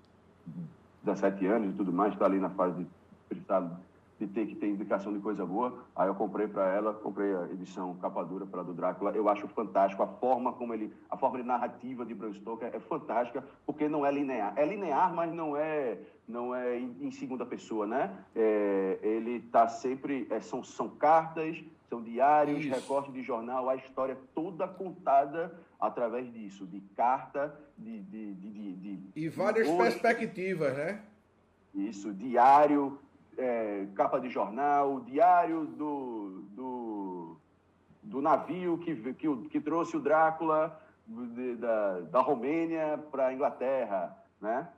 17 1.04 1.46
anos 1.46 1.74
e 1.74 1.76
tudo 1.76 1.92
mais, 1.92 2.12
está 2.12 2.24
ali 2.24 2.38
na 2.38 2.50
fase 2.50 2.78
de 2.78 2.86
precisar 3.28 3.80
de 4.22 4.28
ter 4.28 4.46
que 4.46 4.54
ter 4.54 4.68
indicação 4.68 5.12
de 5.12 5.18
coisa 5.18 5.44
boa. 5.44 5.84
Aí 5.96 6.08
eu 6.08 6.14
comprei 6.14 6.46
para 6.46 6.68
ela, 6.68 6.94
comprei 6.94 7.34
a 7.34 7.44
edição 7.52 7.96
capa 7.96 8.22
dura 8.24 8.46
para 8.46 8.62
do 8.62 8.72
Drácula. 8.72 9.10
Eu 9.10 9.28
acho 9.28 9.48
fantástico 9.48 10.02
a 10.02 10.06
forma 10.06 10.52
como 10.52 10.72
ele, 10.72 10.92
a 11.10 11.16
forma 11.16 11.38
de 11.38 11.44
narrativa 11.44 12.06
de 12.06 12.14
Bram 12.14 12.32
Stoker 12.32 12.70
é 12.72 12.78
fantástica, 12.78 13.44
porque 13.66 13.88
não 13.88 14.06
é 14.06 14.12
linear. 14.12 14.52
É 14.56 14.64
linear, 14.64 15.12
mas 15.12 15.32
não 15.34 15.56
é 15.56 15.98
não 16.28 16.54
é 16.54 16.78
em, 16.78 17.10
segunda 17.10 17.44
pessoa, 17.44 17.84
né? 17.84 18.16
É, 18.34 18.98
ele 19.02 19.38
está 19.38 19.66
sempre 19.66 20.26
é, 20.30 20.40
são 20.40 20.62
são 20.62 20.88
cartas, 20.88 21.62
são 21.88 22.00
diários, 22.00 22.60
Isso. 22.60 22.74
recortes 22.74 23.12
de 23.12 23.22
jornal, 23.22 23.68
a 23.68 23.74
história 23.74 24.16
toda 24.34 24.68
contada 24.68 25.52
através 25.80 26.32
disso, 26.32 26.64
de 26.64 26.80
carta, 26.94 27.54
de, 27.76 28.00
de, 28.02 28.34
de, 28.34 28.50
de, 28.52 28.96
de 28.96 29.00
e 29.16 29.28
várias 29.28 29.68
de 29.68 29.76
perspectivas, 29.76 30.76
né? 30.76 31.02
Isso, 31.74 32.12
diário, 32.12 32.98
é, 33.39 33.87
capa 33.95 34.18
de 34.18 34.28
jornal, 34.28 35.01
diário 35.01 35.64
do, 35.66 36.45
do, 36.51 37.37
do 38.03 38.20
navio 38.20 38.78
que, 38.78 38.95
que, 39.14 39.37
que, 39.49 39.61
trouxe 39.61 39.97
o 39.97 40.01
Drácula 40.01 40.80
de, 41.07 41.57
da, 41.57 42.01
da 42.01 42.20
Romênia 42.20 42.99
para 43.11 43.28
a 43.28 43.35
Inglaterra, 43.35 44.16
né? 44.41 44.68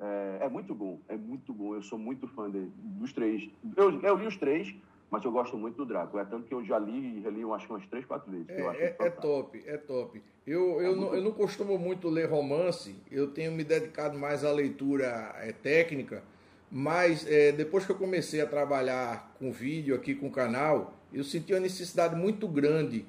É, 0.00 0.44
é, 0.44 0.48
muito 0.48 0.74
bom, 0.74 1.00
é 1.08 1.16
muito 1.16 1.52
bom. 1.52 1.74
Eu 1.74 1.82
sou 1.82 1.98
muito 1.98 2.28
fã 2.28 2.50
de, 2.50 2.70
dos 2.76 3.12
três. 3.12 3.48
Eu, 3.76 4.00
eu, 4.00 4.16
li 4.16 4.26
os 4.26 4.36
três, 4.36 4.72
mas 5.10 5.24
eu 5.24 5.32
gosto 5.32 5.56
muito 5.56 5.76
do 5.76 5.84
Drácula. 5.84 6.22
É 6.22 6.24
tanto 6.24 6.46
que 6.46 6.54
eu 6.54 6.64
já 6.64 6.78
li 6.78 7.16
e 7.16 7.20
reli, 7.20 7.42
acho 7.52 7.66
que 7.66 7.72
umas 7.72 7.86
três, 7.86 8.04
quatro 8.04 8.30
vezes. 8.30 8.48
É, 8.48 8.60
é, 8.60 8.96
é, 9.00 9.10
top, 9.10 9.62
é 9.66 9.76
top. 9.76 10.22
Eu, 10.46 10.80
eu, 10.80 10.92
é 10.92 10.96
não, 10.96 11.14
eu 11.14 11.22
não 11.22 11.32
costumo 11.32 11.76
muito 11.76 12.08
ler 12.08 12.30
romance, 12.30 12.96
eu 13.10 13.28
tenho 13.32 13.50
me 13.50 13.64
dedicado 13.64 14.16
mais 14.16 14.44
à 14.44 14.52
leitura 14.52 15.34
é, 15.36 15.52
técnica. 15.52 16.22
Mas 16.70 17.26
é, 17.26 17.52
depois 17.52 17.86
que 17.86 17.92
eu 17.92 17.96
comecei 17.96 18.40
a 18.40 18.46
trabalhar 18.46 19.34
com 19.38 19.50
vídeo 19.50 19.94
aqui 19.94 20.14
com 20.14 20.26
o 20.26 20.30
canal, 20.30 20.94
eu 21.12 21.24
senti 21.24 21.52
uma 21.52 21.60
necessidade 21.60 22.14
muito 22.14 22.46
grande 22.46 23.06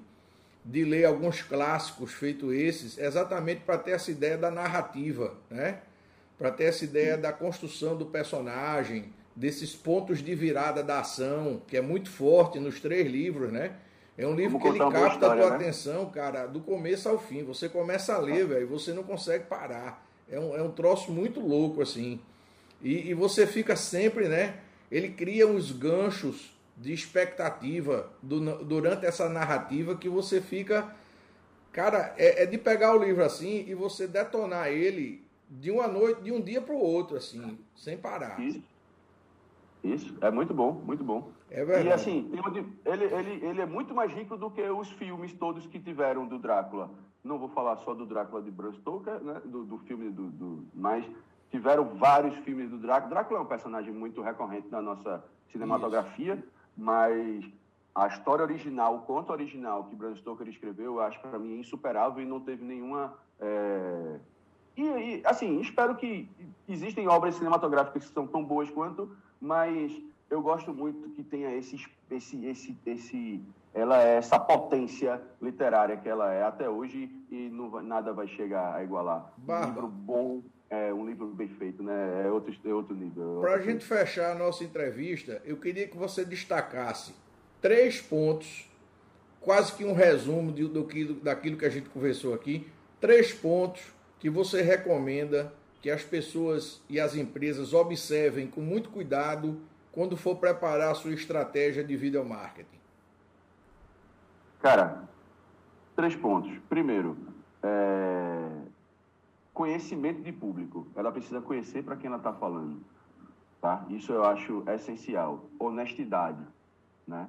de 0.64 0.84
ler 0.84 1.06
alguns 1.06 1.42
clássicos 1.42 2.14
feitos 2.14 2.54
esses, 2.54 2.98
exatamente 2.98 3.62
para 3.62 3.78
ter 3.78 3.92
essa 3.92 4.12
ideia 4.12 4.38
da 4.38 4.52
narrativa, 4.52 5.36
né? 5.50 5.80
Para 6.38 6.52
ter 6.52 6.66
essa 6.66 6.86
ideia 6.86 7.18
da 7.18 7.34
construção 7.34 7.98
do 7.98 8.06
personagem, 8.06 9.12
desses 9.36 9.76
pontos 9.76 10.20
de 10.20 10.36
virada 10.36 10.84
da 10.84 11.00
ação, 11.00 11.62
que 11.68 11.76
é 11.76 11.82
muito 11.82 12.10
forte 12.10 12.60
nos 12.60 12.80
três 12.80 13.10
livros, 13.10 13.52
né? 13.52 13.74
É 14.18 14.28
um 14.28 14.36
livro 14.36 14.60
Vamos 14.60 14.78
que 14.78 14.84
ele 14.84 14.92
capta 14.92 15.14
história, 15.14 15.44
a 15.44 15.48
tua 15.48 15.58
né? 15.58 15.64
atenção, 15.64 16.10
cara, 16.10 16.46
do 16.46 16.60
começo 16.60 17.08
ao 17.08 17.18
fim. 17.18 17.44
Você 17.46 17.70
começa 17.70 18.14
a 18.14 18.18
ler, 18.18 18.46
velho, 18.46 18.68
você 18.68 18.92
não 18.92 19.04
consegue 19.04 19.46
parar. 19.46 20.06
É 20.30 20.38
um, 20.38 20.56
é 20.56 20.62
um 20.62 20.72
troço 20.72 21.10
muito 21.12 21.40
louco, 21.40 21.82
assim. 21.82 22.20
E, 22.82 23.10
e 23.10 23.14
você 23.14 23.46
fica 23.46 23.76
sempre, 23.76 24.28
né? 24.28 24.60
Ele 24.92 25.10
cria 25.10 25.48
uns 25.48 25.72
ganchos 25.72 26.54
de 26.76 26.94
expectativa 26.94 28.10
do, 28.22 28.64
durante 28.64 29.06
essa 29.06 29.28
narrativa 29.28 29.96
que 29.96 30.08
você 30.08 30.42
fica. 30.42 30.96
Cara, 31.72 32.14
é, 32.18 32.44
é, 32.44 32.46
de 32.46 32.58
pegar 32.58 32.96
o 32.96 33.04
livro 33.04 33.24
assim 33.24 33.66
e 33.68 33.76
você 33.76 34.08
detonar 34.08 34.70
ele 34.70 35.24
de 35.50 35.70
uma 35.70 35.88
noite, 35.88 36.22
de 36.22 36.32
um 36.32 36.42
dia 36.42 36.62
para 36.62 36.74
o 36.74 36.80
outro, 36.80 37.18
assim, 37.18 37.58
sem 37.76 37.98
parar. 37.98 38.40
Isso. 38.40 38.64
Isso, 39.84 40.18
é 40.20 40.30
muito 40.30 40.54
bom, 40.54 40.74
muito 40.74 41.04
bom. 41.04 41.32
É 41.50 41.64
verdade. 41.64 41.88
E 41.88 41.92
assim, 41.92 42.32
ele, 42.86 43.14
ele, 43.14 43.46
ele 43.46 43.62
é 43.62 43.66
muito 43.66 43.94
mais 43.94 44.12
rico 44.12 44.36
do 44.36 44.52
que 44.52 44.62
os 44.62 44.92
filmes 44.92 45.32
todos 45.34 45.66
que 45.66 45.80
tiveram 45.80 46.28
do 46.28 46.38
Drácula. 46.38 46.92
Não 47.24 47.40
vou 47.40 47.50
falar 47.50 47.78
só 47.78 47.94
do 47.94 48.06
Drácula 48.06 48.42
de 48.42 48.52
Bram 48.52 48.74
Stoker, 48.74 49.22
né? 49.22 49.42
do, 49.46 49.64
do 49.64 49.78
filme 49.80 50.10
do, 50.10 50.30
do. 50.30 50.66
Mas 50.74 51.06
tiveram 51.50 51.86
vários 51.96 52.36
filmes 52.40 52.70
do 52.70 52.78
Drácula. 52.78 53.10
Drácula 53.10 53.40
é 53.40 53.44
um 53.44 53.48
personagem 53.48 53.94
muito 53.94 54.22
recorrente 54.22 54.68
na 54.70 54.82
nossa 54.82 55.24
cinematografia, 55.52 56.36
Isso. 56.36 56.44
mas 56.78 57.46
a 57.94 58.08
história 58.08 58.44
original, 58.44 58.96
o 58.96 59.02
conto 59.02 59.32
original 59.32 59.86
que 59.86 59.96
Bram 59.96 60.16
Stoker 60.16 60.48
escreveu, 60.48 60.86
eu 60.86 61.02
acho 61.02 61.20
para 61.20 61.40
mim 61.40 61.56
é 61.56 61.60
insuperável 61.60 62.24
e 62.24 62.26
não 62.26 62.40
teve 62.40 62.64
nenhuma. 62.64 63.14
É... 63.40 64.20
E, 64.78 64.84
e, 64.84 65.22
assim, 65.26 65.60
espero 65.60 65.96
que 65.96 66.30
existem 66.68 67.08
obras 67.08 67.36
cinematográficas 67.36 68.06
que 68.08 68.14
são 68.14 68.26
tão 68.26 68.44
boas 68.44 68.70
quanto, 68.70 69.12
mas 69.42 69.92
eu 70.30 70.42
gosto 70.42 70.74
muito 70.74 71.10
que 71.10 71.24
tenha 71.24 71.54
esse, 71.56 71.84
esse, 72.10 72.46
esse, 72.46 72.78
esse, 72.86 73.44
ela 73.74 74.02
é 74.02 74.16
essa 74.16 74.40
potência 74.40 75.22
literária 75.42 75.98
que 75.98 76.08
ela 76.08 76.32
é 76.32 76.44
até 76.44 76.70
hoje 76.70 77.12
e 77.30 77.50
não, 77.50 77.82
nada 77.82 78.14
vai 78.14 78.28
chegar 78.28 78.76
a 78.76 78.84
igualar. 78.84 79.34
Barba. 79.38 79.66
Um 79.66 79.70
livro 79.70 79.88
bom, 79.88 80.42
é 80.70 80.94
um 80.94 81.06
livro 81.06 81.28
bem 81.28 81.48
feito, 81.48 81.82
né? 81.82 82.24
É 82.26 82.32
outro, 82.32 82.54
é 82.64 82.74
outro 82.74 82.96
nível. 82.96 83.40
Para 83.42 83.56
a 83.56 83.62
gente 83.62 83.84
fechar 83.84 84.32
a 84.32 84.36
nossa 84.36 84.64
entrevista, 84.64 85.42
eu 85.44 85.58
queria 85.58 85.88
que 85.88 85.98
você 85.98 86.24
destacasse 86.24 87.14
três 87.60 88.00
pontos, 88.00 88.70
quase 89.42 89.74
que 89.74 89.84
um 89.84 89.94
resumo 89.94 90.52
de, 90.52 90.68
do 90.68 90.86
que, 90.86 91.06
daquilo 91.06 91.58
que 91.58 91.66
a 91.66 91.70
gente 91.70 91.90
conversou 91.90 92.34
aqui, 92.34 92.68
três 93.00 93.34
pontos 93.34 93.82
que 94.20 94.30
você 94.30 94.62
recomenda 94.62 95.52
que 95.82 95.90
as 95.90 96.04
pessoas 96.04 96.82
e 96.90 97.00
as 97.00 97.16
empresas 97.16 97.74
observem 97.74 98.48
com 98.48 98.62
muito 98.62 98.90
cuidado 98.90 99.60
quando 99.92 100.16
for 100.16 100.36
preparar 100.36 100.92
a 100.92 100.96
sua 100.96 101.14
estratégia 101.14 101.84
de 101.84 101.96
video 101.96 102.24
marketing? 102.24 102.68
Cara, 104.62 105.04
três 105.96 106.16
pontos. 106.16 106.52
Primeiro, 106.68 107.18
é... 107.64 108.59
conhecimento 109.60 110.22
de 110.22 110.32
público. 110.32 110.88
Ela 110.96 111.12
precisa 111.12 111.42
conhecer 111.42 111.84
para 111.84 111.98
quem 111.98 112.08
ela 112.08 112.16
está 112.16 112.32
falando. 112.32 112.80
Tá? 113.60 113.86
Isso 113.90 114.14
eu 114.14 114.24
acho 114.24 114.64
essencial. 114.70 115.50
Honestidade. 115.60 116.42
Né? 117.06 117.28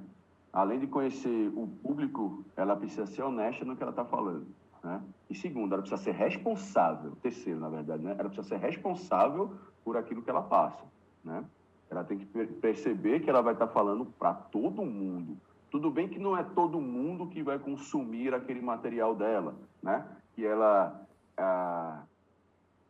Além 0.53 0.79
de 0.79 0.87
conhecer 0.87 1.53
o 1.57 1.67
público, 1.67 2.45
ela 2.57 2.77
precisa 2.77 3.05
ser 3.05 3.23
honesta 3.23 3.65
no 3.65 3.75
que 3.75 3.83
ela 3.83 3.91
está 3.91 4.05
falando. 4.05 4.47
Né? 4.81 5.03
E 5.29 5.35
segundo, 5.35 5.73
ela 5.73 5.83
precisa 5.83 6.01
ser 6.01 6.13
responsável. 6.13 7.17
Terceiro, 7.21 7.59
na 7.59 7.69
verdade, 7.69 8.05
né? 8.05 8.15
ela 8.17 8.29
precisa 8.29 8.47
ser 8.47 8.65
responsável 8.65 9.53
por 9.85 9.97
aquilo 9.97 10.23
que 10.23 10.31
ela 10.31 10.43
passa. 10.43 10.85
Né? 11.25 11.45
Ela 11.91 12.05
tem 12.05 12.17
que 12.17 12.27
perceber 12.27 13.19
que 13.19 13.29
ela 13.29 13.43
vai 13.43 13.55
estar 13.55 13.67
tá 13.67 13.73
falando 13.73 14.07
para 14.07 14.35
todo 14.35 14.85
mundo. 14.85 15.37
Tudo 15.69 15.91
bem 15.91 16.09
que 16.09 16.21
não 16.21 16.37
é 16.37 16.45
todo 16.45 16.81
mundo 16.81 17.27
que 17.27 17.43
vai 17.43 17.59
consumir 17.59 18.33
aquele 18.33 18.61
material 18.61 19.17
dela, 19.17 19.57
né? 19.83 20.05
Que 20.35 20.45
ela, 20.45 21.01
ah, 21.37 22.03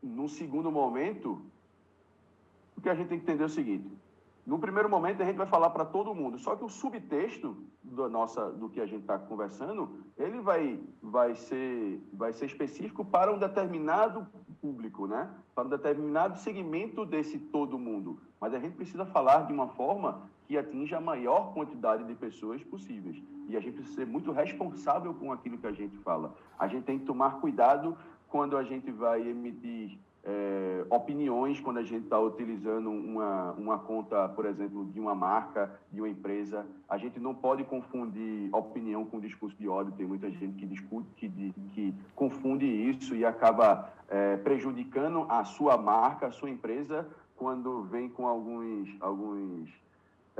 no 0.02 0.28
segundo 0.28 0.70
momento, 0.70 1.42
o 2.76 2.80
que 2.80 2.88
a 2.88 2.94
gente 2.94 3.08
tem 3.08 3.18
que 3.18 3.24
entender 3.24 3.42
é 3.42 3.46
o 3.46 3.50
seguinte: 3.50 3.90
no 4.46 4.58
primeiro 4.58 4.88
momento 4.88 5.22
a 5.22 5.26
gente 5.26 5.36
vai 5.36 5.46
falar 5.46 5.70
para 5.70 5.84
todo 5.84 6.14
mundo, 6.14 6.38
só 6.38 6.56
que 6.56 6.64
o 6.64 6.68
subtexto 6.68 7.56
do 7.82 8.08
nossa, 8.08 8.50
do 8.50 8.68
que 8.68 8.80
a 8.80 8.86
gente 8.86 9.02
está 9.02 9.18
conversando, 9.18 9.90
ele 10.16 10.40
vai, 10.40 10.80
vai 11.02 11.34
ser, 11.34 12.00
vai 12.12 12.32
ser 12.32 12.46
específico 12.46 13.04
para 13.04 13.32
um 13.32 13.38
determinado 13.38 14.26
público, 14.60 15.06
né? 15.06 15.30
Para 15.54 15.66
um 15.66 15.70
determinado 15.70 16.38
segmento 16.38 17.04
desse 17.04 17.38
todo 17.38 17.78
mundo. 17.78 18.18
Mas 18.40 18.54
a 18.54 18.58
gente 18.58 18.76
precisa 18.76 19.04
falar 19.04 19.46
de 19.46 19.52
uma 19.52 19.68
forma 19.68 20.28
que 20.46 20.56
atinja 20.56 20.96
a 20.96 21.00
maior 21.00 21.52
quantidade 21.54 22.04
de 22.04 22.14
pessoas 22.14 22.62
possíveis. 22.64 23.22
E 23.48 23.56
a 23.56 23.60
gente 23.60 23.74
precisa 23.74 23.96
ser 23.96 24.06
muito 24.06 24.32
responsável 24.32 25.14
com 25.14 25.32
aquilo 25.32 25.58
que 25.58 25.66
a 25.66 25.72
gente 25.72 25.96
fala. 25.98 26.34
A 26.58 26.66
gente 26.66 26.84
tem 26.84 26.98
que 26.98 27.04
tomar 27.04 27.40
cuidado 27.40 27.96
quando 28.30 28.56
a 28.56 28.62
gente 28.62 28.90
vai 28.90 29.28
emitir 29.28 29.98
é, 30.22 30.84
opiniões 30.90 31.60
quando 31.60 31.78
a 31.78 31.82
gente 31.82 32.04
está 32.04 32.18
utilizando 32.18 32.90
uma, 32.90 33.52
uma 33.52 33.78
conta, 33.78 34.28
por 34.28 34.44
exemplo, 34.44 34.84
de 34.86 35.00
uma 35.00 35.14
marca, 35.14 35.70
de 35.90 36.00
uma 36.00 36.08
empresa. 36.08 36.66
A 36.88 36.98
gente 36.98 37.18
não 37.18 37.34
pode 37.34 37.64
confundir 37.64 38.54
opinião 38.54 39.04
com 39.04 39.18
discurso 39.18 39.56
de 39.56 39.68
ódio. 39.68 39.92
Tem 39.92 40.06
muita 40.06 40.30
gente 40.30 40.58
que 40.58 40.66
discute, 40.66 41.08
que, 41.16 41.28
que 41.74 41.94
confunde 42.14 42.66
isso 42.66 43.14
e 43.14 43.24
acaba 43.24 43.90
é, 44.08 44.36
prejudicando 44.36 45.26
a 45.28 45.44
sua 45.44 45.76
marca, 45.76 46.26
a 46.26 46.32
sua 46.32 46.50
empresa, 46.50 47.08
quando 47.36 47.84
vem 47.84 48.08
com 48.08 48.26
alguns, 48.26 48.90
alguns 49.00 49.70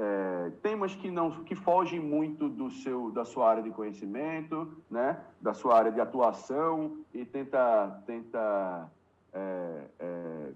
é, 0.01 0.51
temas 0.63 0.95
que 0.95 1.11
não 1.11 1.45
que 1.45 1.55
fogem 1.55 2.01
muito 2.01 2.49
do 2.49 2.71
seu 2.71 3.11
da 3.11 3.23
sua 3.23 3.51
área 3.51 3.63
de 3.63 3.71
conhecimento, 3.71 4.73
né, 4.91 5.21
da 5.41 5.53
sua 5.53 5.77
área 5.77 5.93
de 5.93 6.01
atuação 6.01 6.97
e 7.13 7.23
tenta 7.27 8.03
tenta 8.07 8.91
é, 9.33 9.85
é, 9.99 10.53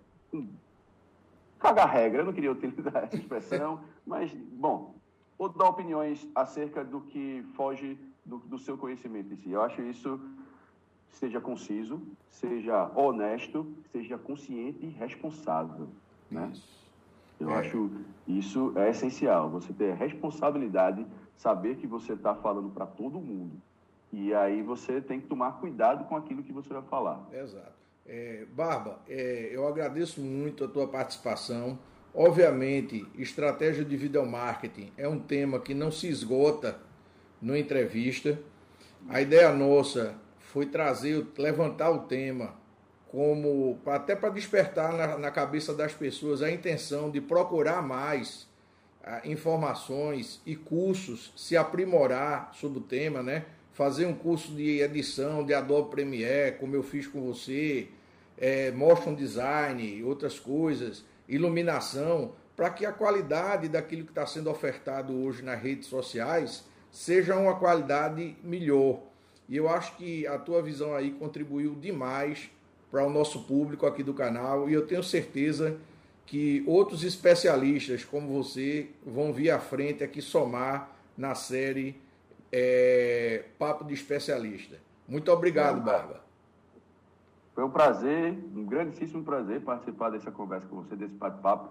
cagar 1.59 1.91
regra. 1.91 2.23
Eu 2.23 2.25
não 2.25 2.33
queria 2.33 2.53
utilizar 2.53 3.05
essa 3.05 3.17
expressão, 3.17 3.81
mas 4.07 4.33
bom, 4.33 4.95
ou 5.37 5.51
dar 5.51 5.69
opiniões 5.69 6.27
acerca 6.35 6.83
do 6.83 7.03
que 7.03 7.45
foge 7.55 7.99
do, 8.25 8.39
do 8.39 8.59
seu 8.59 8.79
conhecimento 8.79 9.35
em 9.35 9.37
si. 9.37 9.51
Eu 9.51 9.61
acho 9.61 9.83
isso 9.83 10.19
seja 11.11 11.39
conciso, 11.39 12.01
seja 12.31 12.91
honesto, 12.97 13.77
seja 13.93 14.17
consciente 14.17 14.85
e 14.85 14.89
responsável, 14.89 15.89
né? 16.31 16.51
Isso. 16.53 16.84
Eu 17.39 17.51
é. 17.51 17.59
acho 17.59 17.91
isso 18.27 18.73
é 18.77 18.91
essencial. 18.91 19.51
Você 19.51 19.73
ter 19.73 19.95
responsabilidade, 19.95 21.07
saber 21.37 21.77
que 21.77 21.87
você 21.87 22.15
está 22.15 22.35
falando 22.35 22.71
para 22.71 22.87
todo 22.87 23.21
mundo. 23.21 23.61
E 24.13 24.33
aí 24.33 24.63
você 24.63 25.01
tem 25.01 25.21
que 25.21 25.27
tomar 25.27 25.53
cuidado 25.61 26.05
com 26.05 26.17
aquilo 26.17 26.43
que 26.43 26.53
você 26.53 26.73
vai 26.73 26.83
falar. 26.83 27.27
Exato. 27.33 27.73
É, 28.07 28.47
Barba, 28.55 29.01
é, 29.09 29.51
eu 29.53 29.67
agradeço 29.67 30.21
muito 30.21 30.65
a 30.65 30.69
tua 30.69 30.87
participação. 30.87 31.79
Obviamente, 32.15 33.05
estratégia 33.19 33.85
de 33.85 33.97
video 33.97 34.25
marketing 34.25 34.93
é 34.97 35.09
um 35.09 35.19
tema 35.19 35.59
que 35.59 35.75
não 35.75 35.91
se 35.91 36.07
esgota 36.07 36.79
numa 37.43 37.59
entrevista. 37.59 38.39
A 39.09 39.21
ideia 39.21 39.53
nossa 39.53 40.15
foi 40.39 40.67
trazer, 40.67 41.27
levantar 41.37 41.91
o 41.91 42.01
tema 42.01 42.55
como 43.15 43.79
até 43.87 44.17
para 44.17 44.29
despertar 44.29 44.93
na, 44.93 45.17
na, 45.17 45.31
cabeça 45.31 45.73
das 45.73 45.95
pessoas 45.95 46.43
a 46.43 46.51
intenção 46.51 47.09
de 47.09 47.21
procurar 47.21 47.81
mais 47.81 48.49
ah, 49.05 49.21
informações 49.25 50.43
e 50.45 50.57
cursos, 50.57 51.33
se 51.37 51.57
aprimorar 51.57 52.51
sobre 52.55 52.81
o 52.81 52.83
tema, 52.83 53.23
né? 53.23 53.45
Fazer 53.73 54.07
um 54.07 54.15
curso 54.15 54.51
de 54.53 54.81
edição 54.81 55.47
de 55.47 55.55
Adobe 55.55 55.91
Premiere, 55.91 56.57
como 56.59 56.75
eu 56.75 56.83
fiz 56.83 57.07
com 57.07 57.23
você, 57.23 57.87
é, 58.37 58.73
motion 58.73 59.15
design, 59.15 60.03
outras 60.03 60.41
coisas, 60.41 61.05
iluminação, 61.29 62.33
para 62.57 62.69
que 62.71 62.85
a 62.85 62.91
qualidade 62.91 63.69
daquilo 63.69 64.03
que 64.03 64.11
está 64.11 64.27
sendo 64.27 64.51
ofertado 64.51 65.17
hoje 65.25 65.41
nas 65.41 65.63
redes 65.63 65.87
sociais 65.87 66.65
seja 66.91 67.37
uma 67.37 67.55
qualidade 67.55 68.37
melhor. 68.43 68.99
E 69.49 69.57
eu 69.57 69.69
acho 69.69 69.97
que 69.97 70.27
a 70.27 70.37
tua 70.37 70.61
visão 70.61 70.97
aí 70.97 71.13
contribuiu 71.13 71.77
demais 71.77 72.51
para 72.95 73.05
o 73.05 73.11
nosso 73.11 73.43
público 73.43 73.87
aqui 73.87 74.05
do 74.05 74.15
canal 74.15 74.71
e 74.71 74.73
eu 74.73 74.87
tenho 74.87 75.03
certeza 75.03 75.77
que 76.25 76.63
outros 76.65 77.03
especialistas 77.03 78.05
como 78.05 78.29
você 78.29 78.89
vão 79.05 79.33
vir 79.33 79.51
à 79.51 79.59
frente 79.59 80.05
aqui 80.05 80.23
somar 80.23 80.91
na 81.19 81.35
série 81.35 82.01
é, 82.53 83.47
Papo 83.59 83.85
de 83.85 83.95
Especialista. 83.95 84.77
Muito 85.09 85.29
obrigado, 85.33 85.81
Barba. 85.81 86.21
Foi 87.53 87.65
um 87.65 87.71
prazer, 87.71 88.33
um 88.55 88.65
grandíssimo 88.65 89.25
prazer 89.25 89.61
participar 89.63 90.11
dessa 90.11 90.31
conversa 90.31 90.69
com 90.69 90.77
você, 90.77 90.95
desse 90.95 91.15
bate-papo. 91.15 91.71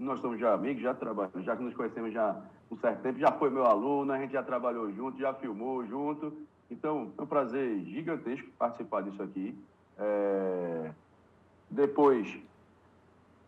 Nós 0.00 0.20
somos 0.20 0.40
já 0.40 0.52
amigos, 0.52 0.82
já 0.82 0.94
trabalhamos, 0.94 1.44
já 1.44 1.56
que 1.56 1.62
nos 1.62 1.74
conhecemos 1.74 2.12
já 2.12 2.42
um 2.68 2.76
certo 2.78 3.02
tempo, 3.02 3.20
já 3.20 3.30
foi 3.30 3.50
meu 3.50 3.66
aluno, 3.66 4.12
a 4.12 4.18
gente 4.18 4.32
já 4.32 4.42
trabalhou 4.42 4.92
junto, 4.92 5.16
já 5.16 5.32
filmou 5.32 5.86
junto. 5.86 6.32
Então, 6.68 7.12
é 7.16 7.22
um 7.22 7.26
prazer 7.26 7.84
gigantesco 7.84 8.48
participar 8.58 9.02
disso 9.02 9.22
aqui. 9.22 9.56
É, 10.00 10.90
depois, 11.70 12.40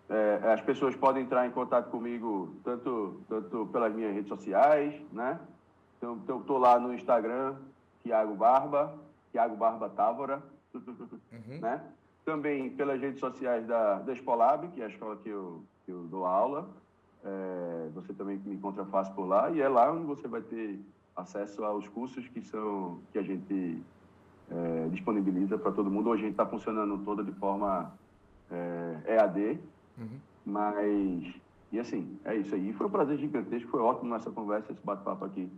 é, 0.08 0.52
as 0.52 0.60
pessoas 0.60 0.94
podem 0.94 1.22
entrar 1.22 1.46
em 1.46 1.50
contato 1.50 1.90
comigo 1.90 2.54
tanto, 2.62 3.20
tanto 3.28 3.66
pelas 3.72 3.94
minhas 3.94 4.14
redes 4.14 4.28
sociais, 4.28 4.94
né? 5.10 5.40
Então, 5.96 6.16
estou 6.18 6.40
então, 6.40 6.58
lá 6.58 6.78
no 6.78 6.92
Instagram, 6.92 7.56
Tiago 8.02 8.34
Barba, 8.34 8.94
Tiago 9.30 9.56
Barba 9.56 9.88
Távora, 9.88 10.42
uhum. 10.74 11.60
né? 11.60 11.82
Também 12.24 12.70
pelas 12.70 13.00
redes 13.00 13.20
sociais 13.20 13.66
da, 13.66 14.00
da 14.00 14.12
Espolab, 14.12 14.68
que 14.68 14.82
é 14.82 14.84
a 14.84 14.88
escola 14.88 15.16
que 15.16 15.28
eu, 15.28 15.64
que 15.86 15.92
eu 15.92 16.02
dou 16.04 16.26
aula. 16.26 16.68
É, 17.24 17.88
você 17.94 18.12
também 18.12 18.36
me 18.38 18.54
encontra 18.54 18.84
fácil 18.84 19.14
por 19.14 19.24
lá, 19.24 19.50
e 19.50 19.60
é 19.60 19.68
lá 19.68 19.90
onde 19.90 20.04
você 20.04 20.28
vai 20.28 20.42
ter 20.42 20.78
acesso 21.16 21.64
aos 21.64 21.88
cursos 21.88 22.26
que 22.28 22.42
são 22.42 23.00
que 23.12 23.18
a 23.18 23.22
gente 23.22 23.82
é, 24.52 24.88
disponibiliza 24.90 25.56
para 25.56 25.72
todo 25.72 25.90
mundo. 25.90 26.10
Hoje 26.10 26.22
a 26.22 26.24
gente 26.26 26.34
está 26.34 26.46
funcionando 26.46 26.98
toda 27.04 27.24
de 27.24 27.32
forma 27.32 27.92
é, 28.50 29.14
EAD, 29.14 29.58
uhum. 29.98 30.18
mas 30.44 31.34
e 31.72 31.80
assim, 31.80 32.18
é 32.24 32.36
isso 32.36 32.54
aí. 32.54 32.72
Foi 32.74 32.86
um 32.86 32.90
prazer 32.90 33.16
gigantesco, 33.18 33.70
foi 33.70 33.80
ótimo 33.80 34.14
essa 34.14 34.30
conversa, 34.30 34.72
esse 34.72 34.80
bate-papo 34.84 35.24
aqui. 35.24 35.48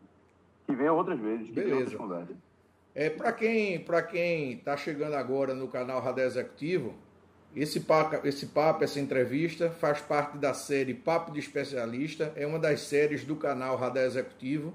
Que 0.65 0.75
venha 0.75 0.93
outras 0.93 1.19
vezes, 1.19 1.49
que 1.49 1.55
Beleza. 1.55 1.75
outras 1.75 1.95
conversas. 1.97 2.37
É, 2.95 3.11
para 3.11 3.33
quem 3.33 3.81
para 3.81 4.03
quem 4.03 4.53
está 4.53 4.77
chegando 4.77 5.15
agora 5.15 5.53
no 5.53 5.67
canal 5.67 6.01
Radar 6.01 6.25
Executivo, 6.25 6.95
esse 7.55 7.81
papo, 7.81 8.25
esse 8.25 8.47
papo, 8.47 8.85
essa 8.85 9.01
entrevista 9.01 9.71
faz 9.71 10.01
parte 10.01 10.39
da 10.39 10.55
série 10.55 10.95
Papo 10.95 11.33
de 11.33 11.41
Especialista, 11.41 12.33
é 12.37 12.47
uma 12.47 12.61
das 12.61 12.83
séries 12.83 13.25
do 13.25 13.35
canal 13.35 13.77
Radar 13.77 14.05
Executivo. 14.05 14.73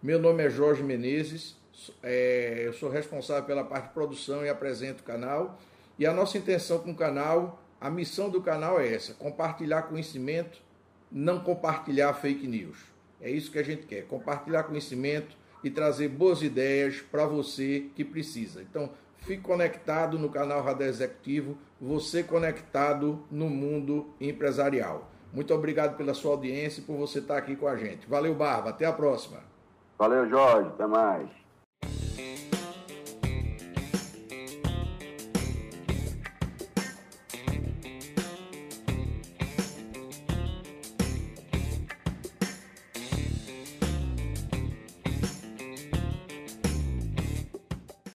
Meu 0.00 0.20
nome 0.20 0.44
é 0.44 0.48
Jorge 0.48 0.84
Menezes, 0.84 1.57
é, 2.02 2.62
eu 2.66 2.72
sou 2.72 2.90
responsável 2.90 3.44
pela 3.44 3.64
parte 3.64 3.88
de 3.88 3.94
produção 3.94 4.44
e 4.44 4.48
apresento 4.48 5.02
o 5.02 5.06
canal. 5.06 5.58
E 5.98 6.06
a 6.06 6.12
nossa 6.12 6.38
intenção 6.38 6.78
com 6.78 6.92
o 6.92 6.96
canal, 6.96 7.62
a 7.80 7.90
missão 7.90 8.30
do 8.30 8.40
canal 8.40 8.80
é 8.80 8.92
essa: 8.92 9.14
compartilhar 9.14 9.82
conhecimento 9.82 10.60
não 11.10 11.40
compartilhar 11.40 12.12
fake 12.14 12.46
news. 12.46 12.78
É 13.20 13.30
isso 13.30 13.50
que 13.50 13.58
a 13.58 13.62
gente 13.62 13.86
quer, 13.86 14.06
compartilhar 14.06 14.62
conhecimento 14.64 15.36
e 15.64 15.70
trazer 15.70 16.08
boas 16.08 16.42
ideias 16.42 17.00
para 17.00 17.26
você 17.26 17.86
que 17.94 18.04
precisa. 18.04 18.62
Então, 18.62 18.90
fique 19.18 19.42
conectado 19.42 20.18
no 20.18 20.28
canal 20.28 20.62
Radar 20.62 20.86
Executivo, 20.86 21.58
você 21.80 22.22
conectado 22.22 23.24
no 23.30 23.48
mundo 23.48 24.06
empresarial. 24.20 25.10
Muito 25.32 25.52
obrigado 25.52 25.96
pela 25.96 26.14
sua 26.14 26.32
audiência 26.32 26.80
e 26.80 26.84
por 26.84 26.96
você 26.96 27.18
estar 27.18 27.36
aqui 27.36 27.56
com 27.56 27.66
a 27.66 27.76
gente. 27.76 28.08
Valeu, 28.08 28.34
Barba. 28.34 28.70
Até 28.70 28.86
a 28.86 28.92
próxima. 28.92 29.40
Valeu, 29.98 30.28
Jorge. 30.28 30.68
Até 30.68 30.86
mais. 30.86 31.37
Thank 32.18 32.52
you. 32.52 32.57